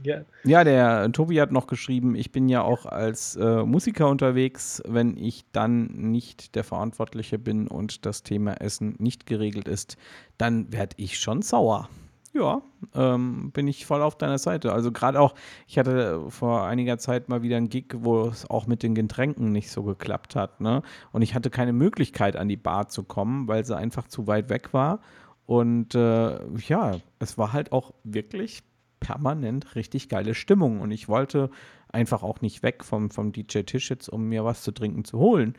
Ja. 0.03 0.23
ja. 0.45 0.65
der 0.65 1.13
Tobi 1.13 1.39
hat 1.43 1.53
noch 1.53 1.67
geschrieben, 1.67 2.15
ich 2.15 2.33
bin 2.33 2.49
ja 2.49 2.63
auch 2.63 2.87
als 2.87 3.37
äh, 3.37 3.65
Musiker 3.65 4.09
unterwegs, 4.09 4.83
wenn 4.87 5.19
ich 5.19 5.45
dann 5.53 5.89
nicht 5.89 6.55
der 6.55 6.65
Verantwortliche 6.65 7.39
bin 7.39 7.69
und 7.69 8.07
das 8.07 8.23
Thema 8.23 8.55
Essen 8.63 8.95
nicht 8.99 9.27
geregelt 9.27 9.69
ist, 9.69 9.99
dann 10.39 10.73
werde 10.73 10.97
ich 10.99 11.19
schon 11.19 11.43
sauer. 11.43 11.91
Ja, 12.33 12.63
ähm, 12.95 13.51
bin 13.51 13.67
ich 13.67 13.87
voll 13.87 14.03
auf 14.03 14.17
deiner 14.17 14.39
Seite. 14.39 14.73
Also 14.73 14.93
gerade 14.93 15.21
auch, 15.21 15.35
ich 15.67 15.79
hatte 15.79 16.31
vor 16.31 16.65
einiger 16.65 16.97
Zeit 16.99 17.29
mal 17.29 17.43
wieder 17.43 17.57
einen 17.57 17.69
Gig, 17.69 17.87
wo 17.97 18.29
es 18.29 18.49
auch 18.49 18.69
mit 18.69 18.85
den 18.85 18.95
Getränken 18.95 19.51
nicht 19.51 19.71
so 19.71 19.83
geklappt 19.83 20.37
hat. 20.37 20.61
Ne? 20.61 20.83
Und 21.11 21.23
ich 21.23 21.35
hatte 21.35 21.51
keine 21.51 21.73
Möglichkeit, 21.73 22.37
an 22.37 22.49
die 22.49 22.57
Bar 22.57 22.89
zu 22.89 23.03
kommen, 23.03 23.49
weil 23.49 23.65
sie 23.65 23.77
einfach 23.77 24.07
zu 24.07 24.29
weit 24.29 24.49
weg 24.49 24.73
war. 24.73 25.01
Und 25.47 25.97
äh, 25.97 26.39
ja, 26.59 26.99
es 27.19 27.37
war 27.37 27.53
halt 27.53 27.73
auch 27.73 27.95
wirklich 28.05 28.63
permanent 29.01 29.75
richtig 29.75 30.09
geile 30.09 30.35
Stimmung. 30.35 30.81
Und 30.81 30.93
ich 30.93 31.09
wollte 31.09 31.51
einfach 31.89 32.23
auch 32.23 32.41
nicht 32.43 32.63
weg 32.63 32.85
vom, 32.85 33.11
vom 33.11 33.33
DJ-Tisch 33.33 33.91
jetzt, 33.91 34.09
um 34.09 34.29
mir 34.29 34.45
was 34.45 34.63
zu 34.63 34.71
trinken 34.71 35.05
zu 35.05 35.19
holen. 35.19 35.55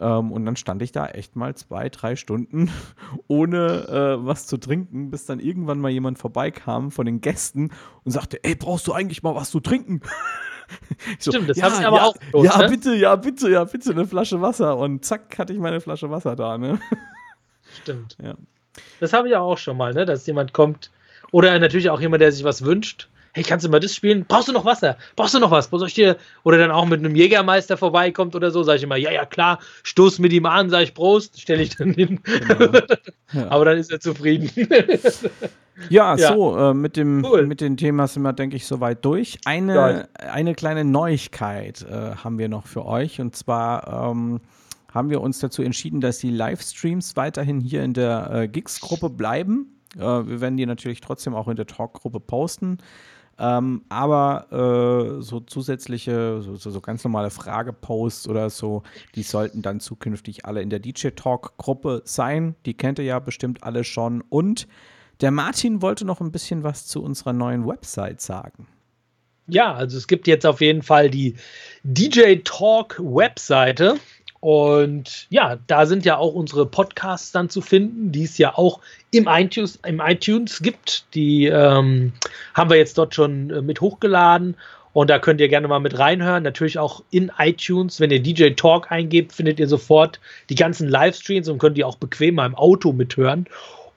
Ähm, 0.00 0.32
und 0.32 0.44
dann 0.46 0.56
stand 0.56 0.82
ich 0.82 0.92
da 0.92 1.06
echt 1.06 1.36
mal 1.36 1.54
zwei, 1.54 1.88
drei 1.88 2.16
Stunden 2.16 2.70
ohne 3.26 3.88
äh, 3.88 4.26
was 4.26 4.46
zu 4.46 4.56
trinken, 4.56 5.10
bis 5.10 5.26
dann 5.26 5.40
irgendwann 5.40 5.80
mal 5.80 5.90
jemand 5.90 6.18
vorbeikam 6.18 6.90
von 6.90 7.06
den 7.06 7.20
Gästen 7.20 7.70
und 8.04 8.12
sagte, 8.12 8.42
ey, 8.44 8.54
brauchst 8.54 8.86
du 8.86 8.92
eigentlich 8.92 9.22
mal 9.22 9.34
was 9.34 9.50
zu 9.50 9.60
trinken? 9.60 10.00
So, 11.18 11.30
Stimmt, 11.30 11.48
das 11.48 11.56
ja, 11.56 11.64
haben 11.64 11.74
sie 11.76 11.84
aber 11.86 11.96
ja, 11.96 12.04
auch. 12.04 12.14
Los, 12.30 12.44
ja, 12.44 12.58
ne? 12.58 12.68
bitte, 12.68 12.94
ja, 12.94 13.16
bitte, 13.16 13.48
ja, 13.48 13.64
bitte 13.64 13.90
eine 13.90 14.06
Flasche 14.06 14.42
Wasser. 14.42 14.76
Und 14.76 15.02
zack, 15.02 15.38
hatte 15.38 15.54
ich 15.54 15.58
meine 15.58 15.80
Flasche 15.80 16.10
Wasser 16.10 16.36
da, 16.36 16.58
ne? 16.58 16.78
Stimmt. 17.80 18.18
Ja. 18.22 18.34
Das 19.00 19.14
habe 19.14 19.30
ich 19.30 19.36
auch 19.36 19.56
schon 19.56 19.78
mal, 19.78 19.94
ne? 19.94 20.04
Dass 20.04 20.26
jemand 20.26 20.52
kommt. 20.52 20.90
Oder 21.32 21.58
natürlich 21.58 21.88
auch 21.88 22.02
jemand, 22.02 22.20
der 22.20 22.32
sich 22.32 22.44
was 22.44 22.66
wünscht 22.66 23.08
hey, 23.38 23.44
kannst 23.44 23.64
du 23.64 23.70
mal 23.70 23.78
das 23.78 23.94
spielen? 23.94 24.24
Brauchst 24.26 24.48
du 24.48 24.52
noch 24.52 24.64
Wasser? 24.64 24.96
Brauchst 25.14 25.32
du 25.32 25.38
noch 25.38 25.52
was? 25.52 25.66
Soll 25.70 25.86
ich 25.86 25.94
dir? 25.94 26.16
Oder 26.42 26.58
dann 26.58 26.72
auch 26.72 26.86
mit 26.86 26.98
einem 26.98 27.14
Jägermeister 27.14 27.76
vorbeikommt 27.76 28.34
oder 28.34 28.50
so, 28.50 28.64
sage 28.64 28.78
ich 28.78 28.82
immer, 28.82 28.96
ja, 28.96 29.12
ja, 29.12 29.24
klar, 29.24 29.60
stoß 29.84 30.18
mit 30.18 30.32
ihm 30.32 30.44
an, 30.44 30.70
sage 30.70 30.84
ich 30.84 30.94
Prost, 30.94 31.40
stelle 31.40 31.62
ich 31.62 31.76
dann 31.76 31.92
hin. 31.92 32.20
Genau. 32.24 32.72
Ja. 33.32 33.46
Aber 33.50 33.64
dann 33.64 33.78
ist 33.78 33.92
er 33.92 34.00
zufrieden. 34.00 34.50
Ja, 35.90 36.16
ja, 36.16 36.34
so, 36.34 36.58
äh, 36.58 36.74
mit, 36.74 36.96
dem, 36.96 37.24
cool. 37.24 37.46
mit 37.46 37.60
dem 37.60 37.76
Thema 37.76 38.08
sind 38.08 38.24
wir, 38.24 38.32
denke 38.32 38.56
ich, 38.56 38.66
soweit 38.66 39.04
durch. 39.04 39.38
Eine, 39.44 40.08
eine 40.14 40.56
kleine 40.56 40.84
Neuigkeit 40.84 41.86
äh, 41.88 42.16
haben 42.16 42.36
wir 42.36 42.48
noch 42.48 42.66
für 42.66 42.84
euch. 42.84 43.20
Und 43.20 43.36
zwar 43.36 44.10
ähm, 44.10 44.40
haben 44.92 45.08
wir 45.08 45.20
uns 45.20 45.38
dazu 45.38 45.62
entschieden, 45.62 46.00
dass 46.00 46.18
die 46.18 46.30
Livestreams 46.30 47.14
weiterhin 47.14 47.60
hier 47.60 47.84
in 47.84 47.94
der 47.94 48.28
äh, 48.32 48.48
Gigs-Gruppe 48.48 49.08
bleiben. 49.08 49.78
Äh, 49.96 50.00
wir 50.00 50.40
werden 50.40 50.56
die 50.56 50.66
natürlich 50.66 51.00
trotzdem 51.00 51.36
auch 51.36 51.46
in 51.46 51.54
der 51.54 51.66
Talk-Gruppe 51.66 52.20
posten. 52.20 52.78
Ähm, 53.38 53.82
aber 53.88 54.48
äh, 54.50 55.22
so 55.22 55.40
zusätzliche, 55.40 56.42
so, 56.42 56.56
so, 56.56 56.80
ganz 56.80 57.04
normale 57.04 57.30
Frageposts 57.30 58.28
oder 58.28 58.50
so, 58.50 58.82
die 59.14 59.22
sollten 59.22 59.62
dann 59.62 59.78
zukünftig 59.78 60.44
alle 60.44 60.60
in 60.60 60.70
der 60.70 60.80
DJ 60.80 61.10
Talk-Gruppe 61.10 62.02
sein. 62.04 62.56
Die 62.66 62.74
kennt 62.74 62.98
ihr 62.98 63.04
ja 63.04 63.20
bestimmt 63.20 63.62
alle 63.62 63.84
schon. 63.84 64.22
Und 64.28 64.66
der 65.20 65.30
Martin 65.30 65.82
wollte 65.82 66.04
noch 66.04 66.20
ein 66.20 66.32
bisschen 66.32 66.64
was 66.64 66.86
zu 66.86 67.02
unserer 67.02 67.32
neuen 67.32 67.66
Website 67.66 68.20
sagen. 68.20 68.66
Ja, 69.46 69.72
also 69.72 69.96
es 69.96 70.06
gibt 70.06 70.26
jetzt 70.26 70.44
auf 70.44 70.60
jeden 70.60 70.82
Fall 70.82 71.08
die 71.08 71.34
DJ 71.82 72.36
Talk 72.44 72.98
Webseite. 72.98 73.98
Und 74.40 75.26
ja, 75.30 75.58
da 75.66 75.86
sind 75.86 76.04
ja 76.04 76.16
auch 76.16 76.32
unsere 76.34 76.66
Podcasts 76.66 77.32
dann 77.32 77.50
zu 77.50 77.60
finden, 77.60 78.12
die 78.12 78.22
es 78.22 78.38
ja 78.38 78.56
auch 78.56 78.80
im 79.10 79.26
iTunes, 79.26 79.80
im 79.84 80.00
iTunes 80.00 80.62
gibt. 80.62 81.06
Die 81.14 81.46
ähm, 81.46 82.12
haben 82.54 82.70
wir 82.70 82.76
jetzt 82.76 82.98
dort 82.98 83.14
schon 83.14 83.50
äh, 83.50 83.62
mit 83.62 83.80
hochgeladen. 83.80 84.56
Und 84.92 85.10
da 85.10 85.18
könnt 85.18 85.40
ihr 85.40 85.48
gerne 85.48 85.68
mal 85.68 85.80
mit 85.80 85.98
reinhören. 85.98 86.42
Natürlich 86.42 86.78
auch 86.78 87.02
in 87.10 87.30
iTunes. 87.38 88.00
Wenn 88.00 88.10
ihr 88.10 88.20
DJ 88.20 88.50
Talk 88.50 88.90
eingebt, 88.90 89.32
findet 89.32 89.58
ihr 89.58 89.68
sofort 89.68 90.20
die 90.50 90.54
ganzen 90.54 90.88
Livestreams 90.88 91.48
und 91.48 91.58
könnt 91.58 91.76
die 91.76 91.84
auch 91.84 91.96
bequem 91.96 92.36
mal 92.36 92.46
im 92.46 92.54
Auto 92.54 92.92
mithören. 92.92 93.46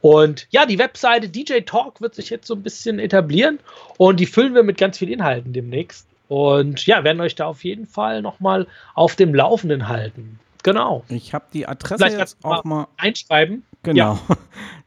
Und 0.01 0.47
ja, 0.49 0.65
die 0.65 0.79
Webseite 0.79 1.29
DJ 1.29 1.59
Talk 1.61 2.01
wird 2.01 2.15
sich 2.15 2.31
jetzt 2.31 2.47
so 2.47 2.55
ein 2.55 2.63
bisschen 2.63 2.97
etablieren 2.97 3.59
und 3.97 4.19
die 4.19 4.25
füllen 4.25 4.55
wir 4.55 4.63
mit 4.63 4.77
ganz 4.77 4.97
vielen 4.97 5.13
Inhalten 5.13 5.53
demnächst. 5.53 6.07
Und 6.31 6.85
ja, 6.85 7.03
werden 7.03 7.19
euch 7.19 7.35
da 7.35 7.47
auf 7.47 7.65
jeden 7.65 7.85
Fall 7.85 8.21
nochmal 8.21 8.65
auf 8.95 9.17
dem 9.17 9.35
Laufenden 9.35 9.89
halten. 9.89 10.39
Genau. 10.63 11.03
Ich 11.09 11.33
habe 11.33 11.43
die 11.51 11.67
Adresse 11.67 11.97
Vielleicht 11.97 12.19
jetzt 12.19 12.37
auch 12.45 12.63
mal 12.63 12.87
einschreiben. 12.95 13.63
Genau. 13.83 14.17
Ja. 14.29 14.37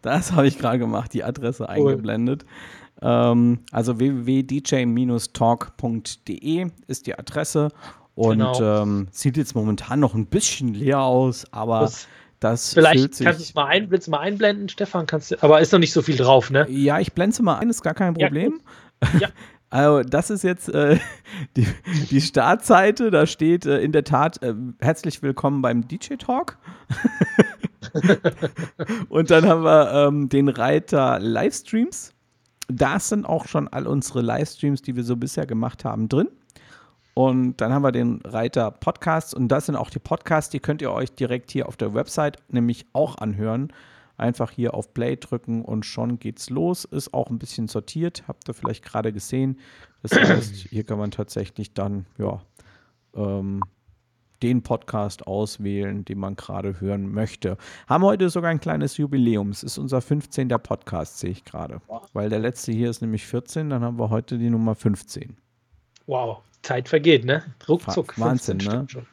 Das 0.01 0.33
habe 0.33 0.47
ich 0.47 0.57
gerade 0.59 0.79
gemacht, 0.79 1.13
die 1.13 1.23
Adresse 1.23 1.65
cool. 1.65 1.69
eingeblendet. 1.69 2.47
Ähm, 3.03 3.59
also 3.73 3.99
www.dj-talk.de 3.99 6.71
ist 6.87 7.07
die 7.07 7.19
Adresse. 7.19 7.69
Und 8.15 8.39
genau. 8.39 8.83
ähm, 8.83 9.09
sieht 9.11 9.37
jetzt 9.37 9.55
momentan 9.55 10.01
noch 10.01 10.15
ein 10.15 10.25
bisschen 10.25 10.73
leer 10.73 11.01
aus, 11.01 11.45
aber 11.53 11.81
das, 11.81 12.09
das 12.41 12.73
Vielleicht 12.73 13.19
kannst 13.19 13.41
du 13.41 13.45
es 13.45 13.55
mal, 13.55 13.67
ein, 13.67 13.91
mal 14.09 14.21
einblenden, 14.21 14.71
Stefan, 14.71 15.07
kannst 15.07 15.31
du, 15.31 15.43
aber 15.43 15.61
ist 15.61 15.73
noch 15.73 15.79
nicht 15.79 15.93
so 15.93 16.01
viel 16.01 16.17
drauf, 16.17 16.51
ne? 16.51 16.67
Ja, 16.71 17.01
ich 17.01 17.13
blende 17.13 17.35
es 17.35 17.43
mal 17.43 17.59
ein, 17.59 17.69
ist 17.69 17.83
gar 17.83 17.95
kein 17.95 18.15
Problem. 18.15 18.63
Ja, 19.03 19.09
ja. 19.21 19.29
Also, 19.75 20.09
das 20.09 20.31
ist 20.31 20.45
jetzt 20.45 20.69
äh, 20.69 21.01
die, 21.57 21.67
die, 22.09 22.21
Startseite. 22.21 23.11
Da 23.11 23.27
steht 23.27 23.67
äh, 23.67 23.81
in 23.81 23.91
der 23.91 24.05
Tat 24.05 24.41
äh, 24.41 24.55
herzlich 24.79 25.21
willkommen 25.21 25.63
beim 25.63 25.89
DJ 25.89 26.15
Talk. 26.15 26.59
und 29.09 29.33
dann 29.33 29.49
haben 29.49 29.65
wir 29.65 29.93
ähm, 29.93 30.29
den 30.29 30.49
Reiter 30.49 31.19
Livestreams. 31.19 32.13
Da 32.69 33.01
sind 33.01 33.27
auch 33.27 33.49
schon 33.49 33.67
all 33.67 33.89
unsere 33.89 34.23
Livestreams, 34.23 34.81
die 34.83 34.95
wir 34.95 35.03
so 35.03 35.17
bisher 35.17 35.45
gemacht 35.45 35.85
haben, 35.85 36.09
drin. 36.09 36.29
Und 37.15 37.57
dann 37.57 37.73
haben 37.73 37.83
wir 37.83 37.91
den 37.91 38.21
Reiter 38.25 38.71
Podcasts 38.71 39.35
und 39.35 39.49
das 39.49 39.67
sind 39.67 39.75
auch 39.75 39.91
die 39.91 39.99
Podcasts, 39.99 40.51
die 40.51 40.61
könnt 40.61 40.83
ihr 40.83 40.93
euch 40.93 41.11
direkt 41.17 41.51
hier 41.51 41.67
auf 41.67 41.77
der 41.77 41.95
Website 41.95 42.39
nämlich 42.49 42.87
auch 42.93 43.19
anhören. 43.19 43.73
Einfach 44.17 44.51
hier 44.51 44.75
auf 44.75 44.95
Play 44.95 45.17
drücken 45.17 45.65
und 45.65 45.85
schon 45.85 46.19
geht's 46.19 46.51
los. 46.51 46.85
Ist 46.85 47.13
auch 47.13 47.31
ein 47.31 47.39
bisschen 47.39 47.69
sortiert, 47.69 48.25
habt 48.29 48.49
ihr 48.49 48.55
vielleicht 48.55 48.85
gerade 48.85 49.13
gesehen. 49.13 49.59
Das 50.03 50.13
heißt, 50.19 50.55
hier 50.55 50.85
kann 50.85 50.99
man 50.99 51.11
tatsächlich 51.11 51.75
dann, 51.75 52.07
ja, 52.19 52.41
ähm, 53.15 53.61
den 54.43 54.63
Podcast 54.63 55.27
auswählen, 55.27 56.05
den 56.05 56.19
man 56.19 56.37
gerade 56.37 56.81
hören 56.81 57.11
möchte. 57.11 57.57
Haben 57.89 58.05
heute 58.05 58.29
sogar 58.29 58.51
ein 58.51 58.61
kleines 58.61 58.99
Jubiläum. 58.99 59.51
Es 59.51 59.63
ist 59.63 59.79
unser 59.79 60.03
15. 60.03 60.49
Podcast, 60.49 61.19
sehe 61.19 61.31
ich 61.31 61.45
gerade. 61.45 61.81
Weil 62.13 62.29
der 62.29 62.41
letzte 62.41 62.73
hier 62.73 62.91
ist 62.91 63.01
nämlich 63.01 63.27
14, 63.27 63.71
dann 63.71 63.83
haben 63.83 63.99
wir 63.99 64.11
heute 64.11 64.37
die 64.37 64.51
Nummer 64.51 64.75
15. 64.75 65.37
Wow, 66.07 66.43
Zeit 66.63 66.91
vergeht, 66.91 67.25
ne? 67.25 67.43
Ruckzuck. 67.67 68.19
Wahnsinn, 68.19 68.59
ne? 68.59 68.85
Schon. 68.89 69.07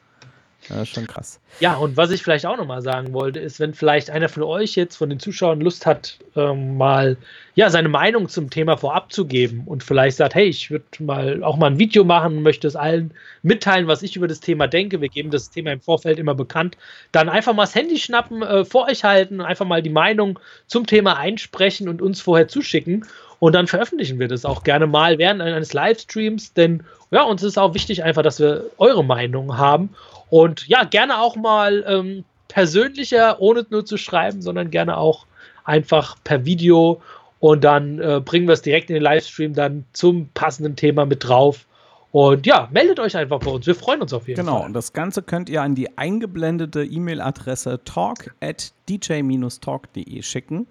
Ja, 0.68 0.86
schon 0.86 1.06
krass. 1.06 1.40
Ja, 1.60 1.74
und 1.74 1.96
was 1.96 2.10
ich 2.10 2.22
vielleicht 2.22 2.46
auch 2.46 2.56
nochmal 2.56 2.82
sagen 2.82 3.12
wollte, 3.12 3.40
ist, 3.40 3.58
wenn 3.58 3.74
vielleicht 3.74 4.10
einer 4.10 4.28
von 4.28 4.44
euch 4.44 4.76
jetzt, 4.76 4.96
von 4.96 5.10
den 5.10 5.18
Zuschauern 5.18 5.60
Lust 5.60 5.86
hat, 5.86 6.18
ähm, 6.36 6.76
mal 6.76 7.16
ja, 7.54 7.68
seine 7.68 7.88
Meinung 7.88 8.28
zum 8.28 8.48
Thema 8.48 8.76
vorab 8.76 9.12
zu 9.12 9.26
geben 9.26 9.64
und 9.66 9.82
vielleicht 9.82 10.16
sagt, 10.16 10.34
hey, 10.34 10.46
ich 10.46 10.70
würde 10.70 10.84
mal 11.00 11.42
auch 11.42 11.56
mal 11.56 11.66
ein 11.66 11.78
Video 11.78 12.04
machen 12.04 12.38
und 12.38 12.42
möchte 12.42 12.68
es 12.68 12.76
allen 12.76 13.12
mitteilen, 13.42 13.88
was 13.88 14.02
ich 14.02 14.16
über 14.16 14.28
das 14.28 14.40
Thema 14.40 14.68
denke. 14.68 15.00
Wir 15.00 15.08
geben 15.08 15.30
das 15.30 15.50
Thema 15.50 15.72
im 15.72 15.80
Vorfeld 15.80 16.18
immer 16.18 16.34
bekannt. 16.34 16.78
Dann 17.10 17.28
einfach 17.28 17.54
mal 17.54 17.64
das 17.64 17.74
Handy 17.74 17.98
schnappen, 17.98 18.42
äh, 18.42 18.64
vor 18.64 18.86
euch 18.88 19.04
halten, 19.04 19.40
einfach 19.40 19.66
mal 19.66 19.82
die 19.82 19.90
Meinung 19.90 20.38
zum 20.66 20.86
Thema 20.86 21.18
einsprechen 21.18 21.88
und 21.88 22.00
uns 22.00 22.20
vorher 22.20 22.48
zuschicken. 22.48 23.04
Und 23.42 23.54
dann 23.54 23.66
veröffentlichen 23.66 24.20
wir 24.20 24.28
das 24.28 24.44
auch 24.44 24.62
gerne 24.62 24.86
mal 24.86 25.18
während 25.18 25.42
eines 25.42 25.72
Livestreams, 25.72 26.52
denn 26.52 26.84
ja, 27.10 27.24
uns 27.24 27.42
ist 27.42 27.58
auch 27.58 27.74
wichtig 27.74 28.04
einfach, 28.04 28.22
dass 28.22 28.38
wir 28.38 28.66
eure 28.78 29.02
Meinung 29.02 29.58
haben. 29.58 29.88
Und 30.30 30.68
ja, 30.68 30.84
gerne 30.84 31.18
auch 31.18 31.34
mal 31.34 31.84
ähm, 31.88 32.22
persönlicher, 32.46 33.40
ohne 33.40 33.66
nur 33.68 33.84
zu 33.84 33.96
schreiben, 33.96 34.42
sondern 34.42 34.70
gerne 34.70 34.96
auch 34.96 35.26
einfach 35.64 36.14
per 36.22 36.44
Video. 36.44 37.02
Und 37.40 37.64
dann 37.64 37.98
äh, 37.98 38.20
bringen 38.24 38.46
wir 38.46 38.52
es 38.52 38.62
direkt 38.62 38.90
in 38.90 38.94
den 38.94 39.02
Livestream 39.02 39.54
dann 39.54 39.86
zum 39.92 40.28
passenden 40.34 40.76
Thema 40.76 41.04
mit 41.04 41.24
drauf. 41.24 41.66
Und 42.12 42.46
ja, 42.46 42.68
meldet 42.70 43.00
euch 43.00 43.16
einfach 43.16 43.40
bei 43.40 43.50
uns. 43.50 43.66
Wir 43.66 43.74
freuen 43.74 44.02
uns 44.02 44.12
auf 44.12 44.28
jeden 44.28 44.38
genau, 44.38 44.52
Fall. 44.52 44.60
Genau, 44.60 44.66
und 44.68 44.72
das 44.74 44.92
Ganze 44.92 45.20
könnt 45.20 45.48
ihr 45.48 45.62
an 45.62 45.74
die 45.74 45.98
eingeblendete 45.98 46.84
E-Mail-Adresse 46.84 47.80
talk 47.84 48.36
at 48.40 48.70
dj-talk.de 48.88 50.22
schicken. 50.22 50.68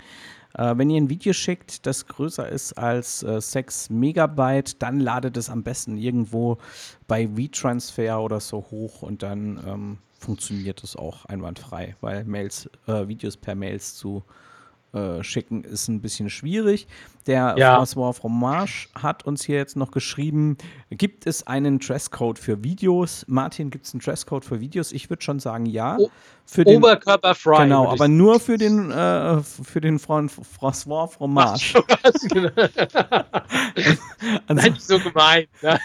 Äh, 0.54 0.78
wenn 0.78 0.90
ihr 0.90 1.02
ein 1.02 1.10
Video 1.10 1.34
schickt, 1.34 1.86
das 1.86 2.08
größer 2.08 2.48
ist 2.50 2.74
als 2.78 3.24
äh, 3.24 3.40
6 3.40 3.90
Megabyte, 3.90 4.82
dann 4.82 5.00
ladet 5.00 5.38
es 5.38 5.50
am 5.50 5.64
besten 5.64 5.98
irgendwo 5.98 6.58
bei 7.08 7.36
WeTransfer 7.36 8.22
oder 8.22 8.40
so 8.40 8.66
hoch 8.72 9.02
und 9.02 9.24
dann 9.24 9.60
ähm, 9.68 9.98
funktioniert 10.20 10.84
es 10.84 10.96
auch 10.96 11.26
einwandfrei, 11.26 11.96
weil 12.02 12.24
Mails, 12.26 12.70
äh, 12.88 13.08
Videos 13.08 13.38
per 13.38 13.56
Mails 13.56 13.96
zu 13.96 14.24
äh, 14.94 15.24
schicken, 15.24 15.64
ist 15.64 15.88
ein 15.88 16.02
bisschen 16.02 16.30
schwierig. 16.30 16.88
Der 17.28 17.56
Ja. 17.58 17.80
François 17.80 18.14
Fromage 18.14 18.88
hat 18.96 19.26
uns 19.26 19.44
hier 19.44 19.58
jetzt 19.58 19.76
noch 19.78 19.92
geschrieben, 19.92 20.58
gibt 20.90 21.28
es 21.28 21.46
einen 21.48 21.80
Dresscode 21.80 22.40
für 22.40 22.64
Videos? 22.64 23.24
Martin, 23.28 23.70
gibt 23.70 23.86
es 23.86 23.94
einen 23.94 24.02
Dresscode 24.02 24.44
für 24.44 24.60
Videos? 24.60 24.92
Ich 24.92 25.10
würde 25.10 25.22
schon 25.24 25.40
sagen, 25.40 25.66
ja. 25.66 25.98
O- 25.98 26.10
Für 26.46 26.66
den, 26.66 26.78
Oberkörperfrei. 26.78 27.64
genau, 27.64 27.90
aber 27.90 28.08
nur 28.08 28.40
für 28.40 28.58
den, 28.58 28.92
äh, 28.92 29.42
für 29.42 29.80
den 29.82 30.00
Freund 30.00 30.32
François 30.32 31.08
Fromage. 31.08 31.76
Nein, 34.48 34.72
nicht 34.74 34.82
so 34.82 35.00
gemein. 35.00 35.46
Nein. 35.62 35.80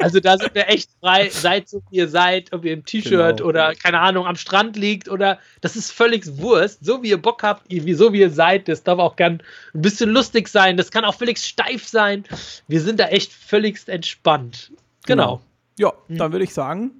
Also 0.00 0.20
da 0.20 0.38
sind 0.38 0.54
wir 0.54 0.68
echt 0.68 0.90
frei. 1.00 1.28
Seid 1.30 1.68
so, 1.68 1.82
wie 1.90 1.96
ihr 1.96 2.08
seid, 2.08 2.52
ob 2.52 2.64
ihr 2.64 2.72
im 2.72 2.84
T-Shirt 2.84 3.38
Genau. 3.38 3.48
oder, 3.48 3.74
keine 3.74 3.98
Ahnung, 4.00 4.26
am 4.26 4.36
Strand 4.36 4.76
liegt 4.76 5.08
oder 5.08 5.38
das 5.60 5.74
ist 5.76 5.90
völlig 5.92 6.38
Wurst. 6.38 6.84
So 6.84 7.02
wie 7.02 7.08
ihr 7.10 7.20
Bock 7.20 7.42
habt, 7.42 7.62
wie, 7.68 7.94
so 7.94 8.12
wie 8.12 8.20
ihr 8.20 8.30
seid, 8.30 8.68
das 8.68 8.82
darf 8.84 8.98
auch 8.98 9.16
gern 9.16 9.42
ein 9.74 9.82
bisschen 9.82 10.10
lustig 10.10 10.48
sein. 10.48 10.76
Das 10.76 10.90
kann 10.90 11.04
auch 11.04 11.14
völlig 11.14 11.38
steif 11.38 11.86
sein. 11.86 12.24
Wir 12.68 12.80
sind 12.80 13.00
da 13.00 13.06
echt 13.06 13.32
völligst 13.32 13.88
entspannt. 13.88 14.70
Genau. 15.06 15.40
Ja, 15.78 15.92
dann 16.08 16.32
würde 16.32 16.44
ich 16.44 16.54
sagen, 16.54 16.92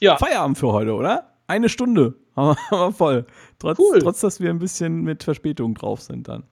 Ja. 0.00 0.16
Feierabend 0.16 0.58
für 0.58 0.72
heute, 0.72 0.92
oder? 0.94 1.32
Eine 1.48 1.68
Stunde 1.68 2.14
haben 2.36 2.56
wir, 2.70 2.70
haben 2.78 2.90
wir 2.90 2.92
voll. 2.92 3.26
Trotz, 3.58 3.78
Cool. 3.78 3.98
trotz, 4.00 4.20
dass 4.20 4.40
wir 4.40 4.50
ein 4.50 4.58
bisschen 4.58 5.02
mit 5.02 5.24
Verspätung 5.24 5.74
drauf 5.74 6.00
sind 6.02 6.28
dann. 6.28 6.42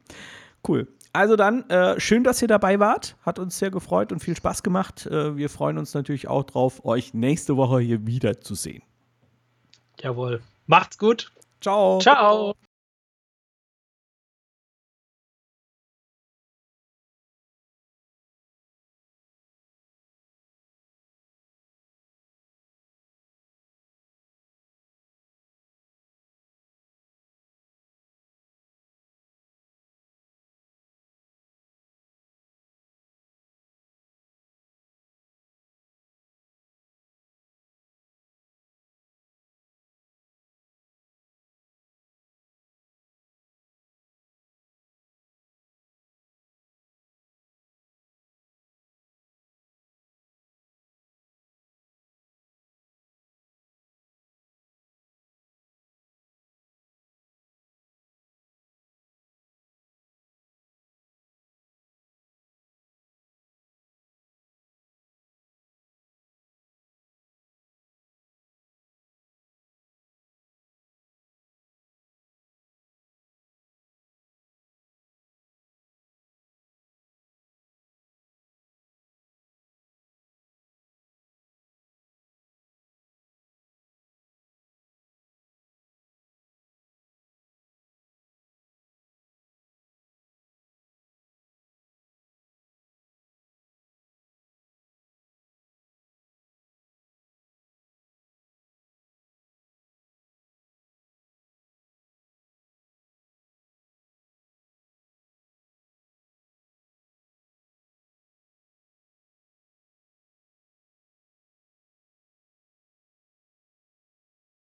Cool. 0.67 0.89
Also 1.15 1.37
dann, 1.37 1.71
äh, 1.71 1.99
schön, 2.01 2.25
dass 2.25 2.43
ihr 2.43 2.49
dabei 2.49 2.81
wart. 2.81 3.17
Hat 3.23 3.39
uns 3.39 3.57
sehr 3.57 3.71
gefreut 3.71 4.11
und 4.11 4.19
viel 4.19 4.37
Spaß 4.37 4.65
gemacht. 4.65 5.07
Äh, 5.07 5.37
wir 5.37 5.49
freuen 5.49 5.79
uns 5.79 5.95
natürlich 5.95 6.27
auch 6.27 6.43
drauf, 6.43 6.85
euch 6.85 7.15
nächste 7.15 7.57
Woche 7.57 7.79
hier 7.79 8.05
wieder 8.05 8.41
zu 8.41 8.57
sehen. 8.57 8.83
Jawohl. 10.01 10.43
Macht's 10.67 10.99
gut. 10.99 11.31
Ciao. 11.61 12.01
Ciao. 12.01 12.57